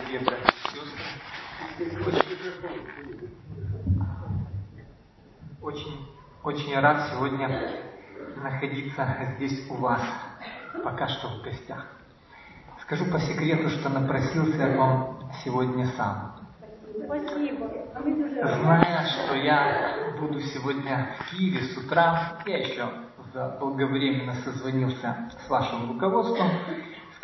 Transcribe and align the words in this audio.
сестры. 0.00 0.36
Очень, 5.62 6.08
очень 6.42 6.78
рад 6.78 7.10
сегодня 7.10 7.80
находиться 8.36 9.34
здесь 9.36 9.70
у 9.70 9.74
вас, 9.74 10.02
пока 10.82 11.08
что 11.08 11.28
в 11.28 11.42
гостях. 11.42 11.86
Скажу 12.82 13.06
по 13.06 13.18
секрету, 13.18 13.70
что 13.70 13.88
напросился 13.88 14.78
он 14.78 15.30
сегодня 15.42 15.86
сам. 15.96 16.38
Спасибо. 17.06 17.70
Зная, 17.94 19.06
что 19.06 19.34
я 19.36 20.14
буду 20.20 20.40
сегодня 20.40 21.14
в 21.18 21.30
Киеве 21.30 21.62
с 21.62 21.76
утра, 21.76 22.38
я 22.46 22.58
еще 22.58 22.88
заблаговременно 23.32 24.34
созвонился 24.44 25.30
с 25.44 25.48
вашим 25.48 25.92
руководством, 25.92 26.50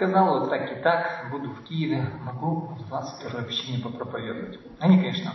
сказал 0.00 0.40
вот 0.40 0.48
так 0.48 0.72
и 0.72 0.76
так, 0.76 1.26
буду 1.30 1.50
в 1.50 1.62
Киеве, 1.64 2.10
могу 2.24 2.74
в 2.74 2.88
22 2.88 3.40
общине 3.40 3.82
попроповедовать. 3.82 4.58
Они, 4.78 4.96
конечно, 4.96 5.32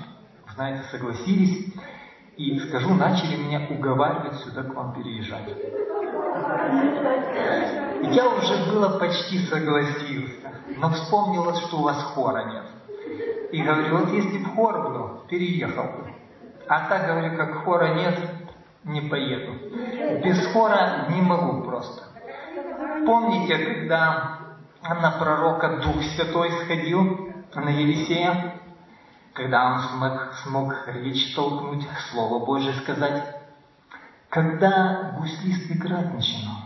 знаете, 0.56 0.82
согласились, 0.90 1.72
и, 2.36 2.60
скажу, 2.62 2.96
начали 2.96 3.36
меня 3.36 3.62
уговаривать 3.70 4.40
сюда 4.40 4.64
к 4.64 4.74
вам 4.74 4.96
переезжать. 4.96 5.48
Я 8.12 8.28
уже 8.28 8.72
было 8.72 8.98
почти 8.98 9.38
согласился, 9.46 10.52
но 10.78 10.90
вспомнилось, 10.90 11.60
что 11.68 11.78
у 11.78 11.84
вас 11.84 12.02
хора 12.16 12.46
нет. 12.46 12.66
И 13.52 13.62
говорю, 13.62 14.00
вот 14.00 14.10
если 14.14 14.40
бы 14.40 14.46
хор 14.46 14.90
был, 14.90 15.28
переехал 15.30 15.84
бы. 15.84 16.12
А 16.68 16.90
так, 16.90 17.06
говорю, 17.06 17.38
как 17.38 17.64
хора 17.64 17.94
нет, 17.94 18.20
не 18.84 19.02
поеду. 19.02 19.54
Без 20.24 20.44
хора 20.52 21.06
не 21.10 21.22
могу 21.22 21.62
просто. 21.62 22.02
Помните, 23.06 23.58
когда 23.58 24.45
на 24.94 25.12
пророка 25.12 25.82
Дух 25.82 26.04
Святой 26.04 26.52
сходил, 26.64 27.32
на 27.56 27.70
Елисея, 27.70 28.60
когда 29.34 29.72
он 29.72 29.80
смог, 29.80 30.34
смог 30.44 30.88
речь 30.88 31.34
толкнуть, 31.36 31.88
Слово 32.12 32.46
Божье 32.46 32.74
сказать, 32.74 33.24
когда 34.30 35.16
гуслист 35.18 35.72
играть 35.72 36.14
начинал. 36.14 36.58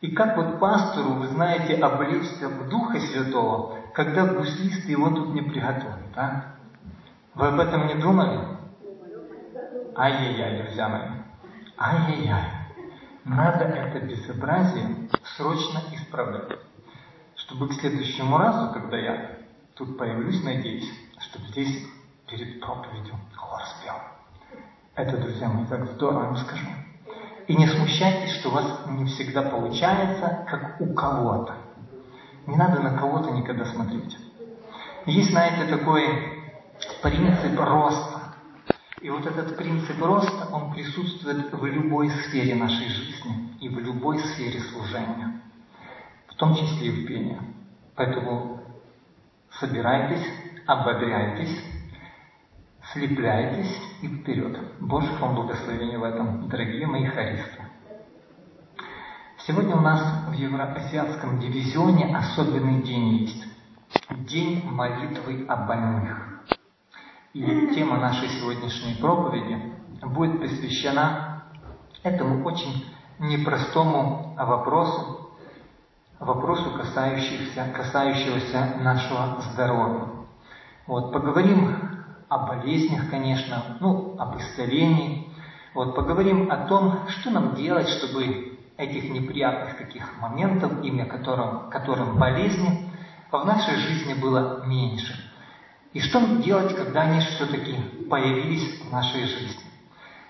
И 0.00 0.12
как 0.12 0.36
вот 0.36 0.60
пастору, 0.60 1.14
вы 1.14 1.26
знаете, 1.28 1.74
облечься 1.74 2.48
в 2.48 2.68
Духа 2.68 3.00
Святого, 3.00 3.76
когда 3.94 4.26
гуслист 4.26 4.84
его 4.88 5.10
тут 5.10 5.34
не 5.34 5.42
приготовит, 5.42 6.16
а? 6.16 6.54
Вы 7.34 7.48
об 7.48 7.58
этом 7.58 7.86
не 7.88 7.94
думали? 7.94 8.40
Ай-яй-яй, 9.96 10.62
друзья 10.62 10.88
мои. 10.88 11.08
Ай-яй-яй. 11.78 12.44
Надо 13.24 13.64
это 13.64 14.00
безобразие 14.00 15.08
срочно 15.36 15.80
исправлять. 15.92 16.67
Чтобы 17.48 17.66
к 17.68 17.72
следующему 17.80 18.36
разу, 18.36 18.74
когда 18.74 18.98
я 18.98 19.38
тут 19.74 19.96
появлюсь, 19.96 20.44
надеюсь, 20.44 20.86
чтобы 21.18 21.46
здесь 21.46 21.82
перед 22.28 22.60
проповедью 22.60 23.14
хор 23.34 23.62
спел. 23.64 23.94
Это, 24.94 25.16
друзья 25.16 25.48
мои, 25.48 25.64
так 25.64 25.86
здорово 25.92 26.24
вам 26.24 26.36
скажу. 26.36 26.66
И 27.46 27.56
не 27.56 27.66
смущайтесь, 27.66 28.34
что 28.34 28.50
у 28.50 28.52
вас 28.52 28.80
не 28.90 29.06
всегда 29.06 29.40
получается, 29.40 30.44
как 30.46 30.78
у 30.78 30.92
кого-то. 30.92 31.54
Не 32.46 32.56
надо 32.56 32.82
на 32.82 32.98
кого-то 32.98 33.30
никогда 33.30 33.64
смотреть. 33.64 34.18
Есть, 35.06 35.30
знаете, 35.30 35.74
такой 35.74 36.04
принцип 37.02 37.58
роста. 37.58 38.34
И 39.00 39.08
вот 39.08 39.24
этот 39.24 39.56
принцип 39.56 39.98
роста, 40.02 40.48
он 40.52 40.74
присутствует 40.74 41.50
в 41.50 41.64
любой 41.64 42.10
сфере 42.10 42.54
нашей 42.56 42.88
жизни 42.88 43.56
и 43.58 43.70
в 43.70 43.78
любой 43.78 44.18
сфере 44.18 44.60
служения, 44.60 45.27
в 46.38 46.40
том 46.40 46.54
числе 46.54 46.86
и 46.86 46.90
в 46.90 47.08
пении. 47.08 47.36
Поэтому 47.96 48.60
собирайтесь, 49.58 50.24
ободряйтесь, 50.66 51.64
слепляйтесь 52.92 53.76
и 54.02 54.06
вперед. 54.06 54.56
Боже, 54.78 55.08
вам 55.18 55.34
благословение 55.34 55.98
в 55.98 56.04
этом, 56.04 56.48
дорогие 56.48 56.86
мои 56.86 57.06
харисты. 57.06 57.64
Сегодня 59.48 59.74
у 59.74 59.80
нас 59.80 60.28
в 60.28 60.32
Евроазиатском 60.32 61.40
дивизионе 61.40 62.16
особенный 62.16 62.84
день 62.84 63.16
есть. 63.16 63.44
День 64.28 64.64
молитвы 64.64 65.44
о 65.48 65.56
больных. 65.66 66.44
И 67.32 67.74
тема 67.74 67.98
нашей 67.98 68.28
сегодняшней 68.28 68.94
проповеди 69.00 69.60
будет 70.02 70.38
посвящена 70.40 71.42
этому 72.04 72.44
очень 72.44 72.84
непростому 73.18 74.36
вопросу, 74.36 75.17
вопросу, 76.20 76.70
касающегося, 76.72 77.72
касающегося 77.74 78.76
нашего 78.80 79.40
здоровья. 79.52 80.08
Вот, 80.86 81.12
поговорим 81.12 81.76
о 82.28 82.38
болезнях, 82.46 83.10
конечно, 83.10 83.76
ну, 83.80 84.16
об 84.18 84.38
исцелении. 84.38 85.32
Вот, 85.74 85.94
поговорим 85.94 86.50
о 86.50 86.66
том, 86.66 87.08
что 87.08 87.30
нам 87.30 87.54
делать, 87.54 87.88
чтобы 87.88 88.58
этих 88.76 89.10
неприятных 89.10 89.76
таких 89.76 90.18
моментов, 90.20 90.82
имя 90.82 91.06
которым, 91.06 91.70
которым 91.70 92.16
болезни, 92.18 92.90
в 93.30 93.44
нашей 93.44 93.76
жизни 93.76 94.14
было 94.14 94.64
меньше. 94.66 95.14
И 95.92 96.00
что 96.00 96.20
делать, 96.42 96.74
когда 96.76 97.02
они 97.02 97.20
все-таки 97.20 97.74
появились 98.08 98.80
в 98.82 98.92
нашей 98.92 99.24
жизни? 99.24 99.64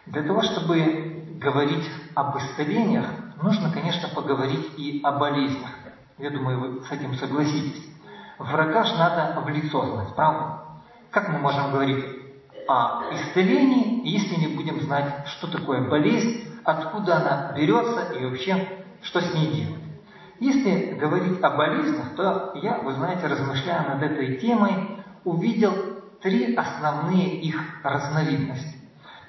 Для 0.07 0.23
того, 0.23 0.43
чтобы 0.43 1.37
говорить 1.41 1.85
об 2.15 2.37
исцелениях, 2.39 3.07
нужно, 3.43 3.71
конечно, 3.71 4.09
поговорить 4.09 4.79
и 4.79 5.01
о 5.03 5.13
болезнях. 5.13 5.71
Я 6.19 6.31
думаю, 6.31 6.59
вы 6.59 6.85
с 6.85 6.91
этим 6.91 7.15
согласитесь. 7.15 7.89
Врага 8.39 8.85
же 8.85 8.97
надо 8.97 9.41
в 9.41 9.49
лицо 9.49 9.87
знать, 9.87 10.15
правда? 10.17 10.63
Как 11.11 11.29
мы 11.29 11.39
можем 11.39 11.71
говорить 11.71 12.05
о 12.67 13.03
исцелении, 13.15 14.07
если 14.09 14.35
не 14.35 14.49
будем 14.49 14.81
знать, 14.81 15.27
что 15.27 15.47
такое 15.47 15.89
болезнь, 15.89 16.45
откуда 16.65 17.17
она 17.17 17.53
берется 17.57 18.13
и 18.13 18.25
вообще, 18.25 18.69
что 19.03 19.21
с 19.21 19.33
ней 19.33 19.53
делать? 19.53 19.83
Если 20.41 20.95
говорить 20.95 21.41
о 21.43 21.51
болезнях, 21.51 22.15
то 22.17 22.53
я, 22.57 22.79
вы 22.79 22.95
знаете, 22.95 23.27
размышляя 23.27 23.95
над 23.95 24.03
этой 24.03 24.37
темой, 24.37 25.05
увидел 25.25 25.73
три 26.21 26.55
основные 26.55 27.41
их 27.41 27.57
разновидности. 27.83 28.77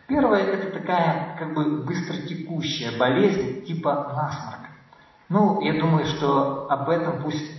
Первая– 0.07 0.44
это 0.45 0.72
такая 0.72 1.35
как 1.38 1.53
бы 1.53 1.83
быстротекущая 1.83 2.97
болезнь 2.97 3.63
типа 3.66 4.11
насморк. 4.16 4.59
Ну, 5.29 5.62
я 5.62 5.79
думаю, 5.79 6.06
что 6.06 6.67
об 6.72 6.90
этом 6.90 7.22
пусть 7.22 7.51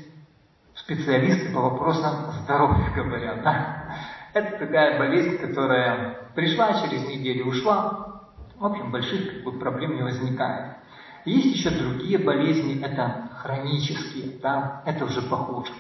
специалисты 0.75 1.53
по 1.53 1.61
вопросам 1.61 2.33
здоровья 2.43 2.91
говорят. 2.95 3.43
Да? 3.45 3.97
Это 4.35 4.59
такая 4.59 4.99
болезнь, 4.99 5.39
которая 5.39 6.31
пришла, 6.35 6.83
через 6.83 7.07
неделю 7.07 7.47
ушла. 7.47 8.23
В 8.59 8.67
общем, 8.67 8.91
больших 8.91 9.35
как 9.35 9.45
бы, 9.45 9.53
проблем 9.53 9.95
не 9.95 10.03
возникает. 10.03 10.79
Есть 11.25 11.57
еще 11.57 11.71
другие 11.71 12.19
болезни, 12.19 12.83
это 12.83 13.31
хронические, 13.37 14.39
да, 14.43 14.83
это 14.85 15.05
уже 15.05 15.23
похуже. 15.23 15.73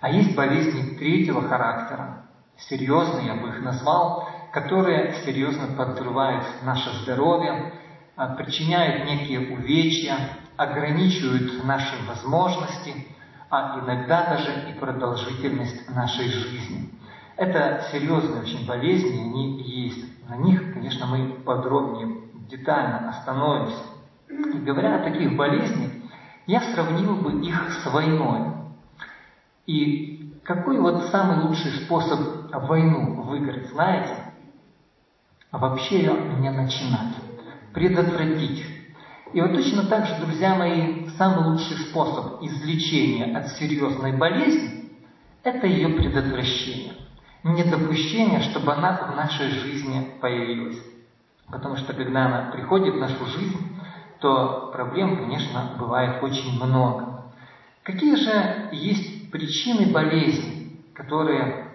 А 0.00 0.08
есть 0.08 0.34
болезни 0.34 0.96
третьего 0.96 1.42
характера, 1.42 2.24
серьезные 2.56 3.26
я 3.26 3.34
бы 3.34 3.48
их 3.48 3.60
назвал, 3.62 4.28
которые 4.52 5.14
серьезно 5.24 5.76
подрывают 5.76 6.44
наше 6.62 6.90
здоровье, 7.02 7.74
а, 8.16 8.34
причиняют 8.34 9.06
некие 9.06 9.54
увечья, 9.54 10.16
ограничивают 10.60 11.64
наши 11.64 11.94
возможности, 12.06 13.06
а 13.48 13.80
иногда 13.80 14.26
даже 14.26 14.68
и 14.68 14.78
продолжительность 14.78 15.88
нашей 15.88 16.28
жизни. 16.28 16.90
Это 17.38 17.86
серьезные 17.90 18.42
очень 18.42 18.66
болезни, 18.66 19.22
они 19.22 19.62
есть. 19.62 20.28
На 20.28 20.36
них, 20.36 20.74
конечно, 20.74 21.06
мы 21.06 21.30
подробнее, 21.46 22.24
детально 22.50 23.08
остановимся. 23.08 23.82
И 24.28 24.58
говоря 24.58 24.96
о 24.96 25.10
таких 25.10 25.34
болезнях, 25.34 25.92
я 26.46 26.60
сравнил 26.60 27.16
бы 27.16 27.40
их 27.40 27.72
с 27.82 27.86
войной. 27.90 28.52
И 29.64 30.40
какой 30.44 30.78
вот 30.78 31.04
самый 31.04 31.46
лучший 31.46 31.72
способ 31.84 32.52
войну 32.52 33.22
выиграть, 33.22 33.70
знаете? 33.70 34.14
Вообще 35.50 36.00
ее 36.00 36.12
не 36.38 36.50
начинать, 36.50 37.14
предотвратить. 37.72 38.79
И 39.32 39.40
вот 39.40 39.52
точно 39.52 39.84
так 39.84 40.06
же, 40.06 40.14
друзья 40.24 40.54
мои, 40.54 41.08
самый 41.16 41.50
лучший 41.50 41.76
способ 41.76 42.42
излечения 42.42 43.36
от 43.36 43.48
серьезной 43.52 44.12
болезни– 44.12 44.90
это 45.44 45.66
ее 45.66 45.88
предотвращение 45.90 46.94
недопущение, 47.42 48.40
чтобы 48.40 48.72
она 48.72 48.96
в 48.96 49.16
нашей 49.16 49.48
жизни 49.48 50.18
появилась. 50.20 50.78
Потому 51.50 51.76
что 51.76 51.92
когда 51.92 52.26
она 52.26 52.50
приходит 52.52 52.94
в 52.94 52.98
нашу 52.98 53.26
жизнь, 53.26 53.58
то 54.20 54.70
проблем, 54.72 55.16
конечно, 55.16 55.76
бывает 55.78 56.22
очень 56.22 56.62
много. 56.62 57.24
Какие 57.82 58.14
же 58.16 58.68
есть 58.72 59.30
причины 59.30 59.90
болезни, 59.92 60.78
которые 60.94 61.68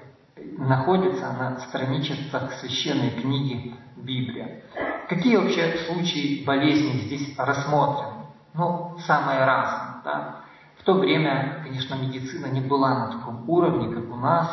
находятся 0.58 1.34
на 1.34 1.60
страничках 1.60 2.54
священной 2.54 3.10
книги 3.10 3.74
Библия? 3.98 4.62
Какие 5.08 5.38
вообще 5.38 5.78
случаи 5.88 6.44
болезни 6.46 7.02
здесь 7.02 7.38
рассмотрены? 7.38 8.26
Ну, 8.54 8.98
самые 9.06 9.46
разные. 9.46 10.02
Да? 10.04 10.36
В 10.80 10.84
то 10.84 10.94
время, 10.94 11.62
конечно, 11.64 11.96
медицина 11.96 12.48
не 12.48 12.62
была 12.62 13.06
на 13.06 13.12
таком 13.12 13.48
уровне, 13.50 13.94
как 13.94 14.12
у 14.12 14.16
нас, 14.16 14.50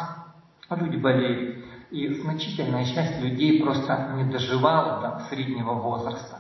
люди 0.70 0.96
болели. 0.96 1.64
И 1.90 2.08
значительная 2.22 2.84
часть 2.84 3.20
людей 3.20 3.62
просто 3.62 4.14
не 4.16 4.24
доживала 4.24 5.00
до 5.00 5.24
среднего 5.28 5.72
возраста. 5.74 6.38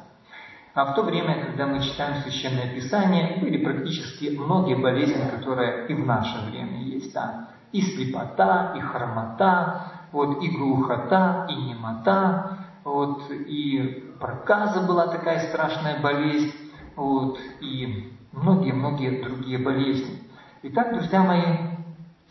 А 0.74 0.86
в 0.86 0.94
то 0.94 1.02
время, 1.02 1.44
когда 1.44 1.66
мы 1.66 1.82
читаем 1.82 2.22
Священное 2.22 2.74
Писание, 2.74 3.38
были 3.40 3.62
практически 3.62 4.34
многие 4.36 4.74
болезни, 4.74 5.28
которые 5.28 5.86
и 5.88 5.94
в 5.94 6.06
наше 6.06 6.40
время 6.50 6.82
есть. 6.82 7.12
Да? 7.12 7.48
И 7.72 7.82
слепота, 7.82 8.74
и 8.76 8.80
хромота, 8.80 9.92
вот, 10.12 10.42
и 10.42 10.48
глухота, 10.48 11.46
и 11.50 11.54
немота, 11.54 12.61
вот, 12.84 13.30
и 13.30 14.12
проказа 14.20 14.86
была 14.86 15.08
такая 15.08 15.48
страшная 15.48 16.00
болезнь, 16.00 16.52
вот, 16.96 17.38
и 17.60 18.12
многие-многие 18.32 19.22
другие 19.22 19.58
болезни. 19.58 20.22
Итак, 20.62 20.92
друзья 20.94 21.22
мои, 21.22 21.42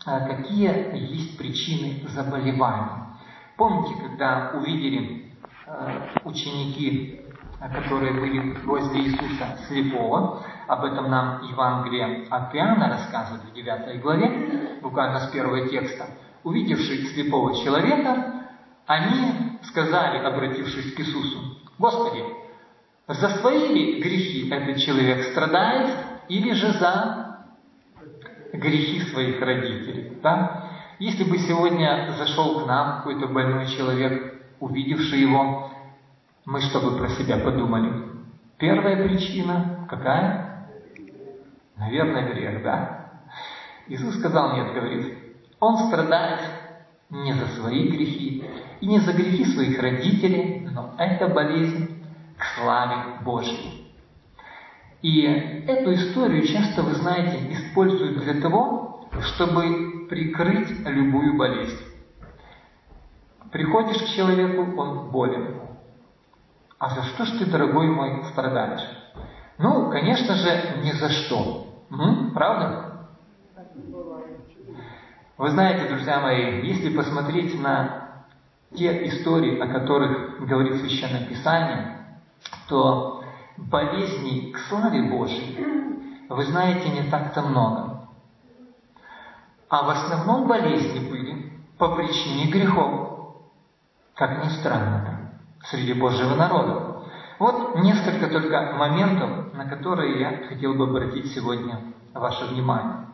а 0.04 0.20
какие 0.20 0.96
есть 1.14 1.38
причины 1.38 2.06
заболевания? 2.08 3.16
Помните, 3.56 3.94
когда 4.02 4.52
увидели 4.54 5.32
э, 5.66 6.00
ученики, 6.24 7.20
которые 7.60 8.12
были 8.12 8.56
возле 8.64 9.02
Иисуса 9.02 9.58
слепого, 9.68 10.42
об 10.66 10.84
этом 10.84 11.10
нам 11.10 11.42
Евангелие 11.42 12.26
от 12.28 12.54
Иоанна 12.54 12.88
рассказывает 12.88 13.44
в 13.44 13.54
9 13.54 14.02
главе, 14.02 14.78
буквально 14.82 15.20
с 15.20 15.30
первого 15.30 15.68
текста. 15.68 16.06
Увидевший 16.42 17.06
слепого 17.06 17.54
человека, 17.62 18.48
они 18.86 19.51
сказали, 19.64 20.18
обратившись 20.18 20.94
к 20.94 21.00
Иисусу, 21.00 21.58
«Господи, 21.78 22.22
за 23.08 23.28
свои 23.40 24.00
грехи 24.00 24.48
этот 24.50 24.78
человек 24.78 25.24
страдает, 25.32 25.96
или 26.28 26.52
же 26.52 26.72
за 26.72 27.46
грехи 28.52 29.00
своих 29.10 29.40
родителей?» 29.40 30.18
да? 30.22 30.70
Если 30.98 31.24
бы 31.24 31.38
сегодня 31.38 32.14
зашел 32.16 32.60
к 32.60 32.66
нам 32.66 32.98
какой-то 32.98 33.26
больной 33.26 33.66
человек, 33.66 34.40
увидевший 34.60 35.20
его, 35.20 35.70
мы 36.44 36.60
что 36.60 36.80
бы 36.80 36.96
про 36.96 37.08
себя 37.08 37.38
подумали? 37.38 38.04
Первая 38.58 39.08
причина 39.08 39.86
какая? 39.88 40.68
Наверное, 41.76 42.32
грех, 42.32 42.62
да? 42.62 43.10
Иисус 43.88 44.16
сказал, 44.18 44.54
нет, 44.54 44.72
говорит, 44.72 45.18
он 45.58 45.76
страдает 45.88 46.40
не 47.12 47.34
за 47.34 47.46
свои 47.48 47.88
грехи 47.88 48.42
и 48.80 48.86
не 48.86 48.98
за 49.00 49.12
грехи 49.12 49.44
своих 49.44 49.78
родителей, 49.80 50.66
но 50.74 50.94
это 50.98 51.28
болезнь 51.28 52.02
к 52.38 52.44
славе 52.56 53.16
Божьей. 53.20 53.86
И 55.02 55.22
эту 55.66 55.92
историю 55.92 56.46
часто, 56.46 56.82
вы 56.82 56.94
знаете, 56.94 57.52
используют 57.52 58.24
для 58.24 58.40
того, 58.40 59.10
чтобы 59.20 60.06
прикрыть 60.08 60.86
любую 60.86 61.36
болезнь. 61.36 61.84
Приходишь 63.52 64.02
к 64.02 64.16
человеку, 64.16 64.80
он 64.80 65.10
болен. 65.10 65.60
А 66.78 66.88
за 66.90 67.02
что 67.02 67.24
ж 67.26 67.30
ты, 67.38 67.46
дорогой 67.46 67.88
мой, 67.88 68.24
страдаешь? 68.32 68.88
Ну, 69.58 69.90
конечно 69.90 70.34
же, 70.34 70.80
ни 70.82 70.92
за 70.92 71.10
что. 71.10 71.66
М? 71.90 72.32
Правда? 72.32 73.06
Вы 75.42 75.50
знаете, 75.50 75.88
друзья 75.88 76.20
мои, 76.20 76.64
если 76.64 76.96
посмотреть 76.96 77.60
на 77.60 78.26
те 78.76 79.08
истории, 79.08 79.58
о 79.58 79.66
которых 79.66 80.46
говорит 80.46 80.76
Священное 80.76 81.26
Писание, 81.26 82.20
то 82.68 83.24
болезней 83.56 84.52
к 84.52 84.58
славе 84.68 85.02
Божьей, 85.02 85.58
вы 86.28 86.44
знаете, 86.44 86.90
не 86.90 87.10
так-то 87.10 87.42
много. 87.42 88.06
А 89.68 89.82
в 89.82 89.90
основном 89.90 90.46
болезни 90.46 91.10
были 91.10 91.52
по 91.76 91.96
причине 91.96 92.48
грехов, 92.48 93.34
как 94.14 94.44
ни 94.44 94.48
странно 94.60 95.32
среди 95.64 95.92
Божьего 95.94 96.36
народа. 96.36 97.02
Вот 97.40 97.74
несколько 97.80 98.28
только 98.28 98.74
моментов, 98.76 99.52
на 99.54 99.64
которые 99.64 100.20
я 100.20 100.46
хотел 100.46 100.74
бы 100.74 100.84
обратить 100.84 101.34
сегодня 101.34 101.80
ваше 102.14 102.44
внимание. 102.44 103.11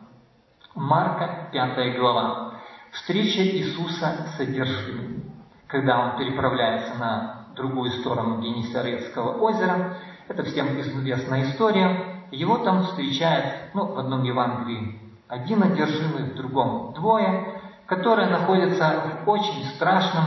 Марка, 0.75 1.49
5 1.51 1.97
глава. 1.97 2.53
Встреча 2.91 3.41
Иисуса 3.43 4.27
с 4.35 4.39
одержимыми. 4.39 5.23
Когда 5.67 5.99
он 5.99 6.17
переправляется 6.17 6.95
на 6.95 7.47
другую 7.55 7.91
сторону 7.91 8.39
Генесарецкого 8.39 9.39
озера, 9.39 9.97
это 10.27 10.43
всем 10.43 10.79
известная 10.79 11.49
история, 11.49 12.23
его 12.31 12.59
там 12.59 12.83
встречает, 12.83 13.73
ну, 13.73 13.85
в 13.87 13.97
одном 13.97 14.23
Евангелии 14.23 14.99
один 15.27 15.63
одержимый, 15.63 16.31
в 16.31 16.35
другом 16.35 16.93
двое, 16.93 17.61
которые 17.87 18.29
находятся 18.29 19.21
в 19.25 19.29
очень 19.29 19.65
страшном 19.75 20.25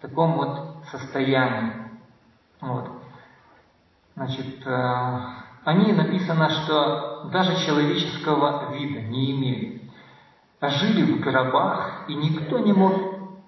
таком 0.00 0.34
вот 0.34 0.84
состоянии. 0.90 1.72
Вот. 2.60 2.90
Значит, 4.16 4.66
э, 4.66 5.18
они 5.68 5.92
написано, 5.92 6.48
что 6.48 7.28
даже 7.30 7.66
человеческого 7.66 8.72
вида 8.72 9.02
не 9.02 9.32
имели. 9.32 9.82
А 10.60 10.70
жили 10.70 11.02
в 11.02 11.20
гробах, 11.20 12.04
и 12.08 12.14
никто 12.14 12.58
не 12.58 12.72
мог 12.72 12.94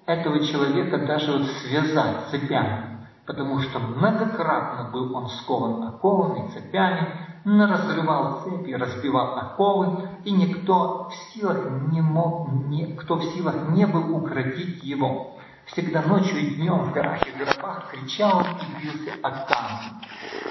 этого 0.04 0.44
человека 0.44 0.98
даже 0.98 1.32
вот 1.32 1.46
связать 1.46 2.28
цепями, 2.30 3.06
потому 3.24 3.60
что 3.60 3.78
многократно 3.78 4.90
был 4.92 5.16
он 5.16 5.30
скован 5.30 5.82
окованный 5.84 6.50
цепями, 6.50 7.08
разрывал 7.46 8.42
цепи, 8.44 8.72
разбивал 8.72 9.38
оковы, 9.38 10.06
и 10.24 10.30
никто 10.30 11.08
в 11.08 11.14
силах 11.32 11.70
не 11.90 12.02
мог, 12.02 12.52
не, 12.52 12.96
кто 12.96 13.16
в 13.16 13.24
силах 13.32 13.70
не 13.70 13.86
был 13.86 14.14
укротить 14.14 14.84
его 14.84 15.38
всегда 15.72 16.02
ночью 16.02 16.38
и 16.38 16.54
днем 16.56 16.84
в 16.84 16.92
горах 16.92 17.26
и 17.26 17.30
гробах 17.30 17.90
кричал 17.90 18.42
и 18.42 18.82
бился 18.82 19.12
от 19.22 19.48
камня. 19.48 20.02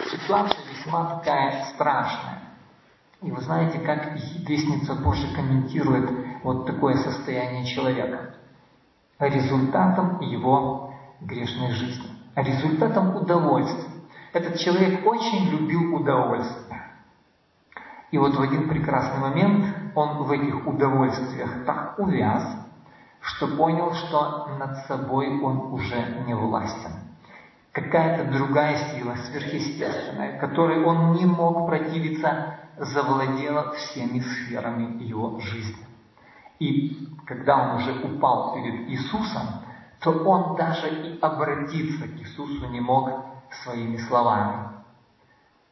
Ситуация 0.10 0.69
такая 0.86 1.66
страшная. 1.74 2.40
И 3.22 3.31
вы 3.31 3.42
знаете, 3.42 3.80
как 3.80 4.14
Вестница 4.48 4.96
Божия 4.96 5.34
комментирует 5.36 6.10
вот 6.44 6.66
такое 6.66 6.96
состояние 6.96 7.66
человека. 7.66 8.36
Результатом 9.20 10.22
его 10.22 10.94
грешной 11.20 11.72
жизни. 11.72 12.10
Результатом 12.36 13.18
удовольствия. 13.18 13.92
Этот 14.31 14.60
человек 14.60 15.06
очень 15.06 15.50
любил 15.50 15.96
удовольствие. 15.96 16.81
И 18.12 18.18
вот 18.18 18.36
в 18.36 18.42
один 18.42 18.70
прекрасный 18.70 19.20
момент 19.20 19.76
он 19.96 20.24
в 20.24 20.31
этих 20.31 20.66
удовольствиях 20.66 21.66
так 21.66 22.00
увяз, 22.00 22.44
что 23.22 23.48
понял, 23.56 23.94
что 23.94 24.56
над 24.57 24.78
собой 24.88 25.40
он 25.42 25.74
уже 25.74 26.24
не 26.26 26.33
властен. 26.33 27.08
Какая-то 27.80 28.31
другая 28.31 28.76
сила, 28.92 29.16
сверхъестественная, 29.16 30.38
которой 30.38 30.83
он 30.83 31.14
не 31.14 31.26
мог 31.26 31.66
противиться, 31.66 32.59
завладела 32.78 33.71
всеми 33.74 34.19
сферами 34.19 35.02
его 35.02 35.40
жизни. 35.40 35.86
И 36.59 37.07
когда 37.26 37.57
он 37.57 37.78
уже 37.78 37.94
упал 38.04 38.54
перед 38.56 38.90
Иисусом, 38.90 39.64
то 40.02 40.12
он 40.12 40.57
даже 40.57 40.90
и 40.90 41.19
обратиться 41.21 42.07
к 42.07 42.19
Иисусу 42.19 42.68
не 42.69 42.81
мог 42.81 43.12
своими 43.64 43.95
словами. 43.95 44.69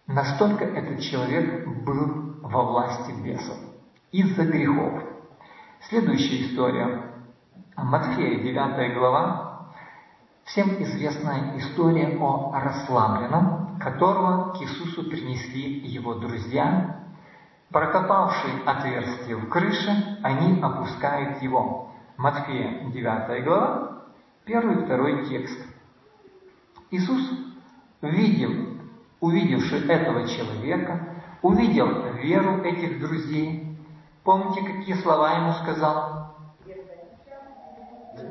Настолько 0.08 0.64
этот 0.64 1.02
человек 1.02 1.68
был 1.84 2.38
во 2.42 2.64
власти 2.64 3.12
бесов 3.22 3.58
из-за 4.12 4.46
грехов. 4.46 5.04
Следующая 5.90 6.48
история 6.48 7.04
Матфея, 7.76 8.40
9 8.42 8.94
глава, 8.94 9.47
всем 10.48 10.82
известная 10.82 11.58
история 11.58 12.18
о 12.20 12.58
расслабленном, 12.58 13.80
которого 13.80 14.54
к 14.54 14.62
Иисусу 14.62 15.04
принесли 15.04 15.80
его 15.80 16.16
друзья. 16.16 17.04
Прокопавший 17.70 18.52
отверстие 18.66 19.36
в 19.36 19.50
крыше, 19.50 20.20
они 20.24 20.62
опускают 20.62 21.42
его. 21.42 21.92
Матфея, 22.16 22.90
9 22.90 23.44
глава, 23.44 24.04
первый 24.46 24.78
и 24.78 24.86
второй 24.86 25.28
текст. 25.28 25.60
Иисус 26.92 27.30
видел, 28.02 28.80
увидевший 29.20 29.86
этого 29.86 30.28
человека, 30.30 31.10
увидел 31.42 32.14
веру 32.14 32.64
этих 32.64 33.02
друзей. 33.02 33.78
Помните, 34.24 34.62
какие 34.62 34.96
слова 34.96 35.34
ему 35.34 35.54
сказал? 35.54 36.38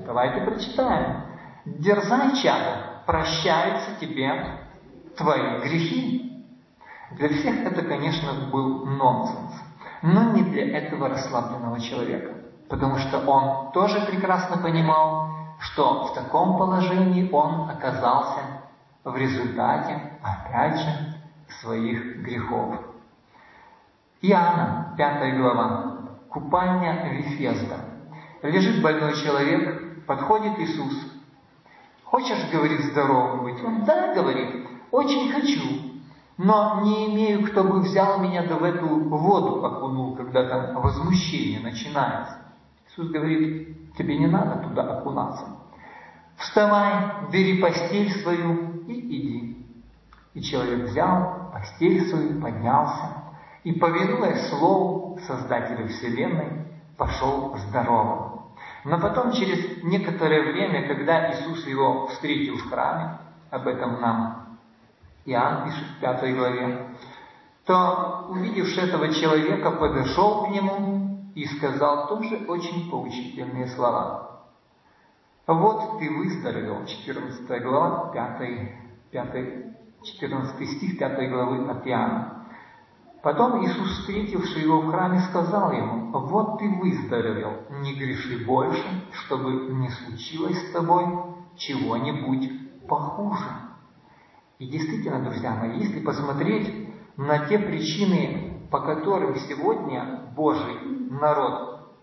Давайте 0.06 0.40
прочитаем. 0.40 1.25
Дерзай, 1.66 2.36
чадо, 2.36 3.02
прощаются 3.06 3.96
тебе 4.00 4.60
твои 5.16 5.58
грехи. 5.62 6.46
Для 7.10 7.28
всех 7.28 7.66
это, 7.66 7.82
конечно, 7.82 8.48
был 8.52 8.86
нонсенс, 8.86 9.52
но 10.00 10.30
не 10.32 10.44
для 10.44 10.78
этого 10.78 11.08
расслабленного 11.08 11.80
человека, 11.80 12.34
потому 12.68 12.98
что 12.98 13.18
он 13.26 13.72
тоже 13.72 14.00
прекрасно 14.06 14.58
понимал, 14.58 15.28
что 15.58 16.04
в 16.04 16.14
таком 16.14 16.56
положении 16.56 17.28
он 17.32 17.68
оказался 17.68 18.40
в 19.02 19.16
результате, 19.16 20.12
опять 20.22 20.78
же, 20.78 21.14
своих 21.60 22.18
грехов. 22.18 22.76
Иоанна, 24.22 24.94
пятая 24.96 25.36
глава. 25.36 25.96
Купальня 26.30 27.10
Вифезда. 27.10 27.76
Лежит 28.42 28.82
больной 28.82 29.14
человек, 29.16 30.06
подходит 30.06 30.58
Иисус. 30.60 31.15
Хочешь, 32.06 32.50
говорит, 32.52 32.80
здоровым 32.92 33.44
быть? 33.44 33.62
Он, 33.64 33.84
да, 33.84 34.14
говорит, 34.14 34.68
очень 34.92 35.32
хочу, 35.32 36.00
но 36.38 36.80
не 36.84 37.12
имею, 37.12 37.46
кто 37.50 37.64
бы 37.64 37.80
взял 37.80 38.20
меня 38.20 38.44
да 38.46 38.56
в 38.56 38.62
эту 38.62 38.86
воду 38.86 39.64
окунул, 39.64 40.14
когда 40.14 40.48
там 40.48 40.80
возмущение 40.80 41.60
начинается. 41.60 42.38
Иисус 42.88 43.10
говорит, 43.10 43.94
тебе 43.96 44.18
не 44.18 44.28
надо 44.28 44.68
туда 44.68 44.98
окунаться. 44.98 45.46
Вставай, 46.36 47.28
бери 47.32 47.60
постель 47.60 48.10
свою 48.22 48.84
и 48.86 49.00
иди. 49.00 49.66
И 50.34 50.42
человек 50.42 50.88
взял 50.88 51.50
постель 51.52 52.08
свою, 52.08 52.40
поднялся, 52.40 53.24
и, 53.64 53.72
повинуясь 53.72 54.48
Слову 54.48 55.18
Создателя 55.26 55.88
Вселенной, 55.88 56.66
пошел 56.96 57.56
здоровым. 57.68 58.35
Но 58.86 59.00
потом, 59.00 59.32
через 59.32 59.82
некоторое 59.82 60.52
время, 60.52 60.86
когда 60.86 61.32
Иисус 61.32 61.66
его 61.66 62.06
встретил 62.06 62.56
в 62.56 62.70
храме, 62.70 63.18
об 63.50 63.66
этом 63.66 64.00
нам 64.00 64.58
Иоанн 65.24 65.64
пишет 65.64 65.88
в 65.88 66.00
пятой 66.00 66.32
главе, 66.32 66.86
то, 67.64 68.26
увидевший 68.28 68.84
этого 68.84 69.12
человека, 69.12 69.72
подошел 69.72 70.44
к 70.44 70.50
нему 70.50 71.32
и 71.34 71.46
сказал 71.46 72.06
тоже 72.06 72.44
очень 72.46 72.88
поучительные 72.88 73.66
слова. 73.66 74.44
Вот 75.48 75.98
ты 75.98 76.08
выздоровел, 76.08 76.86
14 76.86 77.62
глава, 77.64 78.12
5, 78.12 78.70
5, 79.10 79.64
14 80.04 80.76
стих 80.76 80.96
5 80.96 81.30
главы 81.30 81.68
от 81.68 81.84
Иоанна. 81.88 82.35
Потом 83.26 83.60
Иисус, 83.60 83.90
встретивший 83.90 84.62
его 84.62 84.82
в 84.82 84.92
храме, 84.92 85.18
сказал 85.18 85.72
ему, 85.72 86.12
«Вот 86.12 86.60
ты 86.60 86.68
выздоровел, 86.68 87.54
не 87.82 87.92
греши 87.94 88.44
больше, 88.46 88.84
чтобы 89.10 89.74
не 89.74 89.90
случилось 89.90 90.56
с 90.56 90.70
тобой 90.70 91.06
чего-нибудь 91.56 92.86
похуже». 92.86 93.48
И 94.60 94.68
действительно, 94.68 95.24
друзья 95.24 95.56
мои, 95.56 95.76
если 95.76 96.04
посмотреть 96.04 96.88
на 97.16 97.48
те 97.48 97.58
причины, 97.58 98.68
по 98.70 98.78
которым 98.78 99.34
сегодня 99.34 100.30
Божий 100.36 100.78
народ 101.10 101.96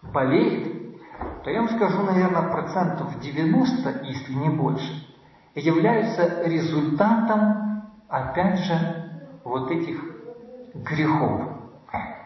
болеет, 0.00 1.02
то 1.42 1.50
я 1.50 1.58
вам 1.58 1.70
скажу, 1.70 2.02
наверное, 2.02 2.52
процентов 2.52 3.18
90, 3.18 4.04
если 4.04 4.34
не 4.34 4.50
больше, 4.50 5.12
являются 5.56 6.44
результатом, 6.44 7.82
опять 8.08 8.60
же, 8.60 9.10
вот 9.42 9.72
этих 9.72 10.19
грехов. 10.74 11.42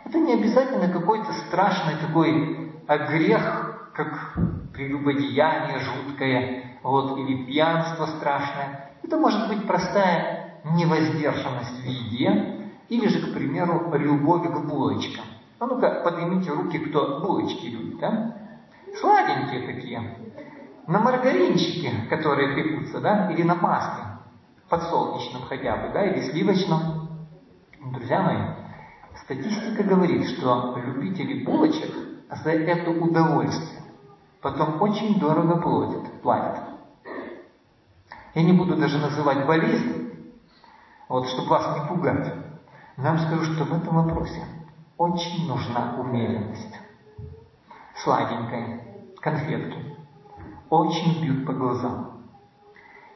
Это 0.04 0.18
не 0.18 0.34
обязательно 0.34 0.88
какой-то 0.88 1.32
страшный 1.32 1.94
такой 1.96 2.72
грех, 2.86 3.90
как 3.94 4.34
прелюбодеяние 4.72 5.78
жуткое, 5.80 6.78
вот, 6.82 7.18
или 7.18 7.46
пьянство 7.46 8.06
страшное. 8.06 8.90
Это 9.02 9.16
может 9.16 9.48
быть 9.48 9.66
простая 9.66 10.60
невоздержанность 10.64 11.80
в 11.80 11.84
еде, 11.84 12.70
или 12.88 13.06
же, 13.08 13.30
к 13.30 13.34
примеру, 13.34 13.92
любовь 13.94 14.46
к 14.46 14.66
булочкам. 14.66 15.24
А 15.58 15.66
ну-ка, 15.66 16.02
поднимите 16.04 16.50
руки, 16.50 16.78
кто 16.78 17.20
булочки 17.20 17.66
любит, 17.66 17.98
да? 17.98 18.36
Сладенькие 19.00 19.66
такие. 19.66 20.02
На 20.86 20.98
маргаринчике, 20.98 21.92
которые 22.10 22.54
пекутся, 22.54 23.00
да, 23.00 23.30
или 23.32 23.42
на 23.42 23.54
масле, 23.54 24.04
подсолнечном 24.68 25.42
хотя 25.42 25.76
бы, 25.76 25.88
да, 25.94 26.04
или 26.04 26.20
сливочном. 26.20 27.03
Друзья 27.92 28.22
мои, 28.22 28.38
статистика 29.24 29.82
говорит, 29.82 30.26
что 30.28 30.74
любители 30.78 31.44
булочек 31.44 31.94
за 32.30 32.52
это 32.52 32.90
удовольствие 32.90 33.82
потом 34.40 34.80
очень 34.80 35.20
дорого 35.20 35.60
платят. 35.60 36.22
платят. 36.22 36.64
Я 38.34 38.42
не 38.42 38.54
буду 38.54 38.76
даже 38.76 38.96
называть 38.96 39.46
болезнь, 39.46 40.32
вот, 41.10 41.28
чтобы 41.28 41.50
вас 41.50 41.78
не 41.78 41.86
пугать. 41.86 42.32
Вам 42.96 43.18
скажу, 43.18 43.52
что 43.52 43.64
в 43.64 43.74
этом 43.74 43.96
вопросе 43.96 44.42
очень 44.96 45.46
нужна 45.46 45.96
умеренность. 45.98 46.74
Сладенькая, 48.02 48.80
конфетки, 49.20 49.94
очень 50.70 51.22
бьют 51.22 51.46
по 51.46 51.52
глазам. 51.52 52.22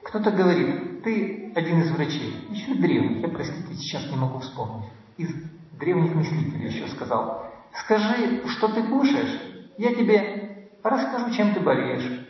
Кто-то 0.02 0.30
говорит, 0.30 1.02
ты 1.02 1.48
один 1.58 1.80
из 1.80 1.90
врачей, 1.90 2.46
еще 2.50 2.74
древних, 2.74 3.20
я, 3.20 3.28
простите, 3.28 3.74
сейчас 3.74 4.08
не 4.10 4.16
могу 4.16 4.38
вспомнить, 4.38 4.88
из 5.16 5.34
древних 5.72 6.14
мыслителей 6.14 6.66
еще 6.66 6.86
сказал, 6.88 7.46
скажи, 7.72 8.46
что 8.46 8.68
ты 8.68 8.82
кушаешь, 8.84 9.40
я 9.76 9.94
тебе 9.94 10.68
расскажу, 10.82 11.30
чем 11.32 11.54
ты 11.54 11.60
болеешь. 11.60 12.26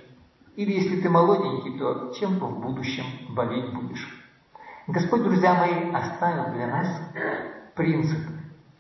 Или 0.57 0.73
если 0.73 1.01
ты 1.01 1.09
молоденький, 1.09 1.79
то 1.79 2.13
чем 2.19 2.39
в 2.39 2.61
будущем 2.61 3.05
болеть 3.35 3.73
будешь. 3.73 4.09
Господь, 4.89 5.23
друзья 5.23 5.55
мои, 5.55 5.93
оставил 5.93 6.53
для 6.53 6.67
нас 6.67 6.89
принципы 7.77 8.33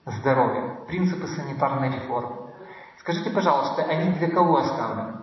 здоровья, 0.06 0.80
принципы 0.88 1.28
санитарной 1.28 1.94
реформы. 1.94 2.50
Скажите, 2.98 3.30
пожалуйста, 3.30 3.84
они 3.84 4.12
для 4.14 4.30
кого 4.30 4.56
оставлены? 4.56 5.18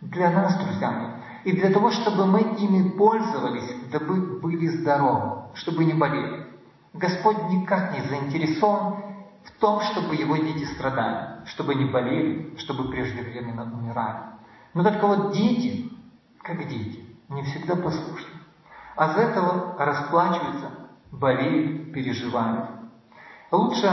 Для 0.00 0.30
нас, 0.30 0.62
друзья 0.62 0.90
мои. 0.90 1.21
И 1.44 1.52
для 1.52 1.70
того, 1.70 1.90
чтобы 1.90 2.26
мы 2.26 2.40
ими 2.40 2.90
пользовались, 2.90 3.74
дабы 3.90 4.38
были 4.40 4.68
здоровы, 4.68 5.48
чтобы 5.54 5.84
не 5.84 5.94
болели. 5.94 6.46
Господь 6.92 7.48
никак 7.48 7.92
не 7.92 8.02
заинтересован 8.06 9.02
в 9.44 9.50
том, 9.58 9.80
чтобы 9.80 10.14
его 10.14 10.36
дети 10.36 10.64
страдали, 10.64 11.44
чтобы 11.46 11.74
не 11.74 11.86
болели, 11.86 12.54
чтобы 12.58 12.90
преждевременно 12.90 13.64
умирали. 13.64 14.18
Но 14.74 14.84
только 14.84 15.06
вот 15.06 15.32
дети, 15.32 15.90
как 16.42 16.68
дети, 16.68 17.04
не 17.28 17.42
всегда 17.42 17.74
послушны. 17.74 18.40
А 18.94 19.14
за 19.14 19.20
этого 19.22 19.74
расплачиваются, 19.78 20.70
болеют, 21.10 21.92
переживают. 21.92 22.70
Лучше 23.50 23.90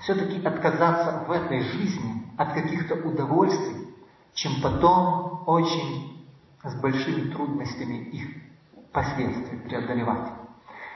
все-таки 0.00 0.44
отказаться 0.44 1.24
в 1.26 1.30
этой 1.32 1.60
жизни 1.60 2.26
от 2.36 2.52
каких-то 2.52 2.94
удовольствий, 2.94 3.94
чем 4.34 4.60
потом 4.62 5.42
очень 5.46 6.13
с 6.64 6.74
большими 6.80 7.30
трудностями 7.30 7.96
их 8.10 8.26
последствий 8.92 9.58
преодолевать. 9.58 10.32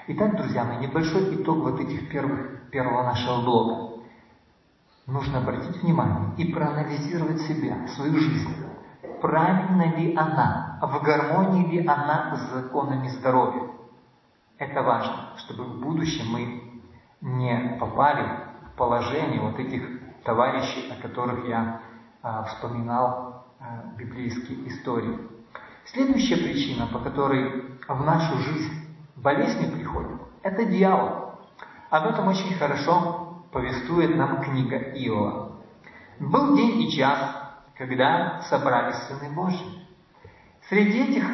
Итак, 0.09 0.37
друзья 0.37 0.65
мои, 0.65 0.79
небольшой 0.79 1.35
итог 1.35 1.59
вот 1.59 1.81
этих 1.81 2.09
первых, 2.11 2.71
первого 2.71 3.03
нашего 3.03 3.43
блога. 3.43 4.03
Нужно 5.07 5.39
обратить 5.39 5.83
внимание 5.83 6.35
и 6.39 6.53
проанализировать 6.53 7.41
себя, 7.43 7.87
свою 7.89 8.19
жизнь. 8.19 8.67
Правильно 9.21 9.97
ли 9.97 10.15
она, 10.15 10.79
в 10.81 11.03
гармонии 11.03 11.67
ли 11.67 11.87
она 11.87 12.37
с 12.37 12.55
законами 12.55 13.09
здоровья? 13.09 13.71
Это 14.59 14.83
важно, 14.83 15.35
чтобы 15.37 15.65
в 15.65 15.81
будущем 15.81 16.31
мы 16.31 16.83
не 17.21 17.77
попали 17.79 18.27
в 18.73 18.77
положение 18.77 19.41
вот 19.41 19.59
этих 19.59 19.83
товарищей, 20.25 20.91
о 20.91 21.01
которых 21.01 21.47
я 21.49 21.81
а, 22.23 22.45
вспоминал 22.45 23.47
а, 23.61 23.85
библейские 23.97 24.69
истории. 24.69 25.38
Следующая 25.93 26.37
причина, 26.37 26.87
по 26.87 26.99
которой 26.99 27.65
в 27.89 28.05
нашу 28.05 28.37
жизнь 28.39 28.75
болезни 29.17 29.71
приходят, 29.75 30.21
это 30.43 30.67
дьявол. 30.67 31.33
Об 31.89 32.07
этом 32.09 32.29
очень 32.29 32.55
хорошо 32.55 33.43
повествует 33.51 34.15
нам 34.15 34.43
книга 34.43 34.77
Иова. 34.77 35.53
Был 36.21 36.55
день 36.57 36.83
и 36.83 36.91
час, 36.91 37.19
когда 37.75 38.43
собрались 38.51 38.97
сыны 39.09 39.35
Божьи. 39.35 39.67
Среди 40.69 41.05
этих 41.05 41.25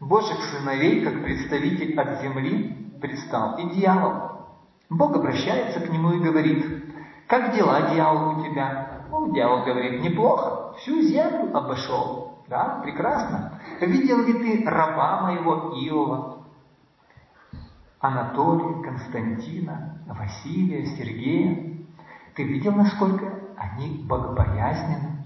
Божьих 0.00 0.42
сыновей, 0.42 1.04
как 1.04 1.22
представитель 1.22 2.00
от 2.00 2.22
земли, 2.22 2.96
предстал 3.02 3.58
и 3.58 3.68
дьявол. 3.74 4.46
Бог 4.88 5.16
обращается 5.16 5.80
к 5.80 5.90
нему 5.90 6.12
и 6.12 6.20
говорит, 6.20 6.94
«Как 7.26 7.54
дела, 7.54 7.90
дьявол, 7.92 8.38
у 8.38 8.44
тебя?» 8.44 9.02
Ну, 9.10 9.34
дьявол 9.34 9.64
говорит, 9.64 10.00
«Неплохо, 10.00 10.72
всю 10.78 11.02
землю 11.02 11.54
обошел». 11.54 12.28
Да, 12.48 12.80
прекрасно. 12.82 13.57
Видел 13.80 14.24
ли 14.24 14.32
ты 14.32 14.68
раба 14.68 15.22
моего 15.22 15.72
Иова, 15.74 16.38
Анатолия, 18.00 18.82
Константина, 18.82 20.02
Василия, 20.06 20.84
Сергея? 20.96 21.78
Ты 22.34 22.44
видел, 22.44 22.72
насколько 22.72 23.32
они 23.56 24.04
богобоязнены, 24.04 25.24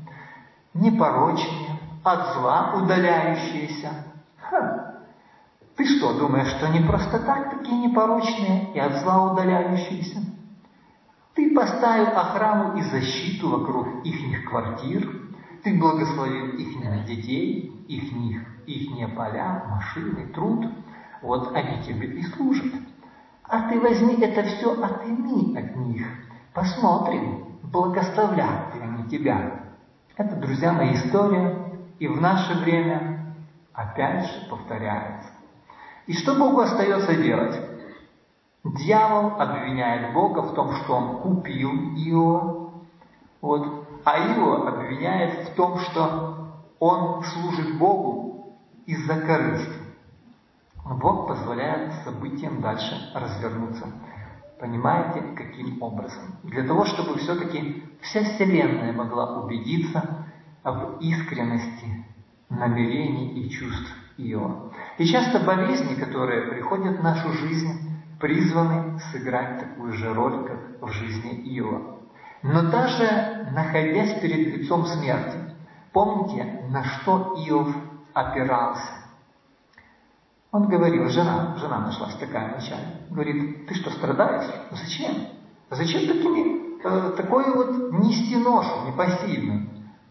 непорочные, 0.75 1.79
от 2.05 2.35
зла 2.35 2.75
удаляющиеся? 2.75 3.91
Ха! 4.39 4.97
Ты 5.77 5.87
что, 5.87 6.19
думаешь, 6.19 6.49
что 6.49 6.67
они 6.67 6.81
просто 6.81 7.21
так 7.21 7.51
такие 7.51 7.89
непорочные 7.89 8.73
и 8.75 8.79
от 8.79 9.01
зла 9.03 9.33
удаляющиеся? 9.33 10.21
Ты 11.35 11.55
поставил 11.55 12.09
охрану 12.09 12.77
и 12.77 12.83
защиту 12.83 13.49
вокруг 13.49 14.05
их 14.05 14.49
квартир, 14.49 15.32
ты 15.63 15.79
благословил 15.79 16.57
их 16.57 17.07
детей, 17.07 17.85
их, 17.89 18.05
ихние 18.67 19.09
поля, 19.09 19.65
машины, 19.69 20.27
труд. 20.35 20.67
Вот 21.21 21.55
они 21.55 21.83
тебе 21.85 22.09
и 22.09 22.23
служат. 22.23 22.73
А 23.45 23.69
ты 23.69 23.81
возьми 23.81 24.17
это 24.21 24.43
все, 24.43 24.83
отыми 24.83 25.57
от 25.57 25.77
них. 25.77 26.07
Посмотрим, 26.53 27.59
благословляют 27.63 28.75
ли 28.75 28.81
они 28.81 29.09
тебя. 29.09 29.61
Это, 30.17 30.37
друзья 30.37 30.73
мои, 30.73 30.95
история. 30.95 31.57
И 31.99 32.09
в 32.09 32.21
наше 32.21 32.55
время 32.59 33.35
опять 33.73 34.27
же 34.27 34.49
повторяется. 34.51 35.29
И 36.07 36.15
что 36.15 36.35
Богу 36.35 36.61
остается 36.61 37.15
делать? 37.15 37.61
Дьявол 38.65 39.41
обвиняет 39.41 40.13
Бога 40.13 40.43
в 40.43 40.55
том, 40.55 40.73
что 40.73 40.95
он 40.95 41.19
купил 41.19 41.71
Иова, 41.97 42.73
вот, 43.41 43.82
а 44.05 44.19
Иова 44.19 44.69
обвиняет 44.69 45.49
в 45.49 45.55
том, 45.55 45.79
что 45.79 46.53
он 46.79 47.23
служит 47.25 47.79
Богу 47.79 48.59
из-за 48.87 49.21
корысти. 49.21 49.83
Бог 50.85 51.29
позволяет 51.29 51.93
событиям 52.05 52.61
дальше 52.61 53.13
развернуться. 53.15 53.87
Понимаете, 54.59 55.23
каким 55.37 55.83
образом? 55.83 56.37
Для 56.43 56.65
того, 56.65 56.85
чтобы 56.85 57.19
все-таки 57.19 57.85
вся 58.01 58.23
Вселенная 58.25 58.93
могла 58.93 59.41
убедиться 59.43 60.27
об 60.63 61.01
искренности 61.01 62.05
намерений 62.49 63.41
и 63.41 63.51
чувств 63.51 63.93
Иова. 64.19 64.73
И 64.99 65.07
часто 65.07 65.41
болезни, 65.41 65.95
которые 65.95 66.49
приходят 66.49 66.99
в 66.99 67.03
нашу 67.03 67.33
жизнь, 67.33 67.91
призваны 68.21 69.01
сыграть 69.11 69.61
такую 69.61 69.93
же 69.95 70.13
роль, 70.15 70.47
как 70.47 70.81
в 70.81 70.93
жизни 70.93 71.31
Иова. 71.57 72.02
Но 72.43 72.63
даже 72.71 73.49
находясь 73.53 74.21
перед 74.21 74.59
лицом 74.59 74.85
смерти, 74.87 75.39
помните, 75.93 76.65
на 76.69 76.83
что 76.83 77.35
Иов 77.47 77.69
опирался? 78.13 79.03
Он 80.51 80.69
говорил, 80.69 81.09
жена, 81.09 81.57
жена 81.57 81.79
нашлась 81.79 82.17
такая 82.17 82.53
вначале, 82.53 82.85
говорит, 83.11 83.67
ты 83.67 83.75
что, 83.75 83.91
страдаешь? 83.91 84.51
Зачем? 84.71 85.29
Зачем 85.71 86.01
такими, 86.01 86.83
э, 86.85 87.13
такой 87.17 87.55
вот 87.55 87.93
нести 87.93 88.37
ношу 88.37 88.87
непосильную? 88.87 89.69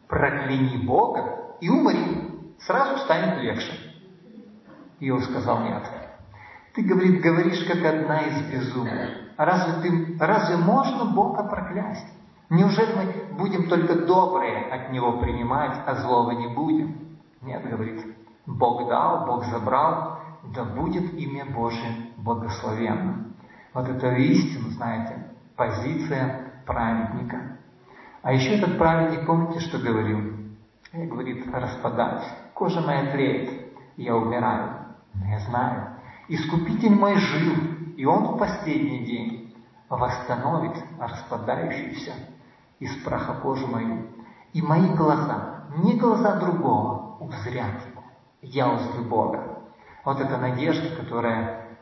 Прокляни 0.07 0.85
Бога 0.85 1.55
и 1.59 1.69
умри, 1.69 2.55
сразу 2.59 2.97
станет 3.03 3.39
легче. 3.43 3.71
Иов 4.99 5.23
сказал, 5.25 5.63
нет, 5.63 5.83
ты, 6.73 6.83
говорит, 6.83 7.21
говоришь, 7.21 7.63
как 7.65 7.83
одна 7.83 8.21
из 8.21 8.41
безумных. 8.51 9.09
Разве, 9.37 9.81
ты, 9.81 10.17
разве 10.19 10.57
можно 10.57 11.05
Бога 11.05 11.43
проклясть? 11.43 12.07
Неужели 12.51 12.93
мы 12.93 13.37
будем 13.37 13.69
только 13.69 14.05
добрые 14.05 14.65
от 14.65 14.91
Него 14.91 15.19
принимать, 15.19 15.71
а 15.85 15.95
злого 15.95 16.31
не 16.31 16.49
будем? 16.49 17.17
Нет, 17.41 17.63
говорит, 17.63 18.05
Бог 18.45 18.89
дал, 18.89 19.25
Бог 19.25 19.45
забрал, 19.45 20.19
да 20.53 20.65
будет 20.65 21.13
имя 21.13 21.45
Божие 21.45 22.11
благословенно. 22.17 23.31
Вот 23.73 23.87
это 23.87 24.11
истина, 24.15 24.69
знаете, 24.71 25.29
позиция 25.55 26.51
праведника. 26.65 27.57
А 28.21 28.33
еще 28.33 28.57
этот 28.57 28.77
праведник, 28.77 29.25
помните, 29.25 29.61
что 29.61 29.79
говорил? 29.79 30.19
Я, 30.91 31.05
говорит, 31.05 31.47
распадаюсь, 31.53 32.27
кожа 32.53 32.81
моя 32.81 33.13
тлеет, 33.13 33.71
я 33.95 34.13
умираю. 34.13 34.73
Я 35.25 35.39
знаю, 35.39 35.87
Искупитель 36.27 36.95
мой 36.95 37.15
жив, 37.15 37.95
и 37.95 38.05
Он 38.05 38.35
в 38.35 38.37
последний 38.37 39.05
день 39.05 39.55
восстановит 39.87 40.83
распадающуюся 40.99 42.11
из 42.81 43.03
праха 43.03 43.35
кожу 43.35 43.67
мою. 43.67 44.07
И 44.53 44.61
мои 44.61 44.89
глаза, 44.95 45.65
не 45.77 45.97
глаза 45.97 46.39
другого, 46.39 47.17
узрят 47.19 47.79
Его. 47.89 48.03
Я 48.41 48.73
узрю 48.73 49.05
Бога. 49.05 49.59
Вот 50.03 50.19
эта 50.19 50.37
надежда, 50.37 50.95
которая 50.95 51.77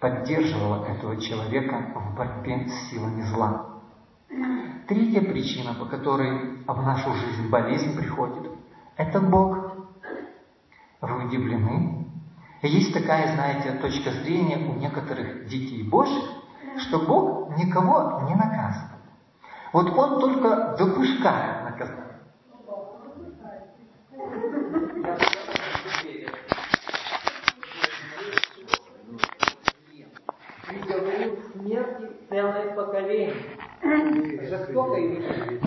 поддерживала 0.00 0.84
этого 0.86 1.18
человека 1.20 1.92
в 1.94 2.16
борьбе 2.16 2.68
с 2.68 2.90
силами 2.90 3.22
зла. 3.22 3.80
Третья 4.88 5.20
причина, 5.20 5.74
по 5.74 5.86
которой 5.86 6.64
в 6.66 6.82
нашу 6.82 7.14
жизнь 7.14 7.48
болезнь 7.48 7.96
приходит, 7.96 8.50
это 8.96 9.20
Бог. 9.20 9.56
Вы 11.00 11.26
удивлены? 11.26 12.06
Есть 12.62 12.92
такая, 12.92 13.34
знаете, 13.34 13.78
точка 13.80 14.10
зрения 14.10 14.68
у 14.68 14.74
некоторых 14.74 15.46
детей 15.46 15.88
Божьих, 15.88 16.24
что 16.76 17.06
Бог 17.06 17.56
никого 17.56 18.22
не 18.28 18.34
наказывает. 18.34 18.99
Вот 19.72 19.86
Он 19.96 20.20
только 20.20 20.76
допускает 20.78 21.64
наказание. 21.64 22.06
Приговорил 30.66 31.36
смерти 31.52 32.10
целое 32.28 32.74
поколение. 32.74 33.34
Жестоко 34.42 34.96
и 34.98 35.60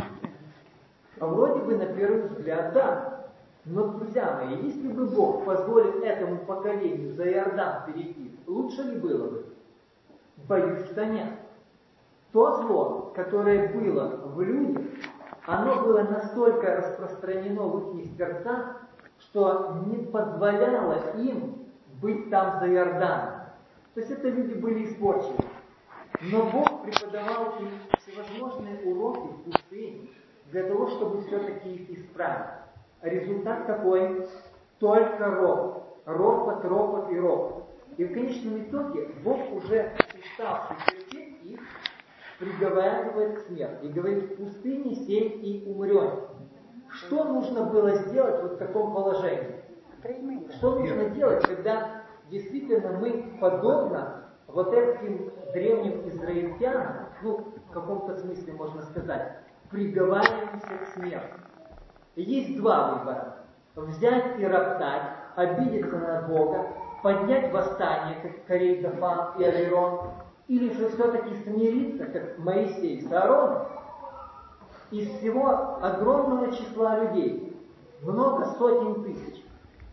а 1.20 1.26
Вроде 1.26 1.62
бы 1.62 1.78
на 1.78 1.86
первый 1.86 2.28
взгляд, 2.28 2.74
да, 2.74 3.28
но, 3.66 3.88
друзья 3.88 4.42
мои, 4.44 4.62
если 4.64 4.90
бы 4.90 5.06
Бог 5.06 5.46
позволит 5.46 6.04
этому 6.04 6.40
поколению 6.40 7.14
за 7.14 7.32
Иордан 7.32 7.86
перейти, 7.86 8.38
лучше 8.46 8.84
ли 8.84 9.00
было 9.00 9.30
бы? 9.30 9.46
Боюсь, 10.50 10.86
что 10.92 11.06
нет. 11.06 11.30
То 12.34 12.62
зло, 12.62 13.03
которое 13.14 13.70
было 13.74 14.22
в 14.26 14.42
людях, 14.42 14.84
оно 15.46 15.84
было 15.84 16.04
настолько 16.04 16.78
распространено 16.78 17.64
в 17.64 18.00
их 18.00 18.18
сердцах, 18.18 18.82
что 19.20 19.84
не 19.86 20.06
позволяло 20.06 21.16
им 21.18 21.68
быть 22.02 22.30
там 22.30 22.60
за 22.60 22.74
Иорданом. 22.74 23.44
То 23.94 24.00
есть 24.00 24.12
это 24.12 24.30
люди 24.30 24.54
были 24.56 24.86
испорчены. 24.86 25.38
Но 26.22 26.50
Бог 26.50 26.84
преподавал 26.84 27.56
им 27.60 27.70
всевозможные 28.00 28.80
уроки 28.86 29.28
в 29.28 29.44
пустыне 29.44 30.10
для 30.52 30.64
того, 30.64 30.88
чтобы 30.88 31.24
все-таки 31.24 31.70
их 31.70 31.90
исправить. 31.90 32.64
Результат 33.02 33.66
какой? 33.66 34.28
Только 34.80 35.26
ропот. 35.26 36.00
Ропот, 36.06 36.66
ропот 36.66 37.12
и 37.12 37.20
ропот. 37.20 37.64
И 37.98 38.06
в 38.06 38.14
конечном 38.14 38.64
итоге 38.64 39.10
Бог 39.24 39.40
уже 39.54 39.92
уставший 40.20 41.03
приговаривает 42.40 43.38
к 43.38 43.48
смерти. 43.48 43.86
И 43.86 43.90
говорит, 43.90 44.24
в 44.24 44.36
пустыне 44.38 44.96
сей 44.96 45.30
и 45.30 45.70
умрет. 45.70 46.30
Что 46.90 47.24
нужно 47.24 47.66
было 47.66 47.96
сделать 47.96 48.42
вот 48.42 48.54
в 48.54 48.58
таком 48.58 48.94
положении? 48.94 49.64
Что 50.58 50.80
нужно 50.80 51.10
делать, 51.10 51.44
когда 51.48 52.04
действительно 52.30 52.92
мы 53.00 53.38
подобно 53.40 54.26
вот 54.48 54.74
этим 54.74 55.32
древним 55.54 56.08
израильтянам, 56.10 57.08
ну, 57.24 57.54
в 57.70 57.72
каком-то 57.72 58.16
смысле 58.16 58.54
можно 58.54 58.82
сказать, 58.84 59.40
приговариваемся 59.70 60.78
к 60.78 60.88
смерти. 60.94 61.34
Есть 62.16 62.58
два 62.58 62.94
выбора. 62.94 63.38
Взять 63.76 64.40
и 64.40 64.46
роптать, 64.46 65.02
обидеться 65.36 65.98
на 65.98 66.22
Бога, 66.28 66.68
поднять 67.02 67.52
восстание, 67.52 68.18
как 68.22 68.46
Корей, 68.46 68.82
Дафан 68.84 69.40
и 69.40 69.44
Алирон, 69.44 70.12
или 70.48 70.74
же 70.74 70.90
все-таки 70.90 71.36
смириться, 71.44 72.06
как 72.06 72.38
Моисей 72.38 73.02
с 73.02 73.06
из 74.92 75.10
всего 75.18 75.80
огромного 75.82 76.56
числа 76.56 77.00
людей, 77.00 77.58
много 78.02 78.46
сотен 78.58 79.04
тысяч, 79.04 79.44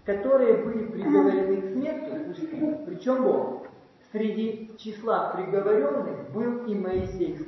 которые 0.04 0.64
были 0.64 0.86
приговорены 0.86 1.62
к 1.62 1.72
смерти, 1.72 2.84
причем 2.84 3.22
Бог. 3.24 3.66
Среди 4.12 4.76
числа 4.76 5.30
приговоренных 5.30 6.30
был 6.32 6.64
и 6.66 6.74
Моисей 6.74 7.38
с 7.38 7.44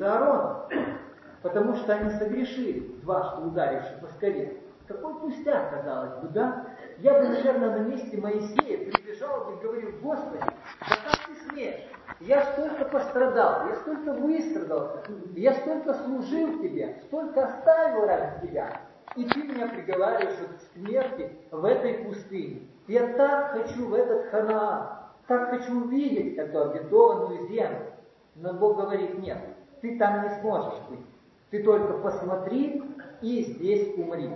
потому 1.42 1.74
что 1.74 1.94
они 1.94 2.10
согрешили, 2.10 2.94
дважды 3.02 3.42
ударивши 3.42 3.98
по 4.00 4.06
скале. 4.08 4.58
Какой 4.86 5.14
пустяк, 5.20 5.70
казалось 5.70 6.20
бы, 6.22 6.28
да? 6.28 6.66
Я 6.98 7.18
бы, 7.18 7.28
наверное, 7.28 7.78
на 7.78 7.82
месте 7.88 8.16
Моисея 8.16 8.90
прибежал 8.90 9.52
и 9.52 9.62
говорил, 9.62 9.90
Господи, 10.00 10.38
да 10.40 10.96
как 11.04 11.26
ты 11.26 11.50
смеешь? 11.50 11.91
Я 12.20 12.53
столько 12.53 12.85
пострадал, 12.87 13.68
я 13.68 13.77
столько 13.77 14.12
выстрадался, 14.12 15.03
я 15.35 15.55
столько 15.55 15.94
служил 15.94 16.62
тебе, 16.62 16.96
столько 17.07 17.44
оставил 17.44 18.07
ради 18.07 18.46
тебя. 18.46 18.81
И 19.16 19.25
ты 19.25 19.42
меня 19.42 19.68
приговариваешь 19.68 20.37
к 20.37 20.79
смерти 20.79 21.31
в 21.51 21.64
этой 21.64 22.05
пустыне. 22.05 22.68
Я 22.87 23.09
так 23.14 23.53
хочу 23.53 23.87
в 23.87 23.94
этот 23.94 24.31
Ханаан, 24.31 24.88
так 25.27 25.51
хочу 25.51 25.85
увидеть 25.85 26.37
эту 26.38 26.70
обетованную 26.70 27.48
землю. 27.48 27.92
Но 28.37 28.55
Бог 28.55 28.77
говорит, 28.77 29.18
нет, 29.18 29.38
ты 29.83 29.98
там 29.98 30.22
не 30.22 30.40
сможешь 30.40 30.79
быть. 30.88 31.07
Ты 31.51 31.62
только 31.62 31.98
посмотри 31.98 32.83
и 33.20 33.42
здесь 33.42 33.96
умри. 33.98 34.31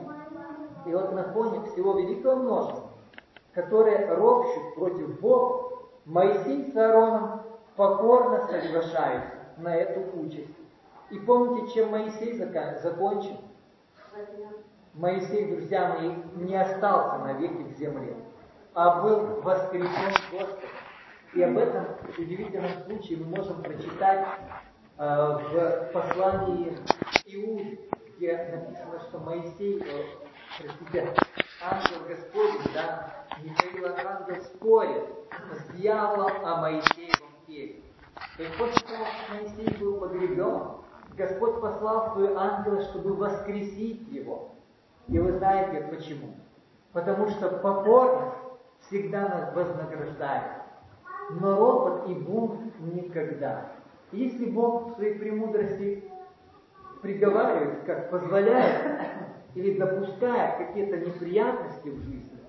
И 0.84 0.92
вот 0.92 1.12
на 1.12 1.24
фоне 1.32 1.62
всего 1.70 1.98
великого 1.98 2.36
множества, 2.36 2.90
которые 3.54 4.14
ропщут 4.14 4.74
против 4.74 5.20
Бога, 5.20 5.66
Моисей 6.04 6.70
с 6.70 6.76
Аароном 6.76 7.42
покорно 7.76 8.46
соглашаются 8.46 9.32
на 9.58 9.74
эту 9.74 10.18
участь. 10.18 10.56
И 11.10 11.18
помните, 11.20 11.74
чем 11.74 11.90
Моисей 11.90 12.36
закончил? 12.36 13.40
Моисей, 14.94 15.54
друзья 15.54 15.94
мои, 15.94 16.14
не 16.36 16.56
остался 16.56 17.18
навеки 17.18 17.62
в 17.62 17.78
земле, 17.78 18.16
а 18.74 19.02
был 19.02 19.42
воскрешен 19.42 20.12
Господом. 20.32 20.70
И 21.34 21.42
об 21.42 21.58
этом 21.58 21.84
удивительном 22.16 22.70
случае 22.86 23.18
мы 23.18 23.36
можем 23.36 23.62
прочитать 23.62 24.26
э, 24.96 25.38
в 25.52 25.92
послании 25.92 26.78
Иуды, 27.26 27.78
где 28.16 28.36
написано, 28.36 29.00
что 29.00 29.18
Моисей, 29.18 29.82
э, 29.82 30.04
простите, 30.58 31.14
ангел 31.62 32.08
Господень, 32.08 32.72
да, 32.72 33.26
Михаил 33.42 33.86
Архангел 33.86 34.42
спорит 34.44 35.04
с 35.52 35.74
дьяволом 35.74 36.32
о. 36.42 36.80
То 36.80 37.25
есть 37.48 37.82
после 38.36 38.86
того, 38.86 39.04
как 39.04 39.40
Моисей 39.40 39.78
был 39.78 39.98
погребен, 39.98 40.62
Господь 41.16 41.60
послал 41.60 42.12
свой 42.12 42.34
ангела, 42.34 42.82
чтобы 42.82 43.14
воскресить 43.14 44.06
его. 44.08 44.50
И 45.08 45.18
вы 45.18 45.32
знаете 45.32 45.86
почему? 45.88 46.34
Потому 46.92 47.28
что 47.28 47.48
покорность 47.58 48.36
всегда 48.80 49.28
нас 49.28 49.54
вознаграждает, 49.54 50.62
но 51.30 51.56
ропот 51.56 52.08
и 52.08 52.14
бунт 52.14 52.60
никогда. 52.80 53.66
Если 54.12 54.46
Бог 54.46 54.88
в 54.88 54.94
своей 54.94 55.18
премудрости 55.18 56.10
приговаривает, 57.02 57.84
как 57.84 58.10
позволяет 58.10 59.08
или 59.54 59.78
допускает 59.78 60.58
какие-то 60.58 60.98
неприятности 60.98 61.88
в 61.88 61.98
жизни, 62.02 62.40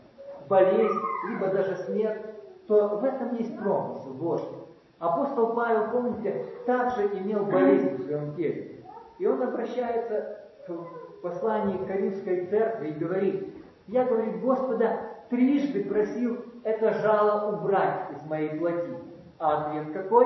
болезнь, 0.48 1.00
либо 1.30 1.48
даже 1.48 1.76
смерть, 1.86 2.22
то 2.68 2.98
в 2.98 3.04
этом 3.04 3.36
есть 3.36 3.58
промысел 3.58 4.14
Божий. 4.14 4.57
Апостол 5.00 5.54
Павел, 5.54 5.92
помните, 5.92 6.46
также 6.66 7.08
имел 7.08 7.46
болезнь 7.46 7.96
в 7.96 8.06
своем 8.06 8.36
теле. 8.36 8.84
И 9.20 9.26
он 9.26 9.42
обращается 9.42 10.40
к 10.66 11.22
посланию 11.22 11.80
к 11.80 12.50
церкви 12.50 12.90
и 12.90 13.00
говорит, 13.00 13.56
я, 13.88 14.06
говорит, 14.06 14.42
Господа 14.42 15.00
трижды 15.30 15.84
просил 15.84 16.38
это 16.68 16.94
жало 16.96 17.56
убрать 17.56 18.12
из 18.16 18.30
моей 18.30 18.50
плоти. 18.60 18.98
А 19.40 19.68
ответ 19.68 19.94
какой? 19.94 20.26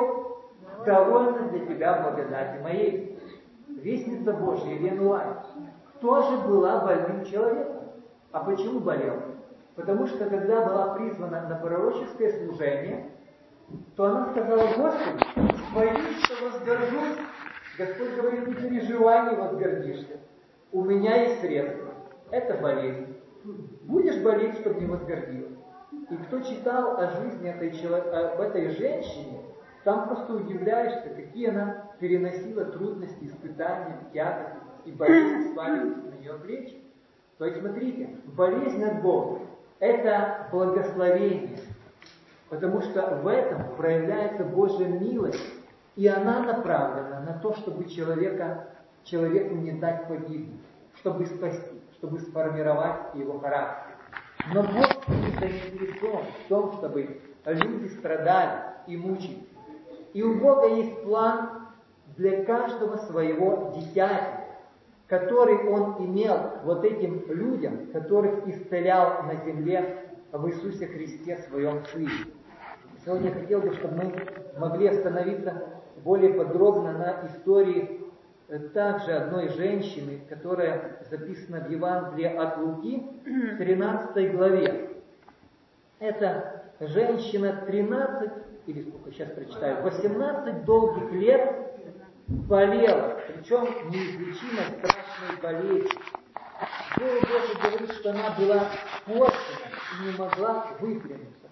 Довольно 0.86 1.50
для 1.50 1.66
тебя 1.68 2.02
благодати 2.02 2.64
моей. 2.64 3.20
Вестница 3.68 4.34
Божья 4.34 4.74
Венуа 4.76 5.44
тоже 6.02 6.38
была 6.48 6.80
больным 6.80 7.26
человеком. 7.26 7.84
А 8.32 8.44
почему 8.44 8.80
болел? 8.80 9.18
Потому 9.76 10.08
что 10.08 10.26
когда 10.26 10.66
была 10.66 10.96
призвана 10.96 11.48
на 11.48 11.56
пророческое 11.58 12.32
служение, 12.32 13.12
то 13.96 14.06
она 14.06 14.32
сказала, 14.32 14.68
Господи, 14.76 15.26
боюсь, 15.74 16.24
что 16.24 16.46
возгоржусь. 16.46 17.18
Господь 17.78 18.16
говорит, 18.16 18.48
не 18.48 18.54
переживай, 18.54 19.32
не 19.32 19.38
возгордишься. 19.38 20.20
У 20.72 20.84
меня 20.84 21.16
есть 21.24 21.42
средства. 21.42 21.94
Это 22.32 22.56
болезнь. 22.56 23.18
Будешь 23.84 24.22
болеть, 24.22 24.60
чтобы 24.60 24.80
не 24.82 24.88
возгордилась. 24.88 25.58
И 26.10 26.16
кто 26.28 26.40
читал 26.42 26.98
о 26.98 27.08
жизни 27.22 27.50
этой, 27.50 27.70
об 28.34 28.40
этой 28.40 28.70
женщине, 28.70 29.42
там 29.84 30.08
просто 30.08 30.36
удивляешься, 30.36 31.10
какие 31.16 31.50
она 31.50 31.92
переносила 32.00 32.66
трудности, 32.66 33.26
испытания, 33.26 33.98
тяготы, 34.14 34.58
и 34.86 34.92
болезнь 34.92 35.54
сваливается 35.54 36.08
на 36.08 36.16
нее 36.16 36.34
плечи. 36.36 36.82
То 37.38 37.46
есть, 37.46 37.60
смотрите, 37.60 38.10
болезнь 38.36 38.84
от 38.84 39.02
Бога– 39.02 39.42
это 39.80 40.48
благословение, 40.52 41.58
потому 42.52 42.82
что 42.82 43.16
в 43.24 43.28
этом 43.28 43.76
проявляется 43.78 44.44
Божья 44.44 44.86
милость, 44.86 45.42
и 45.96 46.06
она 46.06 46.42
направлена 46.42 47.22
на 47.22 47.40
то, 47.40 47.56
чтобы 47.56 47.90
человека, 47.90 48.68
человеку 49.06 49.56
не 49.56 49.72
дать 49.72 50.08
погибнуть, 50.10 50.60
чтобы 50.98 51.26
спасти, 51.28 51.82
чтобы 51.94 52.20
сформировать 52.20 53.16
его 53.16 53.40
характер. 53.40 53.96
Но 54.54 54.64
Бог 54.64 55.08
не 55.08 55.32
заинтересован 55.40 56.26
в 56.26 56.50
том, 56.50 56.74
чтобы 56.74 57.22
люди 57.46 57.88
страдали 57.96 58.64
и 58.86 58.98
мучились. 58.98 59.48
И 60.14 60.22
у 60.22 60.38
Бога 60.42 60.68
есть 60.68 61.04
план 61.04 61.70
для 62.18 62.44
каждого 62.44 62.98
своего 62.98 63.72
дитяти, 63.78 64.26
который 65.08 65.70
Он 65.70 66.06
имел 66.06 66.52
вот 66.66 66.84
этим 66.84 67.24
людям, 67.30 67.92
которых 67.94 68.46
исцелял 68.46 69.24
на 69.24 69.38
земле 69.46 70.18
в 70.34 70.50
Иисусе 70.50 70.88
Христе, 70.88 71.38
Своем 71.50 71.86
Сыне. 71.86 72.10
Сегодня 73.04 73.30
я 73.30 73.36
хотел 73.36 73.62
бы, 73.62 73.74
чтобы 73.74 73.96
мы 73.96 74.14
могли 74.60 74.88
остановиться 74.88 75.64
более 76.04 76.34
подробно 76.34 76.92
на 76.94 77.28
истории 77.28 78.00
э, 78.48 78.60
также 78.60 79.14
одной 79.14 79.50
женщины, 79.50 80.22
которая 80.30 81.00
записана 81.10 81.62
в 81.62 81.72
Евангелии 81.72 82.28
от 82.28 82.58
Луки 82.60 83.04
в 83.26 83.58
13 83.58 84.36
главе. 84.36 84.92
Это 86.00 86.64
женщина 86.80 87.64
13, 87.66 88.32
или 88.68 88.84
сколько 88.84 89.12
сейчас 89.12 89.32
прочитаю, 89.32 89.82
18 89.82 90.64
долгих 90.66 91.12
лет 91.14 91.56
болела, 92.28 93.20
причем 93.28 93.64
неизлечимо 93.90 94.62
страшной 94.78 95.42
болезнью. 95.42 95.90
Слово 96.96 97.70
говорит, 97.70 97.92
что 97.94 98.12
она 98.12 98.36
была 98.38 98.68
порчена 99.06 99.70
и 100.00 100.12
не 100.12 100.18
могла 100.20 100.68
выпрямиться. 100.80 101.51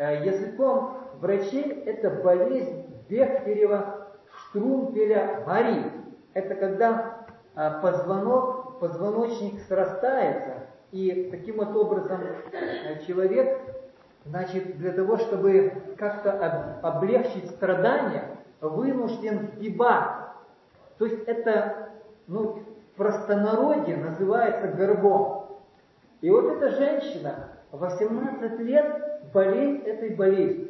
Э, 0.00 0.24
языком 0.24 0.96
врачей 1.20 1.82
это 1.84 2.08
болезнь 2.08 2.86
Бехтерева 3.10 4.08
Штрумпеля 4.32 5.44
Мари. 5.46 5.92
Это 6.32 6.54
когда 6.54 7.26
э, 7.54 7.70
позвонок, 7.82 8.78
позвоночник 8.78 9.60
срастается, 9.68 10.54
и 10.90 11.28
таким 11.30 11.58
вот 11.58 11.76
образом 11.76 12.22
э, 12.22 13.04
человек, 13.06 13.60
значит, 14.24 14.78
для 14.78 14.92
того, 14.92 15.18
чтобы 15.18 15.70
как-то 15.98 16.78
облегчить 16.82 17.50
страдания, 17.50 18.38
вынужден 18.62 19.48
сгибать. 19.48 20.12
То 20.96 21.04
есть 21.04 21.24
это, 21.26 21.90
ну, 22.26 22.62
в 22.94 22.96
простонародье 22.96 23.98
называется 23.98 24.68
горбом. 24.68 25.58
И 26.22 26.30
вот 26.30 26.46
эта 26.56 26.70
женщина 26.70 27.50
18 27.72 28.60
лет 28.60 29.09
болеет 29.32 29.86
этой 29.86 30.10
болезнью. 30.10 30.68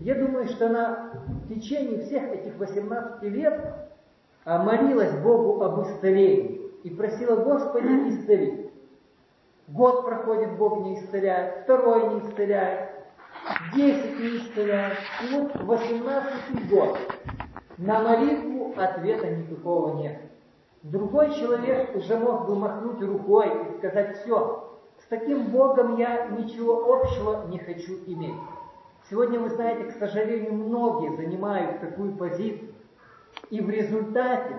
Я 0.00 0.14
думаю, 0.14 0.46
что 0.46 0.66
она 0.66 1.12
в 1.44 1.48
течение 1.48 2.04
всех 2.04 2.24
этих 2.32 2.56
18 2.56 3.22
лет 3.24 3.74
а, 4.44 4.62
молилась 4.62 5.16
Богу 5.18 5.62
об 5.62 5.82
исцелении 5.82 6.60
и 6.84 6.90
просила 6.90 7.36
Господи 7.36 7.86
исцелить. 8.10 8.70
Год 9.68 10.04
проходит, 10.04 10.56
Бог 10.56 10.84
не 10.84 10.96
исцеляет, 10.96 11.64
второй 11.64 12.14
не 12.14 12.20
исцеляет, 12.20 12.90
десять 13.74 14.18
не 14.18 14.38
исцеляет, 14.38 14.98
и 15.22 15.34
вот 15.34 15.62
18 15.62 16.68
год. 16.68 16.98
На 17.78 18.02
молитву 18.02 18.74
ответа 18.76 19.30
никакого 19.30 20.00
нет. 20.02 20.20
Другой 20.82 21.32
человек 21.34 21.94
уже 21.96 22.16
мог 22.16 22.46
бы 22.46 22.56
махнуть 22.56 23.00
рукой 23.02 23.48
и 23.48 23.78
сказать, 23.78 24.18
все, 24.18 24.71
таким 25.12 25.50
Богом 25.50 25.98
я 25.98 26.28
ничего 26.28 26.94
общего 26.94 27.46
не 27.48 27.58
хочу 27.58 27.98
иметь. 28.06 28.40
Сегодня, 29.10 29.38
вы 29.40 29.50
знаете, 29.50 29.84
к 29.84 29.90
сожалению, 29.98 30.54
многие 30.54 31.14
занимают 31.14 31.80
такую 31.80 32.16
позицию, 32.16 32.72
и 33.50 33.60
в 33.60 33.68
результате 33.68 34.56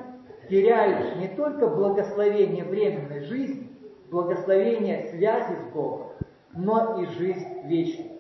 теряют 0.48 1.18
не 1.18 1.30
только 1.30 1.68
благословение 1.68 2.64
временной 2.66 3.22
жизни, 3.22 3.68
благословение 4.12 5.08
связи 5.08 5.56
с 5.56 5.74
Богом, 5.74 6.10
но 6.52 7.02
и 7.02 7.08
жизнь 7.08 7.48
вечную. 7.64 8.12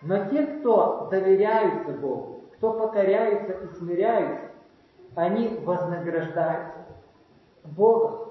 Но 0.00 0.24
те, 0.30 0.46
кто 0.46 1.08
доверяются 1.10 1.92
Богу, 1.92 2.44
кто 2.56 2.72
покоряются 2.72 3.52
и 3.52 3.66
смиряются, 3.74 4.46
они 5.16 5.48
вознаграждаются 5.62 6.86
Богом. 7.62 8.30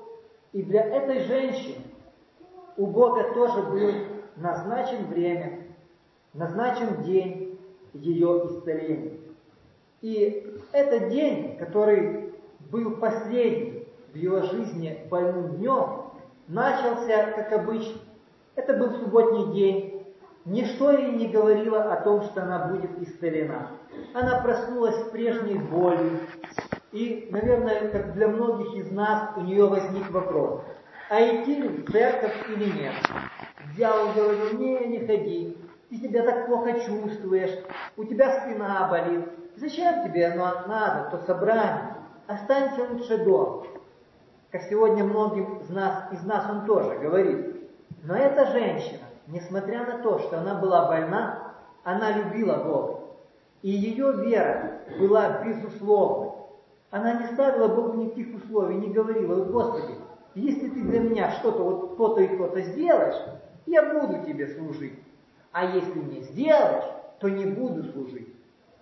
И 0.53 0.63
для 0.63 0.83
этой 0.83 1.19
женщины 1.19 1.92
у 2.77 2.88
Бога 2.88 3.33
тоже 3.33 3.62
был 3.63 3.91
назначен 4.36 5.07
время, 5.07 5.67
назначен 6.33 7.03
день 7.03 7.59
ее 7.93 8.47
исцеления. 8.47 9.19
И 10.01 10.59
этот 10.71 11.09
день, 11.09 11.57
который 11.57 12.33
был 12.71 12.97
последним 12.97 13.86
в 14.12 14.15
ее 14.15 14.43
жизни 14.43 15.07
больным 15.09 15.55
днем, 15.57 16.12
начался 16.47 17.31
как 17.36 17.51
обычно. 17.53 17.99
Это 18.55 18.73
был 18.73 18.91
субботний 18.99 19.53
день. 19.53 20.05
Ничто 20.45 20.91
ей 20.91 21.13
не 21.13 21.29
говорило 21.29 21.93
о 21.93 22.01
том, 22.01 22.23
что 22.23 22.43
она 22.43 22.67
будет 22.67 23.01
исцелена. 23.01 23.69
Она 24.13 24.41
проснулась 24.41 24.97
в 24.97 25.12
прежней 25.12 25.57
боли. 25.57 26.19
И, 26.91 27.29
наверное, 27.31 27.89
как 27.89 28.13
для 28.13 28.27
многих 28.27 28.75
из 28.75 28.91
нас, 28.91 29.31
у 29.38 29.41
нее 29.41 29.65
возник 29.65 30.12
вопрос, 30.12 30.62
а 31.09 31.21
идти 31.21 31.61
в 31.61 31.91
церковь 31.91 32.49
или 32.49 32.71
нет? 32.71 32.93
Дьявол 33.75 34.13
говорил, 34.13 34.57
не, 34.57 34.87
не 34.87 34.99
ходи, 35.05 35.57
ты 35.89 35.97
себя 35.97 36.23
так 36.23 36.47
плохо 36.47 36.73
чувствуешь, 36.81 37.59
у 37.97 38.03
тебя 38.03 38.41
спина 38.41 38.87
болит. 38.89 39.25
Зачем 39.55 40.03
тебе 40.03 40.27
оно 40.27 40.67
надо, 40.67 41.11
то 41.11 41.23
собрание? 41.25 41.95
Останься 42.27 42.87
лучше 42.89 43.23
дома. 43.23 43.63
Как 44.51 44.63
сегодня 44.63 45.03
многим 45.03 45.59
из 45.59 45.69
нас, 45.69 46.11
из 46.11 46.23
нас 46.23 46.49
он 46.49 46.65
тоже 46.65 46.97
говорит. 46.99 47.55
Но 48.03 48.15
эта 48.15 48.47
женщина, 48.51 49.05
несмотря 49.27 49.85
на 49.85 49.99
то, 49.99 50.19
что 50.19 50.39
она 50.39 50.55
была 50.55 50.87
больна, 50.87 51.53
она 51.83 52.11
любила 52.11 52.63
Бога. 52.63 52.99
И 53.61 53.69
ее 53.69 54.13
вера 54.13 54.79
была 54.99 55.43
безусловной. 55.43 56.31
Она 56.91 57.13
не 57.13 57.27
ставила 57.27 57.67
Богу 57.67 57.97
никаких 57.97 58.35
условий, 58.35 58.75
не 58.75 58.93
говорила, 58.93 59.43
Господи, 59.45 59.95
если 60.35 60.69
ты 60.69 60.81
для 60.81 60.99
меня 60.99 61.31
что-то, 61.31 61.63
вот 61.63 61.97
то-то 61.97 62.21
и 62.21 62.37
то-то 62.37 62.61
сделаешь, 62.61 63.15
я 63.65 63.93
буду 63.93 64.25
тебе 64.25 64.47
служить. 64.47 64.99
А 65.51 65.65
если 65.65 65.99
не 65.99 66.21
сделаешь, 66.21 66.85
то 67.19 67.29
не 67.29 67.45
буду 67.45 67.83
служить. 67.91 68.33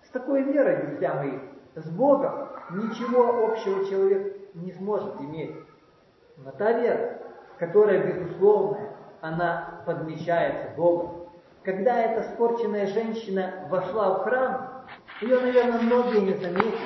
С 0.04 0.08
такой 0.08 0.42
верой, 0.42 0.86
друзья 0.86 1.14
мои, 1.14 1.38
с 1.74 1.88
Богом 1.90 2.48
ничего 2.70 3.46
общего 3.46 3.84
человек 3.84 4.36
не 4.54 4.72
сможет 4.72 5.20
иметь. 5.20 5.54
Но 6.38 6.50
та 6.52 6.72
вера, 6.72 7.18
которая 7.58 8.02
безусловная, 8.04 8.96
она 9.20 9.82
подмечается 9.86 10.74
Богом. 10.76 11.28
Когда 11.62 11.96
эта 11.96 12.32
спорченная 12.32 12.86
женщина 12.86 13.66
вошла 13.70 14.14
в 14.14 14.24
храм, 14.24 14.84
ее, 15.20 15.38
наверное, 15.38 15.80
многие 15.80 16.20
не 16.20 16.34
заметили, 16.34 16.78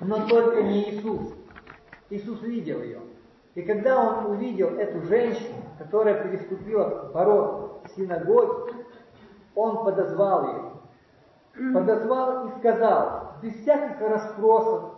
но 0.00 0.26
только 0.26 0.62
не 0.62 0.90
Иисус. 0.90 1.34
Иисус 2.08 2.40
видел 2.42 2.80
ее. 2.82 3.00
И 3.56 3.62
когда 3.62 3.98
он 3.98 4.32
увидел 4.32 4.68
эту 4.76 5.00
женщину, 5.06 5.56
которая 5.78 6.22
переступила 6.22 7.10
порог 7.12 7.80
синагоги, 7.96 8.74
он 9.54 9.82
подозвал 9.82 10.46
ее. 11.54 11.72
Подозвал 11.72 12.48
и 12.48 12.58
сказал, 12.58 13.32
без 13.42 13.54
всяких 13.54 13.98
расспросов, 14.02 14.96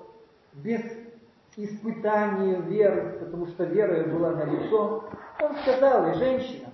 без 0.54 0.80
испытания 1.54 2.60
веры, 2.62 3.20
потому 3.20 3.46
что 3.46 3.62
вера 3.62 4.08
была 4.08 4.30
на 4.30 4.42
лицо, 4.44 5.04
он 5.40 5.54
сказал 5.62 6.06
ей, 6.06 6.14
женщина, 6.14 6.68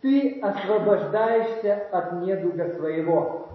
ты 0.00 0.40
освобождаешься 0.40 1.88
от 1.92 2.22
недуга 2.22 2.70
своего. 2.70 3.48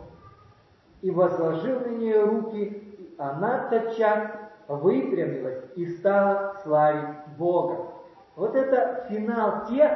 И 1.01 1.09
возложил 1.09 1.79
на 1.79 1.88
нее 1.88 2.23
руки, 2.23 2.65
и 2.65 3.15
она 3.17 3.67
тотчас 3.69 4.31
выпрямилась 4.67 5.63
и 5.75 5.88
стала 5.88 6.55
славить 6.63 7.22
Бога. 7.38 7.93
Вот 8.36 8.56
это 8.56 9.06
финал 9.10 9.67
тех, 9.67 9.91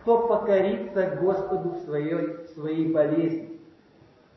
кто 0.00 0.26
покорится 0.26 1.16
Господу 1.20 1.70
в 1.70 1.78
своей, 1.84 2.14
в 2.14 2.48
своей 2.50 2.92
болезни. 2.92 3.60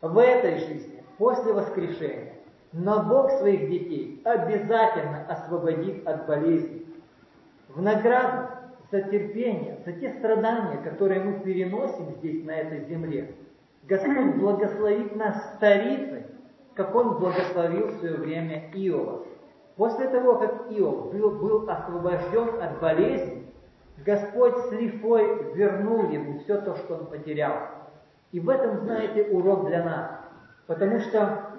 В 0.02 0.18
этой 0.18 0.60
жизни, 0.60 1.04
после 1.18 1.54
воскрешения, 1.54 2.34
но 2.74 3.04
Бог 3.04 3.32
своих 3.32 3.70
детей 3.70 4.22
обязательно 4.26 5.26
освободит 5.30 6.06
от 6.08 6.26
болезни. 6.26 6.86
В 7.70 7.82
награду 7.82 8.50
за 8.92 9.02
терпение, 9.02 9.80
за 9.86 9.94
те 9.94 10.14
страдания, 10.14 10.78
которые 10.84 11.22
мы 11.22 11.40
переносим 11.40 12.12
здесь, 12.18 12.44
на 12.44 12.52
этой 12.52 12.86
земле, 12.86 13.36
Господь 13.84 14.36
благословит 14.36 15.16
нас 15.16 15.56
старицей, 15.56 16.26
как 16.74 16.94
Он 16.96 17.18
благословил 17.18 17.88
в 17.88 18.00
свое 18.00 18.16
время 18.16 18.70
Иова. 18.74 19.26
После 19.76 20.08
того, 20.08 20.36
как 20.36 20.72
Иов 20.72 21.12
был, 21.12 21.32
был 21.32 21.70
освобожден 21.70 22.62
от 22.62 22.80
болезни, 22.80 23.52
Господь 24.06 24.58
с 24.68 24.72
лихвой 24.72 25.54
вернул 25.54 26.10
ему 26.10 26.40
все 26.40 26.62
то, 26.62 26.76
что 26.76 26.96
он 26.96 27.06
потерял. 27.08 27.54
И 28.32 28.40
в 28.40 28.50
этом, 28.50 28.82
знаете, 28.82 29.24
урок 29.32 29.66
для 29.66 29.84
нас. 29.84 30.12
Потому 30.68 31.00
что 31.00 31.50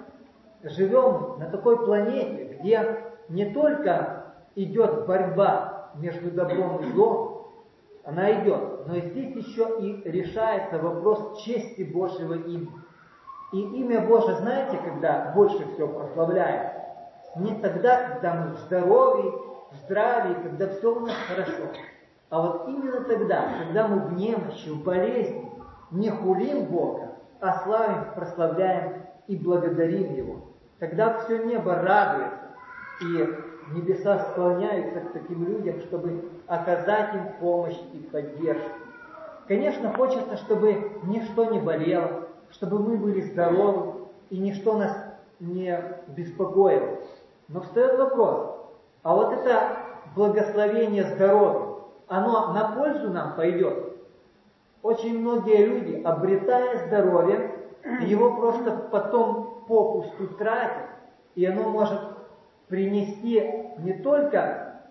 живем 0.63 1.39
на 1.39 1.49
такой 1.49 1.83
планете, 1.85 2.57
где 2.59 2.99
не 3.29 3.53
только 3.53 4.33
идет 4.55 5.05
борьба 5.05 5.91
между 5.95 6.31
добром 6.31 6.79
и 6.79 6.91
злом, 6.91 7.35
она 8.03 8.43
идет, 8.43 8.87
но 8.87 8.99
здесь 8.99 9.35
еще 9.35 9.79
и 9.79 10.09
решается 10.09 10.77
вопрос 10.77 11.41
чести 11.41 11.83
Божьего 11.83 12.35
имени. 12.35 12.71
И 13.51 13.61
имя 13.81 14.01
Божие, 14.01 14.35
знаете, 14.37 14.77
когда 14.77 15.31
больше 15.35 15.65
всего 15.73 15.87
прославляется? 15.87 16.84
Не 17.35 17.55
тогда, 17.55 18.09
когда 18.09 18.33
мы 18.33 18.53
в 18.53 18.59
здоровье, 18.59 19.31
в 19.71 19.75
здравии, 19.85 20.35
когда 20.41 20.69
все 20.69 20.95
у 20.95 20.99
нас 21.01 21.15
хорошо. 21.27 21.63
А 22.29 22.41
вот 22.41 22.67
именно 22.67 23.01
тогда, 23.01 23.49
когда 23.59 23.87
мы 23.87 23.99
в 24.07 24.13
немощи, 24.13 24.69
в 24.69 24.83
болезни, 24.83 25.51
не 25.91 26.09
хулим 26.09 26.65
Бога, 26.65 27.11
а 27.39 27.63
славим, 27.63 28.13
прославляем 28.15 29.03
и 29.27 29.35
благодарим 29.35 30.15
Его. 30.15 30.35
Тогда 30.79 31.19
все 31.19 31.43
небо 31.43 31.75
радуется, 31.75 32.39
и 33.01 33.29
небеса 33.73 34.19
склоняются 34.31 35.01
к 35.01 35.13
таким 35.13 35.45
людям, 35.45 35.81
чтобы 35.81 36.29
оказать 36.47 37.15
им 37.15 37.27
помощь 37.39 37.79
и 37.93 37.97
поддержку. 37.97 38.69
Конечно, 39.47 39.93
хочется, 39.93 40.37
чтобы 40.37 40.99
ничто 41.03 41.45
не 41.45 41.59
болело, 41.59 42.27
чтобы 42.51 42.79
мы 42.79 42.97
были 42.97 43.21
здоровы, 43.21 44.05
и 44.29 44.37
ничто 44.37 44.77
нас 44.77 44.97
не 45.39 45.79
беспокоило. 46.07 46.99
Но 47.47 47.61
встает 47.61 47.97
вопрос, 47.97 48.55
а 49.03 49.15
вот 49.15 49.33
это 49.33 49.77
благословение 50.15 51.03
здоровья, 51.03 51.75
оно 52.07 52.53
на 52.53 52.75
пользу 52.75 53.09
нам 53.11 53.35
пойдет? 53.35 53.93
Очень 54.81 55.19
многие 55.19 55.65
люди, 55.65 56.01
обретая 56.03 56.87
здоровье, 56.87 57.51
его 58.01 58.35
просто 58.35 58.71
потом 58.91 59.63
попусту 59.67 60.27
тратят, 60.37 60.89
и 61.35 61.45
оно 61.45 61.69
может 61.69 61.99
принести 62.67 63.41
не 63.79 63.93
только, 63.93 64.81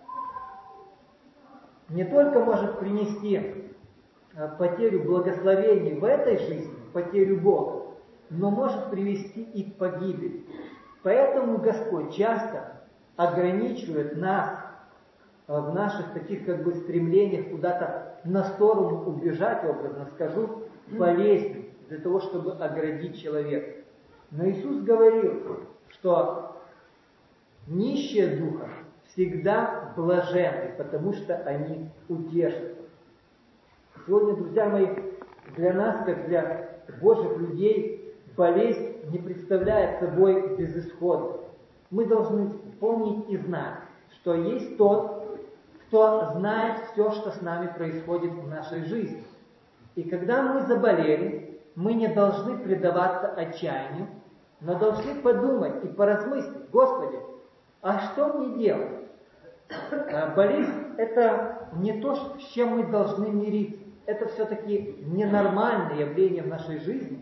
не 1.88 2.04
только 2.04 2.40
может 2.40 2.78
принести 2.78 3.72
э, 4.36 4.48
потерю 4.58 5.04
благословений 5.04 5.98
в 5.98 6.04
этой 6.04 6.38
жизни, 6.38 6.74
потерю 6.92 7.40
Бога, 7.40 7.86
но 8.30 8.50
может 8.50 8.90
привести 8.90 9.42
и 9.42 9.70
к 9.70 9.76
погибели. 9.76 10.44
Поэтому 11.04 11.58
Господь 11.58 12.16
часто 12.16 12.80
ограничивает 13.16 14.16
нас 14.16 14.58
э, 15.46 15.52
в 15.52 15.74
наших 15.74 16.14
таких 16.14 16.46
как 16.46 16.64
бы 16.64 16.74
стремлениях 16.74 17.50
куда-то 17.50 18.20
на 18.24 18.42
сторону 18.44 19.04
убежать, 19.04 19.62
образно 19.64 20.08
скажу, 20.14 20.62
болезнью, 20.88 21.66
для 21.90 21.98
того, 21.98 22.20
чтобы 22.20 22.52
оградить 22.52 23.20
человека. 23.20 23.84
Но 24.30 24.48
Иисус 24.48 24.82
говорил, 24.82 25.66
что 25.88 26.56
нищие 27.66 28.38
духа 28.38 28.70
всегда 29.08 29.92
блаженны, 29.96 30.72
потому 30.78 31.12
что 31.12 31.36
они 31.36 31.90
утешатся. 32.08 32.80
Сегодня, 34.06 34.36
друзья 34.36 34.70
мои, 34.70 34.88
для 35.54 35.74
нас, 35.74 36.06
как 36.06 36.26
для 36.28 36.80
Божьих 36.98 37.36
людей, 37.36 38.14
болезнь 38.34 38.93
не 39.10 39.18
представляет 39.18 40.00
собой 40.00 40.56
безысходность. 40.56 41.44
Мы 41.90 42.06
должны 42.06 42.50
помнить 42.80 43.28
и 43.28 43.36
знать, 43.36 43.78
что 44.10 44.34
есть 44.34 44.76
тот, 44.76 45.38
кто 45.86 46.32
знает 46.34 46.80
все, 46.92 47.10
что 47.12 47.30
с 47.30 47.40
нами 47.40 47.68
происходит 47.76 48.32
в 48.32 48.48
нашей 48.48 48.84
жизни. 48.84 49.24
И 49.94 50.02
когда 50.02 50.42
мы 50.42 50.62
заболели, 50.62 51.60
мы 51.74 51.94
не 51.94 52.08
должны 52.08 52.58
предаваться 52.58 53.28
отчаянию, 53.28 54.08
но 54.60 54.78
должны 54.78 55.14
подумать 55.16 55.84
и 55.84 55.88
поразмыслить, 55.88 56.70
Господи, 56.70 57.18
а 57.82 58.00
что 58.00 58.32
мне 58.32 58.56
делать? 58.56 59.04
А 59.90 60.34
болезнь– 60.34 60.94
это 60.98 61.68
не 61.74 62.00
то, 62.00 62.14
с 62.14 62.42
чем 62.54 62.78
мы 62.78 62.86
должны 62.86 63.28
мириться. 63.28 63.82
Это 64.06 64.28
все-таки 64.28 64.96
ненормальное 65.06 65.96
явление 65.96 66.42
в 66.42 66.48
нашей 66.48 66.78
жизни. 66.80 67.20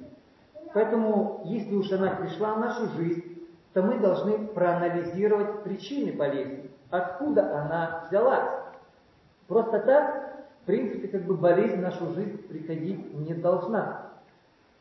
Поэтому, 0.75 1.43
если 1.45 1.75
уж 1.75 1.91
она 1.93 2.11
пришла 2.11 2.55
в 2.55 2.61
нашу 2.61 2.89
жизнь, 2.97 3.43
то 3.73 3.83
мы 3.83 3.99
должны 3.99 4.47
проанализировать 4.49 5.63
причины 5.63 6.13
болезни, 6.13 6.71
откуда 6.91 7.59
она 7.59 8.05
взялась. 8.07 8.51
Просто 9.49 9.81
так, 9.81 10.45
в 10.63 10.67
принципе, 10.67 11.09
как 11.09 11.23
бы 11.23 11.35
болезнь 11.37 11.77
в 11.77 11.83
нашу 11.83 12.13
жизнь 12.15 12.39
приходить 12.49 13.15
не 13.15 13.35
должна. 13.35 14.13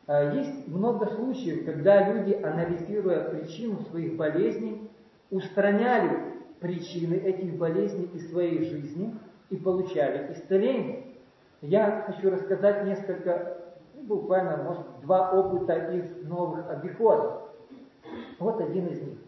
А, 0.06 0.32
есть 0.34 0.68
много 0.68 1.06
случаев, 1.14 1.64
когда 1.64 2.12
люди, 2.12 2.34
анализируя 2.34 3.24
причину 3.30 3.80
своих 3.90 4.16
болезней, 4.16 4.90
устраняли 5.30 6.32
причины 6.60 7.14
этих 7.14 7.56
болезней 7.56 8.08
из 8.14 8.30
своей 8.30 8.64
жизни 8.68 9.14
и 9.50 9.56
получали 9.56 10.32
исцеление. 10.32 11.04
Я 11.60 12.04
хочу 12.06 12.30
рассказать 12.30 12.84
несколько, 12.84 13.61
буквально, 14.06 14.62
может, 14.62 14.82
два 15.02 15.30
опыта 15.32 15.74
из 15.92 16.26
новых 16.26 16.68
обиходов. 16.70 17.42
Вот 18.38 18.60
один 18.60 18.86
из 18.88 19.00
них. 19.00 19.18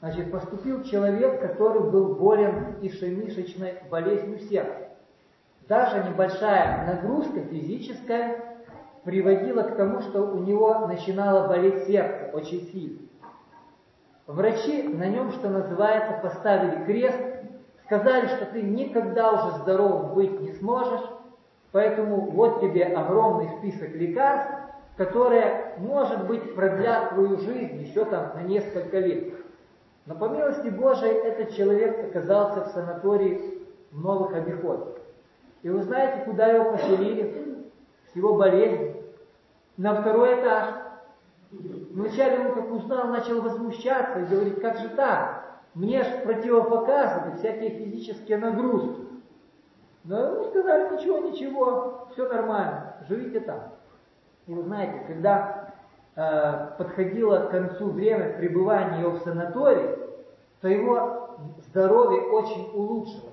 Значит, 0.00 0.32
поступил 0.32 0.82
человек, 0.82 1.40
который 1.40 1.90
был 1.90 2.16
болен 2.16 2.76
ишемишечной 2.82 3.74
болезнью 3.90 4.38
сердца. 4.40 4.88
Даже 5.68 6.02
небольшая 6.08 6.86
нагрузка 6.86 7.40
физическая 7.40 8.56
приводило 9.04 9.62
к 9.62 9.76
тому, 9.76 10.00
что 10.00 10.22
у 10.22 10.38
него 10.38 10.86
начинало 10.86 11.46
болеть 11.48 11.84
сердце 11.86 12.30
очень 12.32 12.62
сильно. 12.72 12.98
Врачи 14.26 14.82
на 14.84 15.06
нем, 15.06 15.32
что 15.32 15.48
называется, 15.48 16.18
поставили 16.22 16.84
крест, 16.84 17.20
сказали, 17.84 18.26
что 18.26 18.46
ты 18.46 18.62
никогда 18.62 19.32
уже 19.32 19.58
здоровым 19.58 20.14
быть 20.14 20.40
не 20.40 20.52
сможешь, 20.52 21.02
поэтому 21.72 22.30
вот 22.30 22.60
тебе 22.60 22.84
огромный 22.84 23.50
список 23.58 23.94
лекарств, 23.94 24.52
которая, 24.96 25.74
может 25.78 26.26
быть, 26.26 26.54
продлят 26.54 27.10
твою 27.10 27.38
жизнь 27.38 27.82
еще 27.82 28.04
там 28.04 28.32
на 28.34 28.42
несколько 28.42 28.98
лет. 28.98 29.34
Но 30.06 30.14
по 30.14 30.28
милости 30.28 30.68
Божией 30.68 31.12
этот 31.12 31.54
человек 31.54 32.04
оказался 32.04 32.64
в 32.64 32.68
санатории 32.68 33.62
в 33.90 34.00
новых 34.00 34.34
обиходах. 34.34 34.98
И 35.62 35.68
вы 35.68 35.82
знаете, 35.82 36.24
куда 36.24 36.46
его 36.48 36.72
поселили? 36.72 37.70
С 38.12 38.16
его 38.16 38.34
болезнью. 38.34 38.96
На 39.76 40.00
второй 40.00 40.40
этаж. 40.40 40.74
Вначале 41.50 42.40
он, 42.40 42.54
как 42.54 42.70
узнал, 42.70 43.08
начал 43.08 43.40
возмущаться 43.42 44.20
и 44.20 44.24
говорить, 44.24 44.60
как 44.60 44.78
же 44.78 44.88
так? 44.90 45.60
Мне 45.74 46.02
же 46.02 46.10
противопоказаны 46.24 47.36
всякие 47.36 47.70
физические 47.70 48.38
нагрузки. 48.38 49.11
Но 50.04 50.18
ему 50.18 50.44
сказали, 50.44 50.96
ничего, 50.96 51.18
ничего, 51.18 52.08
все 52.12 52.28
нормально, 52.28 52.96
живите 53.08 53.40
там. 53.40 53.60
И 54.46 54.52
вы 54.52 54.62
знаете, 54.62 55.04
когда 55.06 55.74
э, 56.16 56.76
подходило 56.76 57.46
к 57.46 57.50
концу 57.50 57.90
время 57.90 58.36
пребывания 58.36 59.00
его 59.00 59.12
в 59.12 59.22
санатории, 59.22 59.96
то 60.60 60.68
его 60.68 61.38
здоровье 61.68 62.22
очень 62.22 62.70
улучшилось. 62.74 63.32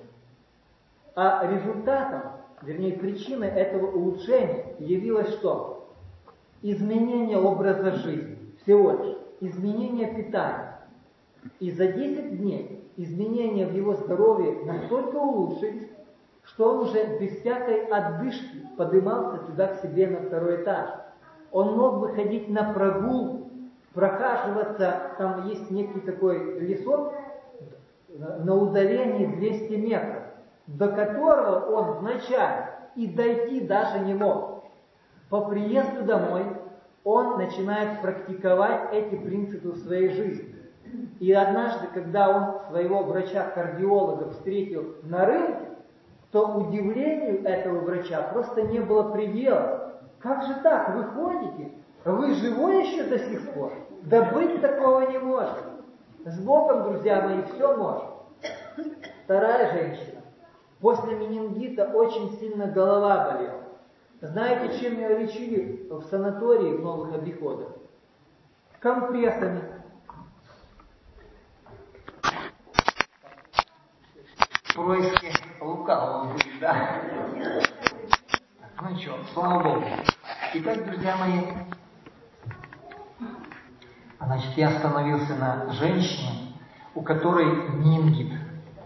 А 1.16 1.46
результатом, 1.50 2.22
вернее 2.62 2.92
причиной 2.92 3.48
этого 3.48 3.90
улучшения 3.90 4.76
явилось 4.78 5.30
что? 5.30 5.88
Изменение 6.62 7.38
образа 7.38 7.92
жизни, 7.92 8.54
всего 8.62 8.92
лишь, 8.92 9.16
изменение 9.40 10.14
питания. 10.14 10.80
И 11.58 11.72
за 11.72 11.88
10 11.88 12.38
дней 12.38 12.84
изменения 12.96 13.66
в 13.66 13.74
его 13.74 13.94
здоровье 13.94 14.62
настолько 14.64 15.16
улучшились, 15.16 15.88
что 16.60 16.74
он 16.74 16.80
уже 16.80 17.16
без 17.18 17.40
всякой 17.40 17.86
отдышки 17.86 18.66
подымался 18.76 19.38
туда 19.38 19.68
к 19.68 19.80
себе 19.80 20.08
на 20.08 20.18
второй 20.26 20.62
этаж. 20.62 20.90
Он 21.52 21.74
мог 21.74 21.94
выходить 22.00 22.50
на 22.50 22.74
прогулку, 22.74 23.48
прохаживаться, 23.94 25.14
там 25.16 25.48
есть 25.48 25.70
некий 25.70 26.00
такой 26.00 26.60
лесок 26.60 27.14
на 28.08 28.54
удалении 28.54 29.24
200 29.24 29.72
метров, 29.72 30.22
до 30.66 30.88
которого 30.88 31.64
он 31.74 31.98
вначале 32.00 32.68
и 32.94 33.06
дойти 33.06 33.62
даже 33.62 34.00
не 34.00 34.12
мог. 34.12 34.64
По 35.30 35.46
приезду 35.48 36.02
домой 36.02 36.44
он 37.04 37.38
начинает 37.38 38.02
практиковать 38.02 38.92
эти 38.92 39.14
принципы 39.14 39.70
в 39.70 39.78
своей 39.78 40.10
жизни. 40.10 40.56
И 41.20 41.32
однажды, 41.32 41.86
когда 41.94 42.28
он 42.28 42.68
своего 42.68 43.02
врача-кардиолога 43.04 44.28
встретил 44.32 44.96
на 45.04 45.24
рынке, 45.24 45.69
то 46.32 46.46
удивлению 46.46 47.44
этого 47.44 47.80
врача 47.80 48.22
просто 48.32 48.62
не 48.62 48.80
было 48.80 49.10
предела. 49.10 50.00
Как 50.20 50.44
же 50.44 50.54
так? 50.62 50.94
Вы 50.94 51.04
ходите? 51.04 51.72
Вы 52.04 52.34
живой 52.34 52.86
еще 52.86 53.04
до 53.04 53.18
сих 53.18 53.52
пор? 53.52 53.72
Да 54.02 54.30
быть 54.32 54.60
такого 54.60 55.10
не 55.10 55.18
может. 55.18 55.64
С 56.24 56.38
Богом, 56.40 56.84
друзья 56.84 57.22
мои, 57.22 57.42
все 57.42 57.76
может. 57.76 58.04
Вторая 59.24 59.72
женщина. 59.72 60.20
После 60.80 61.14
менингита 61.14 61.86
очень 61.86 62.38
сильно 62.38 62.66
голова 62.66 63.32
болела. 63.32 63.60
Знаете, 64.20 64.78
чем 64.78 64.98
ее 64.98 65.18
лечили 65.18 65.86
в 65.90 66.02
санатории 66.04 66.76
в 66.76 66.82
новых 66.82 67.14
обиходах? 67.14 67.68
Компрессами. 68.80 69.62
Происки 74.74 75.49
лукавого 75.60 76.32
будет, 76.32 76.58
да? 76.60 77.02
Ну 78.82 78.96
что, 78.96 79.18
слава 79.32 79.62
Богу. 79.62 79.86
Итак, 80.54 80.86
друзья 80.86 81.16
мои, 81.16 81.42
значит, 84.18 84.56
я 84.56 84.68
остановился 84.68 85.34
на 85.36 85.72
женщине, 85.72 86.54
у 86.94 87.02
которой 87.02 87.46
менингит 87.70 88.32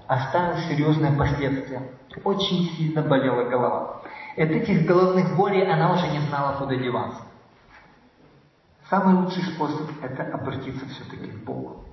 оставил 0.06 0.58
серьезные 0.68 1.12
последствия. 1.12 1.90
Очень 2.22 2.70
сильно 2.76 3.02
болела 3.02 3.44
голова. 3.48 4.02
От 4.36 4.50
этих 4.50 4.86
головных 4.86 5.36
болей 5.36 5.70
она 5.70 5.94
уже 5.94 6.08
не 6.08 6.20
знала, 6.20 6.58
куда 6.58 6.74
деваться. 6.74 7.22
Самый 8.90 9.14
лучший 9.14 9.42
способ– 9.44 9.88
это 10.02 10.24
обратиться 10.24 10.86
все-таки 10.86 11.28
к 11.28 11.44
Богу 11.44 11.83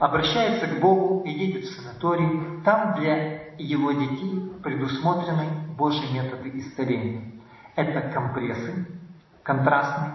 обращается 0.00 0.66
к 0.66 0.80
Богу 0.80 1.22
и 1.24 1.30
едет 1.30 1.66
в 1.66 1.74
санаторий. 1.76 2.62
Там 2.64 2.94
для 2.98 3.54
его 3.58 3.92
детей 3.92 4.52
предусмотрены 4.62 5.46
Божьи 5.76 6.12
методы 6.12 6.50
исцеления. 6.54 7.40
Это 7.76 8.10
компрессы 8.10 8.86
контрастные, 9.42 10.12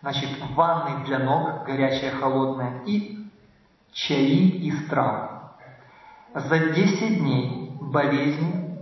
значит, 0.00 0.30
ванны 0.54 1.04
для 1.04 1.18
ног, 1.18 1.64
горячая, 1.66 2.12
холодная, 2.12 2.82
и 2.86 3.28
чаи 3.92 4.48
из 4.48 4.88
трав. 4.88 5.30
За 6.34 6.58
10 6.58 7.18
дней 7.18 7.76
болезнь, 7.80 8.78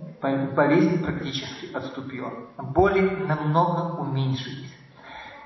болезнь 0.54 1.02
практически 1.02 1.72
отступила. 1.74 2.32
Боли 2.56 3.00
намного 3.00 4.00
уменьшились. 4.00 4.72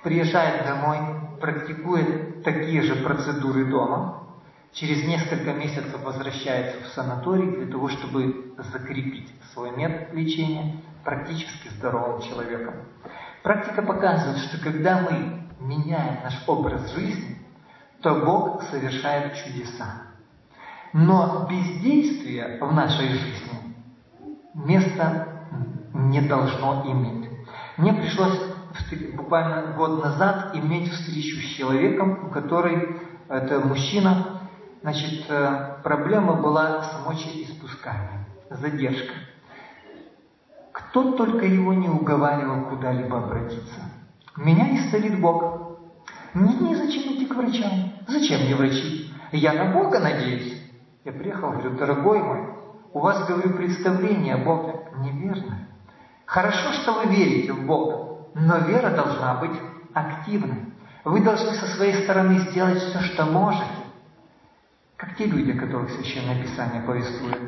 Приезжает 0.02 0.66
домой, 0.66 0.98
практикует 1.40 2.44
такие 2.44 2.82
же 2.82 2.96
процедуры 2.96 3.64
дома, 3.64 4.23
через 4.74 5.06
несколько 5.06 5.52
месяцев 5.52 6.02
возвращается 6.02 6.84
в 6.84 6.88
санаторий 6.88 7.56
для 7.56 7.66
того, 7.66 7.88
чтобы 7.88 8.54
закрепить 8.72 9.32
свой 9.52 9.74
метод 9.76 10.12
лечения 10.12 10.76
практически 11.04 11.68
здоровым 11.68 12.22
человеком. 12.22 12.74
Практика 13.42 13.82
показывает, 13.82 14.38
что 14.38 14.58
когда 14.58 15.00
мы 15.00 15.44
меняем 15.60 16.22
наш 16.24 16.42
образ 16.46 16.92
жизни, 16.92 17.38
то 18.02 18.16
Бог 18.16 18.64
совершает 18.64 19.34
чудеса. 19.36 20.02
Но 20.92 21.46
бездействие 21.48 22.58
в 22.60 22.72
нашей 22.72 23.08
жизни 23.08 23.76
места 24.54 25.28
не 25.92 26.20
должно 26.22 26.84
иметь. 26.86 27.30
Мне 27.76 27.92
пришлось 27.92 28.38
буквально 29.14 29.72
год 29.76 30.02
назад 30.02 30.54
иметь 30.54 30.92
встречу 30.92 31.36
с 31.40 31.56
человеком, 31.56 32.26
у 32.26 32.30
который 32.30 32.96
это 33.28 33.60
мужчина, 33.60 34.33
Значит, 34.84 35.24
э, 35.30 35.76
проблема 35.82 36.34
была 36.34 36.82
с 36.82 37.06
мочеиспусканием, 37.06 38.26
задержка. 38.50 39.14
Кто 40.72 41.12
только 41.12 41.46
его 41.46 41.72
не 41.72 41.88
уговаривал 41.88 42.68
куда-либо 42.68 43.16
обратиться. 43.16 43.80
Меня 44.36 44.76
исцелит 44.76 45.18
Бог. 45.22 45.78
Мне 46.34 46.52
незачем 46.56 47.14
идти 47.14 47.24
к 47.24 47.34
врачам. 47.34 47.94
Зачем 48.06 48.42
мне 48.42 48.54
врачи? 48.54 49.10
Я 49.32 49.54
на 49.54 49.72
Бога 49.72 50.00
надеюсь. 50.00 50.62
Я 51.02 51.12
приехал, 51.12 51.52
говорю, 51.52 51.78
дорогой 51.78 52.22
мой, 52.22 52.40
у 52.92 52.98
вас, 52.98 53.26
говорю, 53.26 53.54
представление 53.54 54.34
о 54.34 54.44
Боге 54.44 54.80
неверно. 54.98 55.66
Хорошо, 56.26 56.72
что 56.72 56.92
вы 56.92 57.06
верите 57.06 57.54
в 57.54 57.64
Бога, 57.64 58.26
но 58.34 58.58
вера 58.58 58.90
должна 58.90 59.36
быть 59.36 59.58
активной. 59.94 60.74
Вы 61.04 61.20
должны 61.20 61.52
со 61.52 61.68
своей 61.68 62.04
стороны 62.04 62.40
сделать 62.40 62.82
все, 62.82 63.00
что 63.00 63.24
можете, 63.24 63.83
как 64.96 65.16
те 65.16 65.26
люди, 65.26 65.52
которых 65.52 65.90
Священное 65.90 66.42
Писание 66.42 66.82
повествует. 66.82 67.40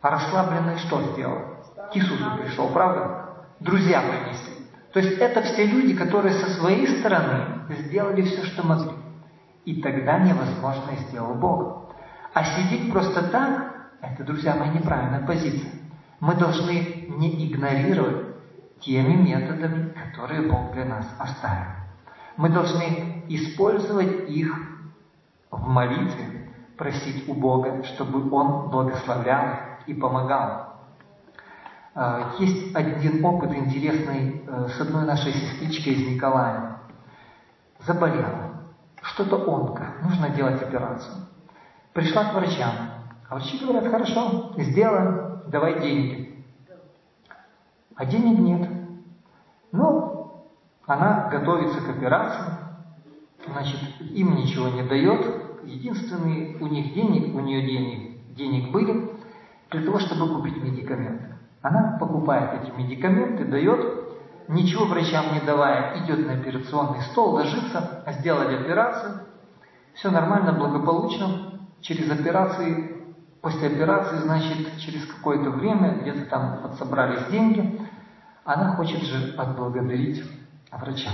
А 0.00 0.10
расслабленный 0.10 0.78
что 0.78 1.02
сделал? 1.12 1.56
К 1.92 1.96
Иисусу 1.96 2.24
пришел, 2.42 2.68
правда? 2.68 3.46
Друзья 3.60 4.02
принесли. 4.02 4.66
То 4.92 5.00
есть 5.00 5.18
это 5.18 5.42
все 5.42 5.66
люди, 5.66 5.94
которые 5.94 6.34
со 6.34 6.50
своей 6.50 6.98
стороны 6.98 7.66
сделали 7.80 8.22
все, 8.22 8.44
что 8.44 8.66
могли. 8.66 8.92
И 9.64 9.80
тогда 9.82 10.18
невозможно 10.18 10.96
сделал 11.08 11.34
Бог. 11.34 11.94
А 12.32 12.44
сидеть 12.44 12.90
просто 12.90 13.22
так, 13.28 13.74
это, 14.00 14.24
друзья 14.24 14.54
мои, 14.54 14.70
неправильная 14.70 15.26
позиция. 15.26 15.72
Мы 16.20 16.34
должны 16.34 17.06
не 17.08 17.46
игнорировать 17.46 18.26
теми 18.80 19.14
методами, 19.14 19.92
которые 19.92 20.42
Бог 20.42 20.72
для 20.72 20.84
нас 20.84 21.06
оставил. 21.18 21.72
Мы 22.36 22.48
должны 22.48 23.24
использовать 23.28 24.30
их 24.30 24.77
в 25.50 25.66
молитве 25.66 26.50
просить 26.76 27.28
у 27.28 27.34
Бога, 27.34 27.82
чтобы 27.84 28.30
Он 28.30 28.70
благословлял 28.70 29.46
и 29.86 29.94
помогал. 29.94 30.68
А, 31.94 32.34
есть 32.38 32.74
один 32.76 33.24
опыт 33.24 33.52
интересный 33.54 34.44
э, 34.46 34.68
с 34.68 34.80
одной 34.80 35.04
нашей 35.04 35.32
сестричкой 35.32 35.94
из 35.94 36.14
Николая. 36.14 36.78
Заболела. 37.80 38.52
Что-то 39.02 39.36
онко. 39.36 39.94
Нужно 40.02 40.28
делать 40.30 40.62
операцию. 40.62 41.14
Пришла 41.92 42.26
к 42.26 42.34
врачам. 42.34 42.72
А 43.28 43.34
врачи 43.34 43.58
говорят, 43.58 43.90
хорошо, 43.90 44.52
сделаем, 44.58 45.42
давай 45.48 45.80
деньги. 45.80 46.44
А 47.96 48.06
денег 48.06 48.38
нет. 48.38 48.70
Ну, 49.72 50.46
она 50.86 51.28
готовится 51.30 51.80
к 51.80 51.88
операции, 51.90 52.44
значит, 53.52 53.80
им 54.00 54.36
ничего 54.36 54.68
не 54.68 54.82
дает. 54.82 55.64
Единственные 55.64 56.56
у 56.58 56.66
них 56.66 56.94
денег, 56.94 57.34
у 57.34 57.40
нее 57.40 57.62
денег, 57.62 58.34
денег 58.34 58.72
были 58.72 59.10
для 59.70 59.82
того, 59.82 59.98
чтобы 59.98 60.34
купить 60.34 60.62
медикаменты. 60.62 61.34
Она 61.60 61.98
покупает 61.98 62.62
эти 62.62 62.70
медикаменты, 62.76 63.44
дает, 63.44 64.08
ничего 64.48 64.86
врачам 64.86 65.34
не 65.34 65.40
давая, 65.40 66.02
идет 66.04 66.26
на 66.26 66.34
операционный 66.34 67.02
стол, 67.02 67.32
ложится, 67.32 68.04
сделали 68.20 68.56
операцию, 68.56 69.20
все 69.94 70.10
нормально, 70.10 70.52
благополучно. 70.52 71.60
Через 71.80 72.10
операции, 72.10 73.04
после 73.40 73.68
операции, 73.68 74.18
значит, 74.18 74.78
через 74.78 75.06
какое-то 75.06 75.50
время, 75.50 75.98
где-то 76.00 76.26
там 76.26 76.62
подсобрались 76.62 77.26
деньги, 77.30 77.80
она 78.44 78.76
хочет 78.76 79.02
же 79.02 79.34
отблагодарить 79.36 80.22
врача. 80.70 81.10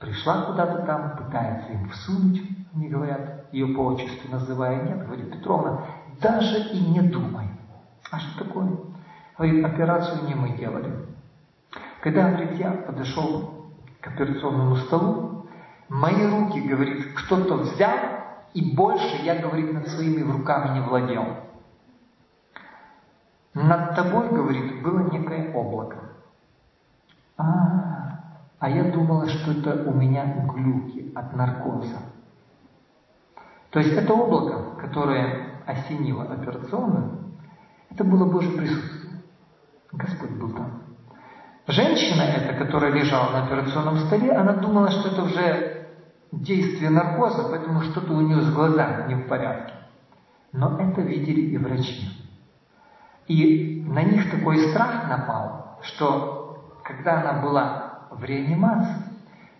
Пришла 0.00 0.46
куда-то 0.46 0.86
там, 0.86 1.14
пытается 1.18 1.72
им 1.72 1.90
всунуть, 1.90 2.42
не 2.74 2.88
говорят, 2.88 3.52
ее 3.52 3.66
по 3.74 3.80
отчеству 3.80 4.30
называя, 4.30 4.82
нет, 4.82 5.04
говорит 5.04 5.30
Петровна, 5.30 5.84
даже 6.20 6.70
и 6.70 6.80
не 6.80 7.02
думай. 7.02 7.46
А 8.10 8.18
что 8.18 8.44
такое? 8.44 8.70
Говорит, 9.36 9.64
операцию 9.64 10.26
не 10.26 10.34
мы 10.34 10.56
делали. 10.56 10.90
Когда, 12.00 12.30
говорит, 12.30 12.58
я 12.58 12.70
подошел 12.70 13.66
к 14.00 14.06
операционному 14.06 14.76
столу, 14.76 15.46
мои 15.90 16.26
руки, 16.26 16.60
говорит, 16.60 17.12
кто-то 17.14 17.56
взял, 17.56 17.98
и 18.54 18.74
больше 18.74 19.16
я, 19.22 19.36
говорит, 19.36 19.70
над 19.74 19.88
своими 19.88 20.22
руками 20.22 20.78
не 20.78 20.80
владел. 20.80 21.26
Над 23.52 23.94
тобой, 23.94 24.30
говорит, 24.30 24.82
было 24.82 25.10
некое 25.10 25.52
облако. 25.52 25.96
А, 27.36 27.89
а 28.60 28.68
я 28.68 28.84
думала, 28.92 29.26
что 29.26 29.52
это 29.52 29.88
у 29.88 29.94
меня 29.94 30.46
глюки 30.46 31.10
от 31.14 31.34
наркоза. 31.34 31.98
То 33.70 33.80
есть 33.80 33.92
это 33.92 34.12
облако, 34.12 34.78
которое 34.78 35.62
осенило 35.66 36.24
операционную, 36.24 37.36
это 37.90 38.04
было 38.04 38.30
Божье 38.30 38.52
присутствие. 38.52 39.22
Господь 39.92 40.32
был 40.32 40.50
там. 40.52 40.82
Женщина 41.66 42.22
эта, 42.22 42.52
которая 42.62 42.92
лежала 42.92 43.30
на 43.32 43.46
операционном 43.46 43.98
столе, 44.00 44.30
она 44.32 44.52
думала, 44.54 44.90
что 44.90 45.08
это 45.08 45.22
уже 45.22 45.86
действие 46.30 46.90
наркоза, 46.90 47.48
поэтому 47.48 47.80
что-то 47.80 48.12
у 48.12 48.20
нее 48.20 48.42
с 48.42 48.52
глазами 48.52 49.08
не 49.08 49.14
в 49.14 49.26
порядке. 49.26 49.72
Но 50.52 50.78
это 50.78 51.00
видели 51.00 51.52
и 51.52 51.56
врачи. 51.56 52.08
И 53.26 53.84
на 53.86 54.02
них 54.02 54.30
такой 54.30 54.58
страх 54.70 55.08
напал, 55.08 55.78
что 55.82 56.76
когда 56.84 57.20
она 57.20 57.40
была 57.40 57.79
в 58.10 58.24
реанимации, 58.24 59.02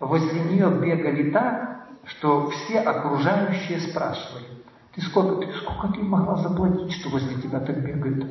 возле 0.01 0.41
нее 0.41 0.71
бегали 0.71 1.31
так, 1.31 1.87
что 2.05 2.51
все 2.51 2.81
окружающие 2.81 3.81
спрашивали, 3.81 4.47
ты 4.95 5.03
сколько, 5.03 5.47
ты 5.47 5.53
сколько 5.53 5.89
ты 5.89 6.03
могла 6.03 6.37
заплатить, 6.37 6.93
что 6.93 7.11
возле 7.11 7.41
тебя 7.41 7.61
так 7.61 7.79
бегают? 7.81 8.27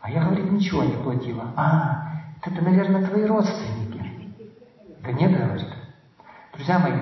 А 0.00 0.10
я, 0.10 0.24
говорит, 0.24 0.50
ничего 0.50 0.82
не 0.84 0.96
платила. 0.96 1.52
А, 1.56 2.12
это, 2.44 2.62
наверное, 2.62 3.06
твои 3.06 3.24
родственники. 3.24 4.04
Да 5.02 5.12
нет, 5.12 5.38
говорит. 5.38 5.66
Друзья 6.54 6.78
мои, 6.78 6.92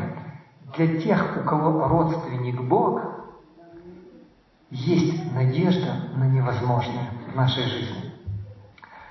для 0.76 1.00
тех, 1.00 1.38
у 1.40 1.48
кого 1.48 1.88
родственник 1.88 2.61
Бог, 2.62 3.02
есть 4.70 5.34
надежда 5.34 5.94
на 6.14 6.24
невозможное 6.28 7.11
в 7.32 7.36
нашей 7.36 7.64
жизни. 7.64 8.09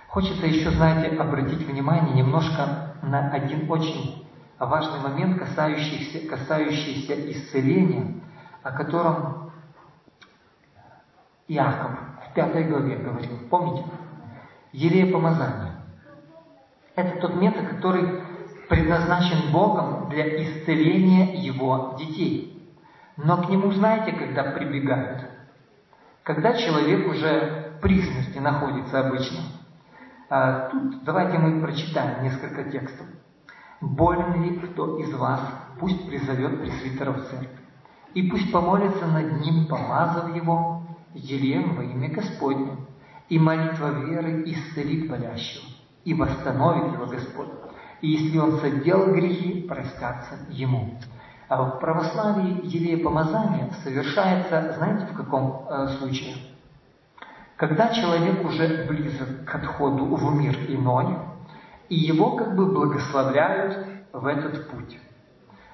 Хочется 0.09 0.47
еще, 0.47 0.71
знаете, 0.71 1.15
обратить 1.17 1.67
внимание 1.67 2.15
немножко 2.15 2.95
на 3.03 3.29
один 3.29 3.69
очень 3.69 4.27
важный 4.57 4.99
момент, 5.01 5.37
касающийся, 5.37 6.27
касающийся 6.27 7.13
исцеления, 7.31 8.15
о 8.63 8.71
котором 8.71 9.51
Иаков 11.47 11.91
в 12.27 12.33
пятой 12.33 12.63
главе 12.63 12.97
говорил. 12.97 13.37
Помните? 13.51 13.85
Елея 14.71 15.11
помазания. 15.11 15.73
Это 16.95 17.19
тот 17.21 17.35
метод, 17.35 17.67
который 17.69 18.23
предназначен 18.67 19.51
Богом 19.51 20.09
для 20.09 20.43
исцеления 20.43 21.35
Его 21.35 21.95
детей. 21.99 22.73
Но 23.15 23.43
к 23.43 23.49
нему 23.49 23.71
знаете, 23.73 24.11
когда 24.13 24.43
прибегают? 24.43 25.21
Когда 26.23 26.53
человек 26.53 27.07
уже 27.07 27.77
при 27.79 28.01
смерти 28.01 28.39
находится 28.39 29.07
обычно. 29.07 29.58
А, 30.29 30.69
тут 30.69 31.03
давайте 31.03 31.39
мы 31.39 31.59
прочитаем 31.59 32.23
несколько 32.23 32.69
текстов. 32.69 33.07
«Болен 33.81 34.43
ли 34.43 34.59
кто 34.59 34.99
из 34.99 35.11
вас, 35.13 35.41
пусть 35.79 36.07
призовет 36.07 36.61
пресвитера 36.61 37.13
в 37.13 37.29
церковь, 37.29 37.49
и 38.13 38.29
пусть 38.29 38.51
помолится 38.51 39.07
над 39.07 39.41
ним, 39.41 39.67
помазав 39.67 40.35
его, 40.35 40.83
елеем 41.13 41.75
во 41.75 41.83
имя 41.83 42.09
Господне, 42.09 42.73
и 43.29 43.39
молитва 43.39 44.05
веры 44.05 44.43
исцелит 44.45 45.09
болящего, 45.09 45.65
и 46.03 46.13
восстановит 46.13 46.93
его 46.93 47.05
Господь. 47.07 47.49
И 48.01 48.09
если 48.09 48.37
он 48.37 48.59
соделал 48.59 49.13
грехи, 49.13 49.65
простятся 49.67 50.35
ему. 50.49 50.99
А 51.47 51.63
в 51.63 51.79
православии 51.79 52.65
елея 52.65 53.03
помазания 53.03 53.71
совершается, 53.83 54.73
знаете, 54.77 55.07
в 55.07 55.17
каком 55.17 55.65
э, 55.67 55.87
случае? 55.97 56.35
Когда 57.59 57.93
человек 57.93 58.45
уже 58.45 58.85
близок 58.87 59.43
к 59.43 59.53
отходу 59.53 60.05
в 60.05 60.33
мир 60.33 60.55
иной, 60.69 61.17
и 61.89 61.95
его 61.95 62.37
как 62.37 62.55
бы 62.55 62.67
благословляют 62.67 63.85
в 64.13 64.25
этот 64.27 64.69
путь. 64.69 64.97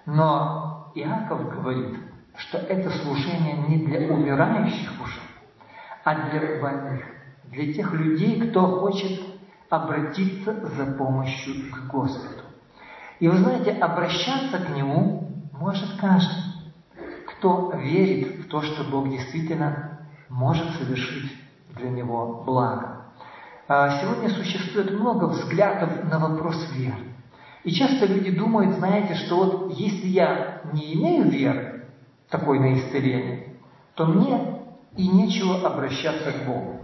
Но 0.08 0.92
Иаков 0.96 1.48
говорит, 1.54 1.96
что 2.38 2.58
это 2.58 2.90
служение 2.90 3.68
не 3.68 3.86
для 3.86 4.12
умирающих 4.12 4.94
уже, 5.00 5.20
а 6.04 6.28
для 6.32 6.60
больных, 6.60 7.04
для 7.44 7.72
тех 7.72 7.94
людей, 7.94 8.50
кто 8.50 8.80
хочет 8.80 9.22
обратиться 9.70 10.68
за 10.76 10.88
помощью 10.88 11.72
к 11.72 11.86
Господу. 11.86 12.46
И 13.20 13.28
вы 13.28 13.38
знаете, 13.38 13.74
обращаться 13.74 14.58
к 14.58 14.70
Нему 14.76 15.50
может 15.52 16.00
каждый, 16.02 16.74
кто 17.28 17.74
верит 17.74 18.44
в 18.44 18.48
то, 18.50 18.64
что 18.64 18.84
Бог 18.86 19.08
действительно 19.08 20.00
может 20.30 20.68
совершить 20.78 21.45
для 21.76 21.90
него 21.90 22.44
благо. 22.46 23.06
А 23.68 24.00
сегодня 24.00 24.30
существует 24.30 24.92
много 24.92 25.26
взглядов 25.26 26.04
на 26.04 26.20
вопрос 26.20 26.72
веры. 26.74 27.14
И 27.64 27.72
часто 27.72 28.06
люди 28.06 28.32
думают, 28.32 28.76
знаете, 28.76 29.16
что 29.16 29.38
вот 29.38 29.74
если 29.74 30.08
я 30.08 30.62
не 30.72 30.94
имею 30.94 31.30
веры, 31.30 31.88
такой 32.30 32.60
на 32.60 32.74
исцеление, 32.76 33.56
то 33.96 34.06
мне 34.06 34.62
и 34.96 35.08
нечего 35.08 35.66
обращаться 35.66 36.32
к 36.32 36.46
Богу. 36.46 36.82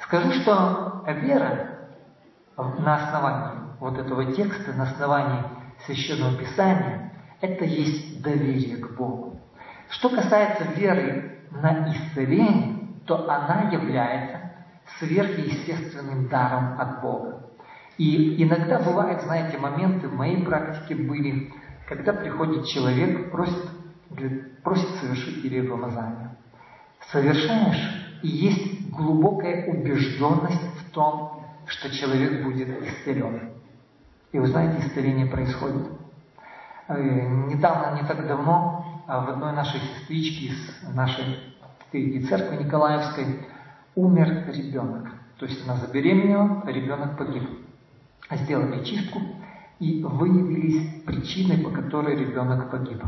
Скажу, 0.00 0.32
что 0.32 1.04
вера 1.06 1.78
на 2.56 2.94
основании 2.96 3.58
вот 3.78 3.98
этого 3.98 4.32
текста, 4.32 4.72
на 4.72 4.84
основании 4.84 5.44
Священного 5.84 6.36
Писания, 6.36 7.12
это 7.40 7.64
есть 7.64 8.22
доверие 8.22 8.78
к 8.78 8.96
Богу. 8.96 9.38
Что 9.90 10.08
касается 10.08 10.64
веры 10.76 11.44
на 11.50 11.90
исцеление, 11.92 12.77
то 13.08 13.28
она 13.28 13.70
является 13.70 14.52
сверхъестественным 14.98 16.28
даром 16.28 16.78
от 16.78 17.00
Бога. 17.00 17.46
И 17.96 18.42
иногда 18.44 18.78
бывают, 18.78 19.22
знаете, 19.22 19.58
моменты 19.58 20.08
в 20.08 20.14
моей 20.14 20.44
практике 20.44 20.94
были, 20.94 21.52
когда 21.88 22.12
приходит 22.12 22.66
человек, 22.66 23.32
просит, 23.32 23.70
просит 24.62 24.88
совершить 25.00 25.42
елею 25.42 25.70
помазания. 25.70 26.36
Совершаешь, 27.10 28.20
и 28.22 28.28
есть 28.28 28.90
глубокая 28.90 29.66
убежденность 29.66 30.62
в 30.80 30.90
том, 30.90 31.42
что 31.66 31.90
человек 31.90 32.44
будет 32.44 32.68
исцелен. 32.82 33.52
И 34.32 34.38
вы 34.38 34.46
знаете, 34.48 34.86
исцеление 34.86 35.26
происходит. 35.26 35.86
Э, 36.88 36.94
недавно, 37.46 38.00
не 38.00 38.06
так 38.06 38.26
давно, 38.26 39.02
а 39.06 39.20
в 39.20 39.30
одной 39.30 39.52
нашей 39.52 39.80
сестричке 39.80 40.46
из 40.46 40.94
нашей 40.94 41.47
церкви 41.92 42.64
Николаевской 42.64 43.40
умер 43.94 44.44
ребенок. 44.52 45.08
То 45.38 45.46
есть 45.46 45.66
она 45.66 45.76
забеременела, 45.76 46.62
ребенок 46.66 47.16
погиб. 47.16 47.42
Сделали 48.30 48.84
чистку 48.84 49.20
и 49.78 50.02
выявились 50.02 51.02
причины, 51.04 51.62
по 51.62 51.70
которой 51.70 52.16
ребенок 52.16 52.70
погиб. 52.70 53.02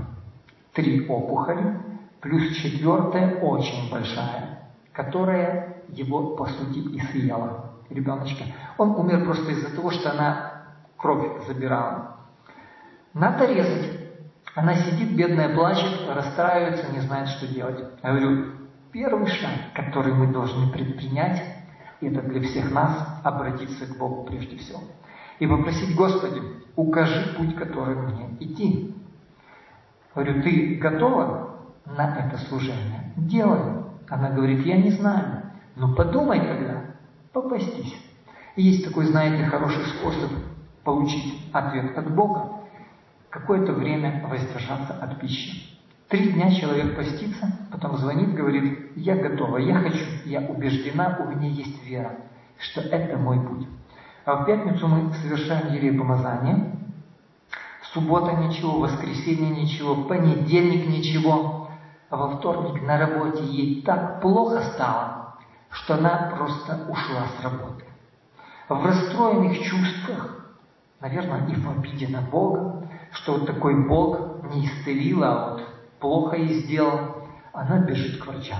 Три 0.72 1.06
опухоли, 1.06 1.78
плюс 2.20 2.56
четвертая 2.56 3.40
очень 3.40 3.90
большая, 3.90 4.70
которая 4.92 5.82
его, 5.88 6.36
по 6.36 6.46
сути, 6.46 6.78
и 6.78 7.00
съела, 7.00 7.72
ребеночка. 7.90 8.44
Он 8.78 8.90
умер 8.90 9.24
просто 9.24 9.50
из-за 9.50 9.74
того, 9.74 9.90
что 9.90 10.12
она 10.12 10.62
кровь 10.96 11.46
забирала. 11.46 12.16
Надо 13.12 13.46
резать. 13.46 13.98
Она 14.54 14.74
сидит, 14.74 15.16
бедная, 15.16 15.54
плачет, 15.54 16.08
расстраивается, 16.08 16.92
не 16.92 17.00
знает, 17.00 17.28
что 17.28 17.46
делать. 17.46 17.78
Я 18.02 18.10
говорю, 18.10 18.59
Первый 18.92 19.26
шаг, 19.26 19.72
который 19.74 20.12
мы 20.14 20.28
должны 20.28 20.72
предпринять, 20.72 21.42
это 22.00 22.22
для 22.22 22.42
всех 22.42 22.72
нас 22.72 23.20
обратиться 23.22 23.86
к 23.86 23.96
Богу 23.96 24.24
прежде 24.24 24.56
всего. 24.56 24.80
И 25.38 25.46
попросить, 25.46 25.94
Господи, 25.94 26.42
укажи 26.76 27.34
путь, 27.36 27.54
который 27.54 27.94
мне 27.94 28.36
идти. 28.40 28.94
Говорю, 30.14 30.42
ты 30.42 30.76
готова 30.76 31.60
на 31.86 32.16
это 32.18 32.38
служение? 32.48 33.12
Делай. 33.16 33.84
Она 34.08 34.30
говорит, 34.30 34.66
я 34.66 34.76
не 34.76 34.90
знаю. 34.90 35.42
Ну 35.76 35.94
подумай 35.94 36.40
тогда, 36.40 36.84
попастись. 37.32 37.94
И 38.56 38.62
есть 38.62 38.84
такой, 38.84 39.06
знаете, 39.06 39.44
хороший 39.44 39.84
способ 39.84 40.30
получить 40.82 41.48
ответ 41.52 41.96
от 41.96 42.12
Бога, 42.12 42.60
какое-то 43.28 43.72
время 43.72 44.26
воздержаться 44.28 44.94
от 44.94 45.20
пищи. 45.20 45.78
Три 46.10 46.32
дня 46.32 46.50
человек 46.50 46.96
постится, 46.96 47.52
потом 47.70 47.96
звонит, 47.96 48.34
говорит, 48.34 48.90
я 48.96 49.14
готова, 49.14 49.58
я 49.58 49.76
хочу, 49.76 50.04
я 50.24 50.40
убеждена, 50.40 51.16
у 51.20 51.30
меня 51.30 51.48
есть 51.48 51.84
вера, 51.84 52.16
что 52.58 52.80
это 52.80 53.16
мой 53.16 53.38
путь. 53.38 53.68
А 54.24 54.42
в 54.42 54.44
пятницу 54.44 54.88
мы 54.88 55.12
совершаем 55.14 55.72
елей 55.72 55.96
помазания, 55.96 56.76
суббота 57.92 58.32
ничего, 58.32 58.80
воскресенье 58.80 59.50
ничего, 59.50 60.02
понедельник 60.02 60.88
ничего, 60.88 61.68
а 62.08 62.16
во 62.16 62.38
вторник 62.38 62.82
на 62.82 62.98
работе 62.98 63.44
ей 63.44 63.80
так 63.82 64.20
плохо 64.20 64.62
стало, 64.74 65.36
что 65.70 65.94
она 65.94 66.32
просто 66.36 66.90
ушла 66.90 67.26
с 67.38 67.44
работы. 67.44 67.84
В 68.68 68.84
расстроенных 68.84 69.60
чувствах, 69.60 70.44
наверное, 71.00 71.46
и 71.46 71.54
в 71.54 71.70
обиде 71.70 72.08
на 72.08 72.20
Бога, 72.20 72.88
что 73.12 73.34
вот 73.34 73.46
такой 73.46 73.86
Бог 73.86 74.42
не 74.52 74.66
исцелил, 74.66 75.22
а 75.22 75.50
вот 75.52 75.69
плохо 76.00 76.36
ей 76.36 76.62
сделал, 76.62 77.28
она 77.52 77.78
бежит 77.78 78.20
к 78.20 78.26
врачам. 78.26 78.58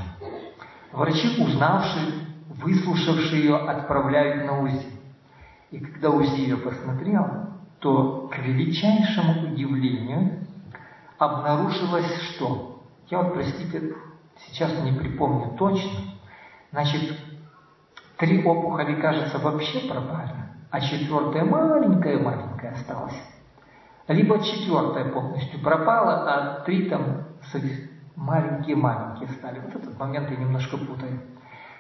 Врачи, 0.93 1.43
узнавшие, 1.43 2.27
выслушавшие 2.49 3.43
ее, 3.43 3.57
отправляют 3.57 4.47
на 4.47 4.61
УЗИ. 4.63 4.87
И 5.71 5.79
когда 5.79 6.11
УЗИ 6.11 6.41
ее 6.41 6.57
посмотрел, 6.57 7.27
то 7.79 8.29
к 8.31 8.39
величайшему 8.39 9.53
удивлению 9.53 10.47
обнаружилось 11.19 12.13
что? 12.31 12.83
Я 13.09 13.23
вот, 13.23 13.35
простите, 13.35 13.95
сейчас 14.47 14.73
не 14.83 14.93
припомню 14.93 15.57
точно. 15.57 15.91
Значит, 16.73 17.19
три 18.17 18.45
опухоли, 18.45 19.01
кажется, 19.01 19.39
вообще 19.39 19.89
пропали, 19.89 20.35
а 20.71 20.81
четвертая 20.81 21.45
маленькая-маленькая 21.45 22.73
осталась. 22.73 23.21
Либо 24.09 24.43
четвертая 24.45 25.13
полностью 25.13 25.61
пропала, 25.61 26.25
а 26.29 26.61
три 26.65 26.89
там 26.89 27.30
маленькие-маленькие 28.21 29.29
стали. 29.31 29.61
Вот 29.61 29.75
этот 29.75 29.99
момент 29.99 30.31
я 30.31 30.37
немножко 30.37 30.77
путаю. 30.77 31.21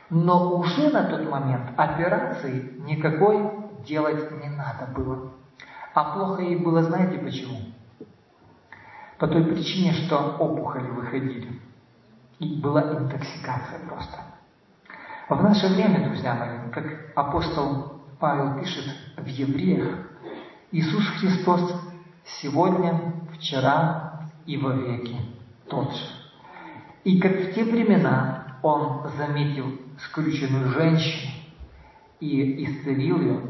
Но 0.08 0.56
уже 0.56 0.90
на 0.90 1.04
тот 1.04 1.30
момент 1.30 1.70
операции 1.76 2.74
никакой 2.80 3.50
делать 3.86 4.30
не 4.42 4.48
надо 4.48 4.86
было. 4.94 5.32
А 5.94 6.14
плохо 6.14 6.42
ей 6.42 6.56
было, 6.56 6.82
знаете 6.82 7.18
почему? 7.18 7.58
По 9.18 9.28
той 9.28 9.44
причине, 9.44 9.92
что 9.92 10.36
опухоли 10.38 10.88
выходили. 10.90 11.60
И 12.38 12.60
была 12.60 12.98
интоксикация 12.98 13.80
просто. 13.86 14.18
В 15.28 15.42
наше 15.42 15.68
время, 15.68 16.08
друзья 16.08 16.34
мои, 16.34 16.70
как 16.72 17.12
апостол 17.14 18.00
Павел 18.18 18.58
пишет 18.58 18.84
в 19.16 19.26
Евреях, 19.26 20.08
Иисус 20.72 21.06
Христос 21.18 21.74
сегодня, 22.24 22.98
вчера 23.34 24.22
и 24.46 24.56
во 24.56 24.72
веки 24.72 25.16
тот 25.70 25.92
же. 25.92 26.04
И 27.04 27.18
как 27.18 27.32
в 27.32 27.54
те 27.54 27.64
времена 27.64 28.58
Он 28.62 29.08
заметил 29.16 29.72
скрюченную 30.06 30.70
женщину 30.70 31.32
и 32.20 32.64
исцелил 32.64 33.20
ее, 33.20 33.40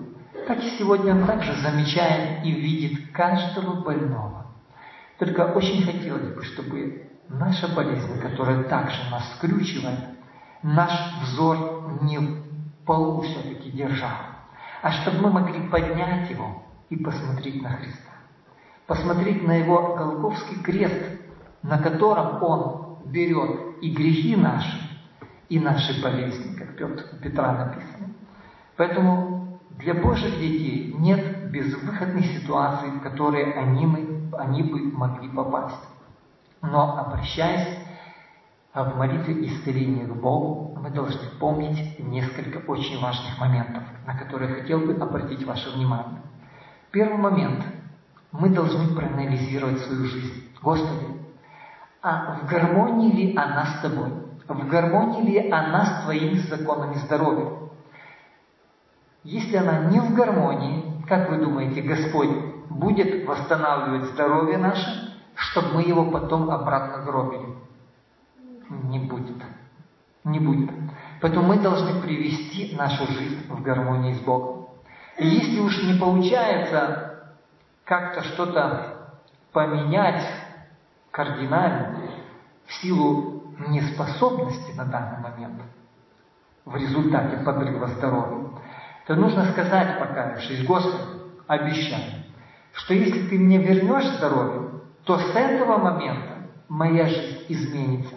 так 0.47 0.59
и 0.59 0.79
сегодня 0.79 1.15
Он 1.15 1.27
также 1.27 1.53
замечает 1.55 2.45
и 2.45 2.53
видит 2.53 3.11
каждого 3.13 3.83
больного. 3.83 4.47
Только 5.19 5.53
очень 5.53 5.83
хотелось 5.83 6.35
бы, 6.35 6.43
чтобы 6.45 7.11
наша 7.29 7.69
болезнь, 7.75 8.21
которая 8.21 8.65
также 8.65 8.99
нас 9.11 9.35
скрючивает, 9.37 10.01
наш 10.63 10.93
взор 11.23 11.99
не 12.03 12.19
в 12.19 12.43
полу 12.87 13.23
все-таки 13.23 13.71
держал, 13.71 14.17
а 14.83 14.93
чтобы 14.93 15.23
мы 15.23 15.31
могли 15.31 15.69
поднять 15.69 16.31
его 16.31 16.63
и 16.89 16.97
посмотреть 16.97 17.63
на 17.63 17.71
Христа. 17.71 18.11
Посмотреть 18.87 19.47
на 19.47 19.53
Его 19.53 19.95
Голговский 19.95 20.61
крест, 20.63 21.20
на 21.63 21.79
котором 21.79 22.43
Он 22.43 22.99
берет 23.07 23.83
и 23.83 23.91
грехи 23.91 24.37
наши, 24.37 24.79
и 25.49 25.59
наши 25.59 26.01
болезни, 26.03 26.55
как 26.55 26.77
Петр, 26.77 27.05
Петра 27.23 27.53
написано. 27.53 28.15
Поэтому 28.77 29.59
для 29.79 29.95
Божьих 29.95 30.39
детей 30.39 30.95
нет 30.99 31.51
безвыходной 31.51 32.23
ситуации, 32.23 32.91
в 32.91 33.01
которые 33.01 33.53
они, 33.55 33.87
мы, 33.87 34.31
они 34.39 34.63
бы 34.63 34.81
могли 34.81 35.29
попасть. 35.29 35.89
Но 36.63 36.99
обращаясь 36.99 37.79
в 38.75 38.97
молитве 38.97 39.47
исцеления 39.47 40.07
к 40.07 40.15
Богу, 40.15 40.79
мы 40.81 40.91
должны 40.91 41.29
помнить 41.39 41.99
несколько 41.99 42.59
очень 42.71 43.01
важных 43.01 43.39
моментов, 43.39 43.83
на 44.07 44.17
которые 44.17 44.55
хотел 44.55 44.81
бы 44.81 44.95
обратить 44.95 45.45
ваше 45.45 45.71
внимание. 45.71 46.21
Первый 46.91 47.19
момент. 47.19 47.65
Мы 48.33 48.51
должны 48.51 48.95
проанализировать 48.95 49.81
свою 49.81 50.05
жизнь. 50.05 50.53
Господи, 50.63 51.20
а 52.03 52.37
в 52.37 52.47
гармонии 52.47 53.13
ли 53.13 53.37
она 53.37 53.67
с 53.67 53.83
Тобой? 53.83 54.13
В 54.49 54.69
гармонии 54.69 55.23
ли 55.23 55.51
она 55.51 55.85
с 55.85 56.05
Твоими 56.05 56.39
законами 56.39 56.95
здоровья? 56.95 57.51
Если 59.23 59.57
она 59.57 59.91
не 59.91 60.01
в 60.01 60.15
гармонии, 60.15 61.05
как 61.07 61.29
вы 61.29 61.39
думаете, 61.39 61.83
Господь 61.83 62.31
будет 62.71 63.27
восстанавливать 63.27 64.11
здоровье 64.11 64.57
наше, 64.57 65.15
чтобы 65.35 65.75
мы 65.75 65.83
его 65.83 66.11
потом 66.11 66.51
обратно 66.51 67.05
гробили? 67.05 67.55
Не 68.71 68.99
будет. 69.01 69.37
Не 70.25 70.39
будет. 70.39 70.71
Поэтому 71.21 71.49
мы 71.49 71.59
должны 71.59 72.01
привести 72.01 72.75
нашу 72.77 73.07
жизнь 73.07 73.47
в 73.49 73.63
гармонии 73.63 74.15
с 74.15 74.21
Богом. 74.21 74.69
И 75.19 75.27
если 75.27 75.61
уж 75.61 75.83
не 75.83 75.99
получается 75.99 77.35
как-то 77.85 78.23
что-то 78.23 79.17
поменять 79.53 80.25
кардинально 81.11 81.97
в 82.67 82.73
силу 82.75 83.55
неспособности 83.69 84.73
на 84.77 84.85
данный 84.85 85.19
момент, 85.19 85.63
в 86.65 86.77
результате 86.77 87.39
подрыва 87.39 87.89
здоровья, 87.89 88.49
то 89.07 89.15
нужно 89.17 89.51
сказать, 89.53 89.99
покаявшись, 89.99 90.65
Господи, 90.65 91.03
обещаю, 91.47 92.25
что 92.75 92.95
если 92.95 93.29
Ты 93.29 93.39
мне 93.39 93.59
вернешь 93.59 94.07
здоровье, 94.17 94.71
то 95.05 95.19
с 95.19 95.35
этого 95.35 95.79
момента 95.79 96.49
моя 96.69 97.07
жизнь 97.07 97.47
изменится. 97.49 98.15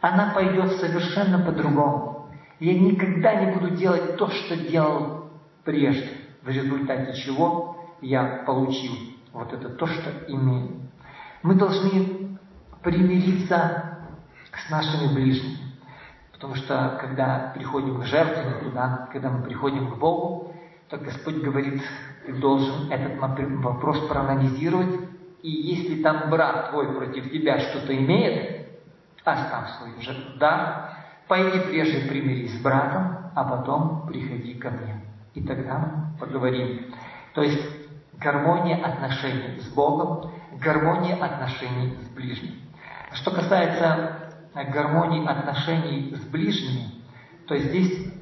Она 0.00 0.32
пойдет 0.32 0.72
совершенно 0.72 1.44
по-другому. 1.44 2.28
Я 2.60 2.78
никогда 2.78 3.34
не 3.34 3.52
буду 3.52 3.70
делать 3.70 4.16
то, 4.16 4.28
что 4.30 4.56
делал 4.56 5.30
прежде, 5.64 6.10
в 6.42 6.48
результате 6.48 7.14
чего 7.14 7.76
я 8.00 8.42
получил 8.46 8.92
вот 9.32 9.52
это 9.52 9.68
то, 9.70 9.86
что 9.86 10.10
имею. 10.28 10.79
Мы 11.42 11.54
должны 11.54 12.38
примириться 12.82 13.98
с 14.52 14.70
нашими 14.70 15.14
ближними. 15.14 15.58
Потому 16.32 16.54
что 16.54 16.98
когда 17.00 17.52
приходим 17.54 18.00
к 18.00 18.06
жертвеннику, 18.06 18.70
да, 18.70 19.08
когда 19.12 19.30
мы 19.30 19.42
приходим 19.42 19.90
к 19.90 19.98
Богу, 19.98 20.54
то 20.88 20.96
Господь 20.96 21.36
говорит, 21.36 21.82
ты 22.26 22.32
должен 22.34 22.90
этот 22.90 23.18
вопрос 23.62 24.06
проанализировать, 24.08 25.00
и 25.42 25.50
если 25.50 26.02
там 26.02 26.30
брат 26.30 26.70
твой 26.70 26.94
против 26.94 27.30
тебя 27.30 27.58
что-то 27.58 27.96
имеет, 27.96 28.68
оставь 29.24 29.70
свою 29.78 30.00
жертву. 30.00 30.38
Да, 30.38 30.94
пойди 31.28 31.60
прежде 31.60 32.08
примирись 32.08 32.58
с 32.58 32.62
братом, 32.62 33.30
а 33.34 33.44
потом 33.44 34.06
приходи 34.06 34.54
ко 34.54 34.70
мне. 34.70 35.00
И 35.34 35.42
тогда 35.42 35.78
мы 35.78 36.18
поговорим. 36.18 36.86
То 37.34 37.42
есть 37.42 37.62
гармония 38.18 38.84
отношений 38.84 39.60
с 39.60 39.68
Богом, 39.68 40.30
гармония 40.58 41.16
отношений 41.16 41.96
с 42.02 42.14
ближним. 42.14 42.54
Что 43.12 43.30
касается 43.30 44.32
гармонии 44.54 45.26
отношений 45.26 46.14
с 46.16 46.24
ближними, 46.26 46.86
то 47.46 47.56
здесь 47.56 48.12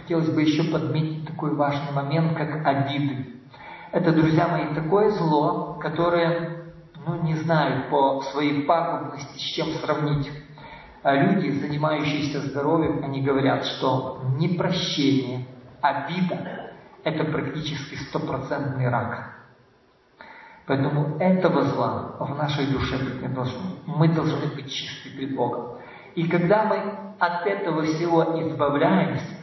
хотелось 0.00 0.30
бы 0.30 0.42
еще 0.42 0.64
подметить 0.70 1.26
такой 1.26 1.54
важный 1.54 1.92
момент, 1.92 2.36
как 2.36 2.66
обиды. 2.66 3.26
Это, 3.92 4.12
друзья 4.12 4.48
мои, 4.48 4.74
такое 4.74 5.10
зло, 5.10 5.78
которое, 5.80 6.72
ну, 7.06 7.22
не 7.22 7.34
знаю, 7.36 7.88
по 7.90 8.22
своей 8.32 8.64
пагубности 8.64 9.38
с 9.38 9.42
чем 9.42 9.68
сравнить. 9.74 10.30
А 11.02 11.14
люди, 11.14 11.50
занимающиеся 11.50 12.40
здоровьем, 12.40 13.04
они 13.04 13.22
говорят, 13.22 13.64
что 13.64 14.22
непрощение, 14.38 15.46
обида– 15.80 16.72
это 17.04 17.24
практически 17.24 17.94
стопроцентный 17.94 18.88
рак. 18.88 19.35
Поэтому 20.66 21.16
этого 21.18 21.62
зла 21.64 22.16
в 22.18 22.34
нашей 22.36 22.66
душе 22.66 22.98
быть 22.98 23.22
не 23.22 23.28
должно. 23.28 23.60
Мы 23.86 24.08
должны 24.08 24.46
быть 24.48 24.70
чисты 24.72 25.10
перед 25.10 25.36
Богом. 25.36 25.78
И 26.16 26.26
когда 26.26 26.64
мы 26.64 26.76
от 27.18 27.46
этого 27.46 27.82
всего 27.82 28.40
избавляемся, 28.40 29.36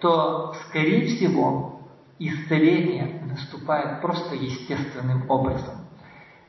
то, 0.00 0.54
скорее 0.68 1.06
всего, 1.06 1.80
исцеление 2.18 3.22
наступает 3.26 4.02
просто 4.02 4.34
естественным 4.34 5.30
образом. 5.30 5.74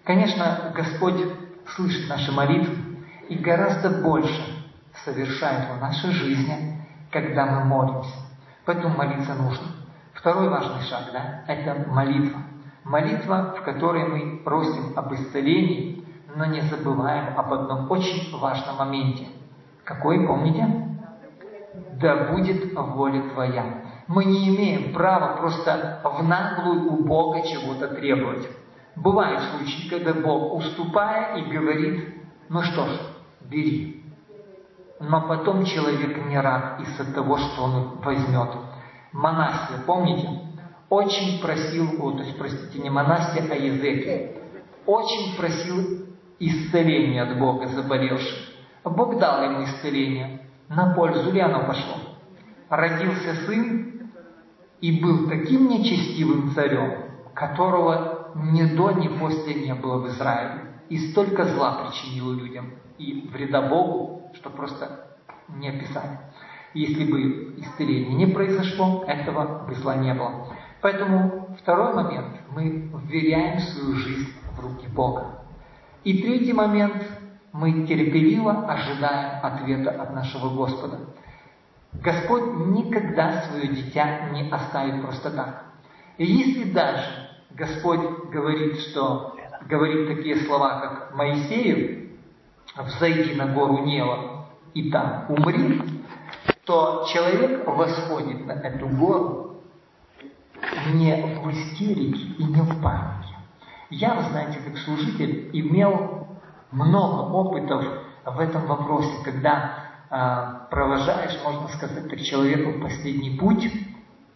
Конечно, 0.04 0.74
Господь 0.76 1.22
слышит 1.76 2.10
наши 2.10 2.32
молитвы 2.32 2.76
и 3.30 3.36
гораздо 3.36 4.02
больше 4.02 4.44
совершает 5.06 5.70
в 5.70 5.80
нашей 5.80 6.12
жизни, 6.12 6.86
когда 7.12 7.46
мы 7.46 7.64
молимся. 7.64 8.16
Поэтому 8.66 8.96
молиться 8.98 9.36
нужно. 9.36 9.68
Второй 10.14 10.50
важный 10.50 10.82
шаг, 10.84 11.06
да, 11.14 11.44
это 11.48 11.90
молитва. 11.90 12.42
Молитва, 12.84 13.56
в 13.60 13.64
которой 13.64 14.08
мы 14.08 14.38
просим 14.44 14.94
об 14.96 15.14
исцелении, 15.14 16.04
но 16.36 16.46
не 16.46 16.62
забываем 16.62 17.38
об 17.38 17.54
одном 17.54 17.92
очень 17.92 18.36
важном 18.38 18.78
моменте. 18.78 19.28
Какой, 19.84 20.26
помните? 20.26 20.68
Да 22.02 22.32
будет 22.32 22.74
воля 22.74 23.30
Твоя. 23.34 23.84
Мы 24.08 24.26
не 24.26 24.50
имеем 24.50 24.94
права 24.94 25.38
просто 25.38 26.02
в 26.04 26.24
наглую 26.24 26.92
у 26.92 27.04
Бога 27.04 27.42
чего-то 27.48 27.88
требовать. 27.90 28.48
Бывают 28.96 29.42
случаи, 29.42 29.88
когда 29.88 30.14
Бог, 30.14 30.54
уступая 30.56 31.38
и 31.38 31.50
говорит, 31.50 32.16
ну 32.50 32.62
что 32.62 32.88
ж, 32.88 33.00
бери. 33.42 34.04
Но 35.00 35.22
потом 35.28 35.66
человек 35.66 36.26
не 36.28 36.40
рад 36.40 36.80
из-за 36.82 37.14
того, 37.14 37.38
что 37.38 37.64
он 37.64 38.00
возьмет. 38.04 38.50
Монастырь, 39.14 39.80
помните? 39.86 40.30
Очень 40.92 41.40
просил, 41.40 42.04
о, 42.04 42.12
то 42.12 42.24
есть, 42.24 42.38
простите, 42.38 42.78
не 42.80 42.90
монастырь, 42.90 43.50
а 43.50 43.56
язык. 43.56 44.36
Очень 44.86 45.38
просил 45.38 46.06
исцеления 46.38 47.22
от 47.24 47.40
Бога 47.40 47.68
заболевших. 47.68 48.50
Бог 48.84 49.18
дал 49.18 49.42
ему 49.42 49.64
исцеление. 49.64 50.50
На 50.68 50.94
пользу 50.94 51.32
ли 51.32 51.40
оно 51.40 51.66
пошло? 51.66 51.96
Родился 52.68 53.36
сын 53.46 54.12
и 54.82 55.02
был 55.02 55.30
таким 55.30 55.70
нечестивым 55.70 56.52
царем, 56.54 57.06
которого 57.34 58.34
ни 58.36 58.64
до, 58.76 58.92
ни 58.92 59.08
после 59.08 59.54
не 59.66 59.74
было 59.74 60.00
в 60.00 60.10
Израиле. 60.10 60.74
И 60.90 60.98
столько 61.12 61.46
зла 61.46 61.86
причинил 61.86 62.34
людям 62.34 62.70
и 62.98 63.30
вреда 63.32 63.62
Богу, 63.62 64.30
что 64.34 64.50
просто 64.50 65.16
не 65.48 65.70
описать. 65.70 66.20
Если 66.74 67.10
бы 67.10 67.56
исцеление 67.62 68.14
не 68.14 68.26
произошло, 68.26 69.06
этого 69.08 69.66
бы 69.66 69.74
зла 69.76 69.96
не 69.96 70.14
было. 70.14 70.51
Поэтому 70.82 71.56
второй 71.62 71.94
момент. 71.94 72.38
Мы 72.50 72.92
вверяем 73.06 73.60
свою 73.60 73.96
жизнь 73.96 74.34
в 74.56 74.60
руки 74.60 74.88
Бога. 74.88 75.42
И 76.04 76.22
третий 76.22 76.54
момент. 76.54 77.04
Мы 77.54 77.86
терпеливо 77.86 78.66
ожидаем 78.66 79.46
ответа 79.46 79.92
от 79.92 80.14
нашего 80.14 80.56
Господа. 80.56 81.00
Господь 81.92 82.44
никогда 82.68 83.42
свое 83.42 83.68
дитя 83.68 84.30
не 84.30 84.50
оставит 84.50 85.02
просто 85.02 85.32
так. 85.32 85.66
И 86.18 86.26
если 86.26 86.72
даже 86.72 87.30
Господь 87.50 88.30
говорит, 88.32 88.80
что 88.80 89.36
говорит 89.68 90.08
такие 90.08 90.38
слова, 90.46 90.80
как 90.80 91.16
Моисею, 91.16 92.12
«Взойди 92.78 93.36
на 93.36 93.48
гору 93.48 93.80
Нева 93.80 94.48
и 94.74 94.90
там 94.90 95.26
умри», 95.28 95.82
то 96.64 97.06
человек 97.12 97.68
восходит 97.68 98.46
на 98.46 98.54
эту 98.54 98.88
гору 98.88 99.51
не 100.94 101.16
в 101.42 101.52
истерике 101.52 102.24
и 102.38 102.44
не 102.44 102.62
в 102.62 102.82
панике. 102.82 103.36
Я, 103.90 104.14
вы 104.16 104.24
знаете, 104.30 104.60
как 104.66 104.78
служитель 104.78 105.50
имел 105.54 106.28
много 106.72 107.32
опытов 107.34 107.84
в 108.26 108.40
этом 108.40 108.66
вопросе, 108.66 109.12
когда 109.24 109.76
э, 110.10 110.70
провожаешь, 110.70 111.38
можно 111.44 111.68
сказать, 111.70 112.10
так 112.10 112.22
человеку 112.22 112.72
в 112.72 112.82
последний 112.82 113.38
путь, 113.38 113.70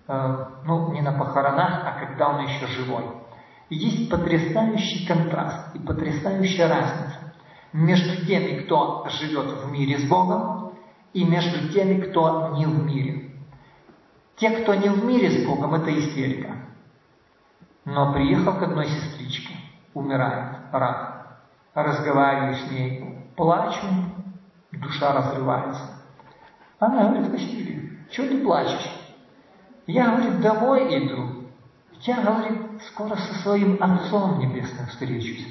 э, 0.08 0.46
ну, 0.66 0.92
не 0.92 1.02
на 1.02 1.14
похоронах, 1.14 1.84
а 1.86 2.06
когда 2.06 2.30
он 2.30 2.46
еще 2.46 2.68
живой. 2.68 3.06
И 3.70 3.76
есть 3.76 4.10
потрясающий 4.10 5.08
контраст 5.08 5.76
и 5.76 5.80
потрясающая 5.80 6.68
разница 6.68 7.34
между 7.74 8.26
теми, 8.26 8.62
кто 8.62 9.08
живет 9.10 9.64
в 9.64 9.72
мире 9.72 10.00
с 10.00 10.04
Богом, 10.08 10.74
и 11.14 11.24
между 11.24 11.72
теми, 11.72 12.02
кто 12.02 12.50
не 12.58 12.66
в 12.66 12.86
мире. 12.86 13.25
Те, 14.38 14.50
кто 14.50 14.74
не 14.76 14.90
в 14.90 15.06
мире 15.06 15.30
с 15.30 15.46
Богом, 15.46 15.76
это 15.76 15.98
истерика. 15.98 16.58
Но 17.86 18.12
приехал 18.14 18.54
к 18.54 18.64
одной 18.64 18.88
сестричке, 18.88 19.56
умирает, 19.94 20.58
рак, 20.72 21.40
разговариваю 21.74 22.56
с 22.56 22.72
ней, 22.72 23.32
плачу, 23.36 23.86
душа 24.72 25.14
разрывается. 25.14 25.82
Она 26.80 27.10
говорит, 27.10 27.32
Василий, 27.32 28.00
что 28.12 28.28
ты 28.28 28.44
плачешь? 28.44 28.92
Я, 29.88 30.16
говорит, 30.16 30.42
домой 30.42 30.98
иду. 30.98 31.46
Я, 32.02 32.22
говорит, 32.22 32.82
скоро 32.88 33.16
со 33.16 33.34
своим 33.36 33.82
Отцом 33.82 34.40
Небесным 34.40 34.88
встречусь. 34.88 35.48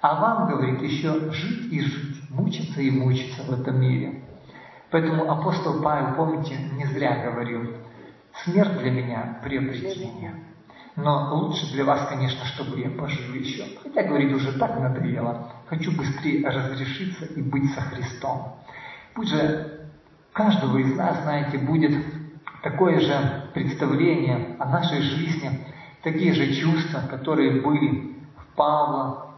А 0.00 0.20
вам, 0.20 0.48
говорит, 0.48 0.80
еще 0.80 1.30
жить 1.32 1.72
и 1.72 1.80
жить, 1.80 2.30
мучиться 2.30 2.80
и 2.80 2.90
мучиться 2.90 3.42
в 3.42 3.60
этом 3.60 3.80
мире. 3.80 4.22
Поэтому 4.90 5.30
апостол 5.30 5.82
Павел, 5.82 6.14
помните, 6.14 6.56
не 6.74 6.84
зря 6.86 7.24
говорил, 7.24 7.68
смерть 8.42 8.78
для 8.78 8.90
меня 8.90 9.38
приобретение. 9.42 10.34
Но 10.96 11.34
лучше 11.34 11.72
для 11.72 11.84
вас, 11.84 12.06
конечно, 12.08 12.44
чтобы 12.46 12.78
я 12.78 12.90
пожил 12.90 13.34
еще. 13.34 13.64
Хотя, 13.82 14.04
говорит, 14.04 14.32
уже 14.32 14.52
так 14.58 14.78
надоело. 14.78 15.50
Хочу 15.68 15.90
быстрее 15.92 16.48
разрешиться 16.48 17.24
и 17.24 17.42
быть 17.42 17.72
со 17.74 17.80
Христом. 17.80 18.60
Пусть 19.14 19.30
же 19.30 19.88
каждого 20.32 20.78
из 20.78 20.94
нас, 20.96 21.22
знаете, 21.22 21.58
будет 21.58 21.92
такое 22.62 23.00
же 23.00 23.50
представление 23.54 24.56
о 24.58 24.66
нашей 24.66 25.00
жизни, 25.00 25.66
такие 26.02 26.32
же 26.32 26.54
чувства, 26.54 27.02
которые 27.10 27.60
были 27.60 28.16
в 28.36 28.54
Павла, 28.54 29.34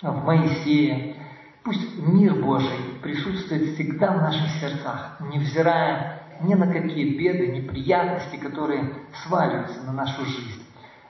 в 0.00 0.24
Моисея. 0.24 1.16
Пусть 1.62 1.98
мир 1.98 2.34
Божий 2.34 2.78
присутствует 3.02 3.74
всегда 3.74 4.12
в 4.12 4.22
наших 4.22 4.50
сердцах, 4.60 5.18
невзирая 5.20 6.23
ни 6.46 6.54
на 6.54 6.66
какие 6.66 7.16
беды, 7.16 7.48
неприятности, 7.48 8.36
которые 8.36 8.92
сваливаются 9.24 9.82
на 9.82 9.92
нашу 9.92 10.24
жизнь. 10.24 10.62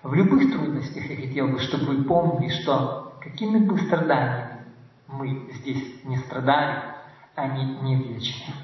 В 0.02 0.14
любых 0.14 0.52
трудностях 0.52 1.04
я 1.10 1.16
хотел 1.16 1.48
бы, 1.48 1.58
чтобы 1.60 1.86
вы 1.86 2.04
помнили, 2.04 2.50
что 2.62 3.16
какими 3.22 3.58
бы 3.58 3.78
страданиями 3.78 4.64
мы 5.08 5.50
здесь 5.54 6.04
не 6.04 6.18
страдали, 6.18 6.82
они 7.34 7.64
не 7.82 7.96
вечны. 7.96 8.54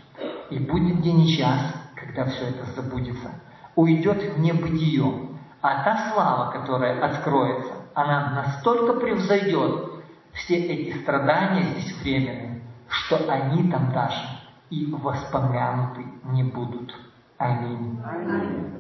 И 0.51 0.59
будет 0.59 1.01
день 1.01 1.23
и 1.23 1.37
час, 1.37 1.75
когда 1.95 2.27
все 2.27 2.47
это 2.47 2.65
забудется. 2.77 3.31
Уйдет 3.75 4.35
в 4.35 4.41
небытие. 4.41 5.29
А 5.63 5.85
та 5.85 6.13
слава, 6.13 6.51
которая 6.53 7.03
откроется, 7.03 7.73
она 7.95 8.31
настолько 8.31 8.95
превзойдет 8.95 10.03
все 10.33 10.57
эти 10.57 10.97
страдания 10.99 11.65
здесь 11.65 11.97
временные, 12.03 12.63
что 12.89 13.31
они 13.31 13.71
там 13.71 13.93
даже 13.93 14.40
и 14.71 14.87
воспомянуты 14.87 16.05
не 16.25 16.45
будут. 16.45 16.95
Аминь. 17.39 18.01
Аминь. 18.05 18.79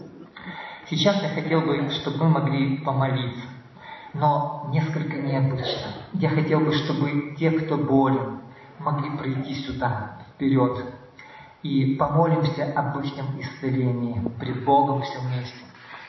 Сейчас 0.88 1.22
я 1.22 1.28
хотел 1.30 1.60
бы, 1.62 1.90
чтобы 1.90 2.24
мы 2.24 2.30
могли 2.30 2.78
помолиться, 2.78 3.44
но 4.14 4.68
несколько 4.70 5.18
необычно. 5.18 5.92
Я 6.14 6.30
хотел 6.30 6.60
бы, 6.60 6.72
чтобы 6.72 7.36
те, 7.38 7.50
кто 7.50 7.76
болен, 7.76 8.40
могли 8.78 9.16
прийти 9.16 9.54
сюда, 9.54 10.18
вперед, 10.34 10.84
и 11.62 11.96
помолимся 11.96 12.72
об 12.74 12.98
их 12.98 13.12
исцелении 13.40 14.20
пред 14.38 14.64
Богом 14.64 15.02
все 15.02 15.18
вместе. 15.20 15.58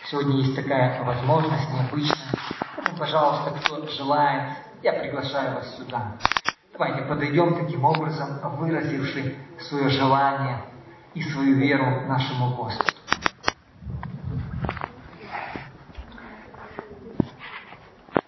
Сегодня 0.06 0.38
есть 0.38 0.56
такая 0.56 1.04
возможность 1.04 1.70
необычная. 1.74 2.18
Поэтому, 2.76 2.98
пожалуйста, 2.98 3.52
кто 3.60 3.88
желает, 3.88 4.58
я 4.82 4.94
приглашаю 4.94 5.56
вас 5.56 5.78
сюда. 5.78 6.18
Давайте 6.82 7.04
подойдем 7.04 7.54
таким 7.54 7.86
образом, 7.86 8.40
выразивши 8.58 9.36
свое 9.60 9.90
желание 9.90 10.64
и 11.14 11.22
свою 11.22 11.54
веру 11.58 12.08
нашему 12.08 12.56
Господу. 12.56 12.90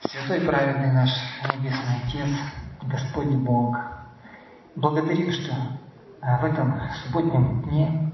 Святой 0.07 0.41
праведный 0.41 0.91
наш 0.91 1.09
Небесный 1.55 1.95
Отец, 2.05 2.29
Господь 2.83 3.33
Бог, 3.37 3.75
благодарим, 4.75 5.31
что 5.31 5.51
а, 6.21 6.37
в 6.37 6.45
этом 6.45 6.79
субботнем 7.03 7.63
дне 7.63 8.13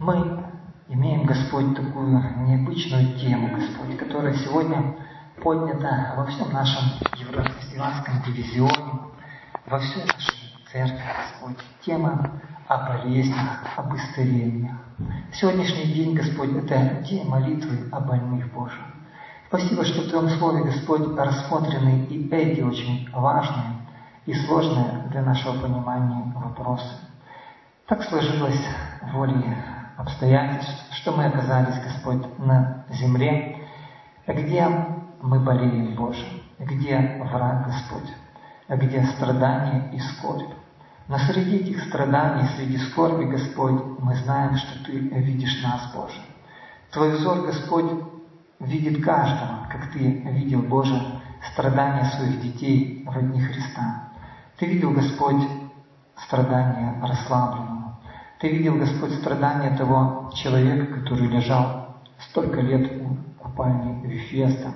мы 0.00 0.46
имеем, 0.88 1.26
Господь, 1.26 1.76
такую 1.76 2.08
необычную 2.44 3.16
тему, 3.20 3.54
Господь, 3.54 3.96
которая 3.96 4.34
сегодня 4.34 4.96
поднята 5.40 6.14
во 6.16 6.26
всем 6.26 6.52
нашем 6.52 6.82
евро-христианском 7.20 8.20
дивизионе, 8.26 9.14
во 9.66 9.78
всей 9.80 10.04
нашей 10.04 10.52
церкви, 10.70 11.02
Господь. 11.16 11.56
Тема 11.84 12.30
о 12.68 12.88
болезнях, 12.88 13.60
об 13.76 13.94
исцелениях. 13.96 14.76
Сегодняшний 15.32 15.92
день, 15.92 16.14
Господь, 16.14 16.54
это 16.56 17.02
день 17.02 17.28
молитвы 17.28 17.88
о 17.90 18.00
больных 18.00 18.52
Божьих. 18.52 18.80
Спасибо, 19.48 19.84
что 19.84 20.02
в 20.02 20.10
Твоем 20.10 20.28
Слове, 20.38 20.64
Господь, 20.64 21.16
рассмотрены 21.16 22.06
и 22.06 22.28
эти 22.30 22.60
очень 22.60 23.08
важные 23.12 23.86
и 24.24 24.34
сложные 24.34 25.04
для 25.10 25.22
нашего 25.22 25.60
понимания 25.60 26.32
вопросы. 26.34 26.92
Так 27.86 28.02
сложилось 28.04 28.60
волей 29.12 29.54
обстоятельств, 29.96 30.84
что 30.92 31.12
мы 31.12 31.26
оказались, 31.26 31.82
Господь, 31.82 32.38
на 32.38 32.84
земле, 32.90 33.64
где 34.26 34.68
мы 35.22 35.40
болеем, 35.40 35.94
Боже, 35.94 36.26
где 36.58 37.22
враг, 37.30 37.66
Господь, 37.66 38.10
где 38.68 39.04
страдания 39.04 39.90
и 39.92 40.00
скорбь. 40.00 40.52
Но 41.08 41.18
среди 41.18 41.58
этих 41.58 41.84
страданий, 41.84 42.48
среди 42.56 42.78
скорби, 42.78 43.24
Господь, 43.24 43.80
мы 44.00 44.16
знаем, 44.16 44.56
что 44.56 44.84
Ты 44.84 44.98
видишь 44.98 45.62
нас, 45.62 45.92
Боже. 45.94 46.20
Твой 46.90 47.12
взор, 47.12 47.46
Господь, 47.46 47.92
видит 48.58 49.04
каждого, 49.04 49.68
как 49.70 49.92
Ты 49.92 49.98
видел, 50.00 50.62
Боже, 50.62 51.00
страдания 51.52 52.04
своих 52.06 52.40
детей 52.40 53.04
в 53.06 53.20
дни 53.20 53.40
Христа. 53.40 54.08
Ты 54.58 54.66
видел, 54.66 54.90
Господь, 54.90 55.46
страдания 56.16 57.00
расслабленного. 57.02 58.00
Ты 58.40 58.48
видел, 58.48 58.76
Господь, 58.76 59.12
страдания 59.14 59.76
того 59.76 60.32
человека, 60.34 61.00
который 61.00 61.28
лежал 61.28 61.96
столько 62.30 62.60
лет 62.60 62.90
у 63.00 63.42
купальни 63.42 64.06
Вифеста. 64.06 64.72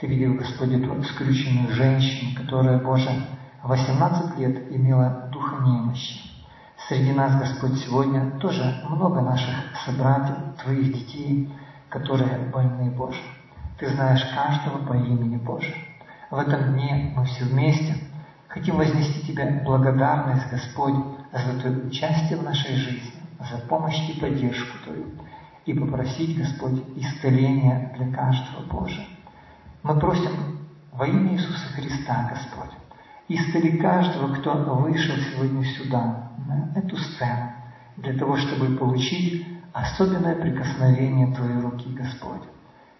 Ты 0.00 0.06
видел, 0.06 0.32
Господь, 0.32 0.72
эту 0.72 1.02
скрюченную 1.02 1.74
женщину, 1.74 2.34
которая, 2.34 2.78
Боже, 2.78 3.10
18 3.62 4.38
лет 4.38 4.72
имела 4.72 5.28
духа 5.30 5.62
немощи. 5.62 6.22
Среди 6.88 7.12
нас, 7.12 7.38
Господь, 7.38 7.78
сегодня 7.80 8.30
тоже 8.38 8.82
много 8.88 9.20
наших 9.20 9.54
собратьев, 9.84 10.36
Твоих 10.62 10.94
детей, 10.94 11.52
которые 11.90 12.50
больны, 12.50 12.90
Боже. 12.90 13.20
Ты 13.78 13.90
знаешь 13.90 14.24
каждого 14.34 14.86
по 14.86 14.94
имени 14.94 15.36
Боже. 15.36 15.74
В 16.30 16.38
этом 16.38 16.72
дне 16.72 17.12
мы 17.14 17.26
все 17.26 17.44
вместе 17.44 17.94
хотим 18.48 18.76
вознести 18.76 19.26
Тебе 19.26 19.60
благодарность, 19.66 20.50
Господь, 20.50 20.94
за 21.30 21.60
Твое 21.60 21.76
участие 21.88 22.38
в 22.38 22.42
нашей 22.42 22.74
жизни, 22.74 23.12
за 23.38 23.58
помощь 23.68 24.08
и 24.08 24.18
поддержку 24.18 24.78
Твою, 24.82 25.08
и 25.66 25.74
попросить, 25.74 26.38
Господь, 26.38 26.82
исцеления 26.96 27.92
для 27.98 28.10
каждого, 28.16 28.62
Боже. 28.70 29.06
Мы 29.82 29.98
просим 29.98 30.58
во 30.92 31.06
имя 31.06 31.32
Иисуса 31.32 31.68
Христа, 31.74 32.28
Господь, 32.28 32.76
исцели 33.28 33.78
каждого, 33.78 34.34
кто 34.34 34.52
вышел 34.74 35.16
сегодня 35.16 35.64
сюда, 35.64 36.32
на 36.46 36.70
эту 36.78 36.98
сцену, 36.98 37.50
для 37.96 38.12
того, 38.18 38.36
чтобы 38.36 38.76
получить 38.76 39.46
особенное 39.72 40.34
прикосновение 40.34 41.34
Твоей 41.34 41.60
руки, 41.60 41.94
Господь. 41.94 42.42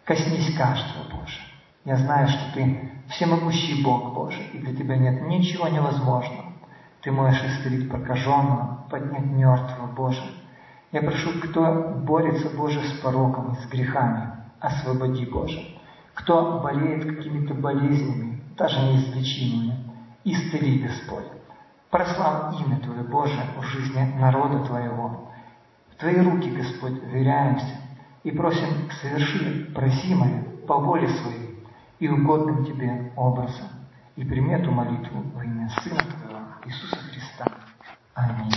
Коснись 0.07 0.57
каждого, 0.57 1.21
Боже. 1.21 1.41
Я 1.85 1.97
знаю, 1.97 2.29
что 2.29 2.55
Ты 2.55 2.91
всемогущий 3.09 3.85
Бог, 3.85 4.15
Боже, 4.15 4.43
и 4.55 4.59
для 4.59 4.75
Тебя 4.75 4.97
нет 4.97 5.21
ничего 5.29 5.69
невозможного. 5.69 6.55
Ты 7.03 7.13
можешь 7.13 7.45
исцелить 7.45 7.91
прокаженного, 7.91 8.87
поднять 8.91 9.27
мертвого, 9.27 9.87
Боже. 9.95 10.23
Я 10.93 11.03
прошу, 11.03 11.41
кто 11.41 11.93
борется, 12.07 12.49
Боже, 12.57 12.83
с 12.83 13.01
пороком 13.01 13.53
и 13.53 13.57
с 13.57 13.69
грехами, 13.69 14.33
освободи, 14.61 15.27
Боже. 15.27 15.70
Кто 16.21 16.61
болеет 16.61 17.05
какими-то 17.05 17.55
болезнями, 17.55 18.43
даже 18.57 18.79
неизлечимыми, 18.81 19.75
исцели, 20.25 20.83
Господь. 20.83 21.25
Прослав 21.91 22.61
имя 22.61 22.79
Твое, 22.81 23.03
Боже, 23.03 23.41
в 23.57 23.63
жизни 23.63 24.15
народа 24.19 24.65
Твоего. 24.65 25.31
В 25.93 25.97
Твои 25.97 26.21
руки, 26.21 26.51
Господь, 26.51 27.03
веряемся 27.05 27.81
и 28.23 28.31
просим, 28.33 28.91
соверши 29.01 29.73
просимое 29.75 30.45
по 30.69 30.77
воле 30.77 31.09
Своей 31.09 31.65
и 31.99 32.09
угодным 32.09 32.65
Тебе 32.65 33.13
образом. 33.17 33.69
И 34.17 34.25
прими 34.25 34.53
эту 34.53 34.71
молитву 34.71 35.23
во 35.35 35.43
имя 35.43 35.71
Сына 35.83 36.01
Твоего, 36.01 36.41
Иисуса 36.67 36.97
Христа. 36.97 37.47
Аминь. 38.15 38.53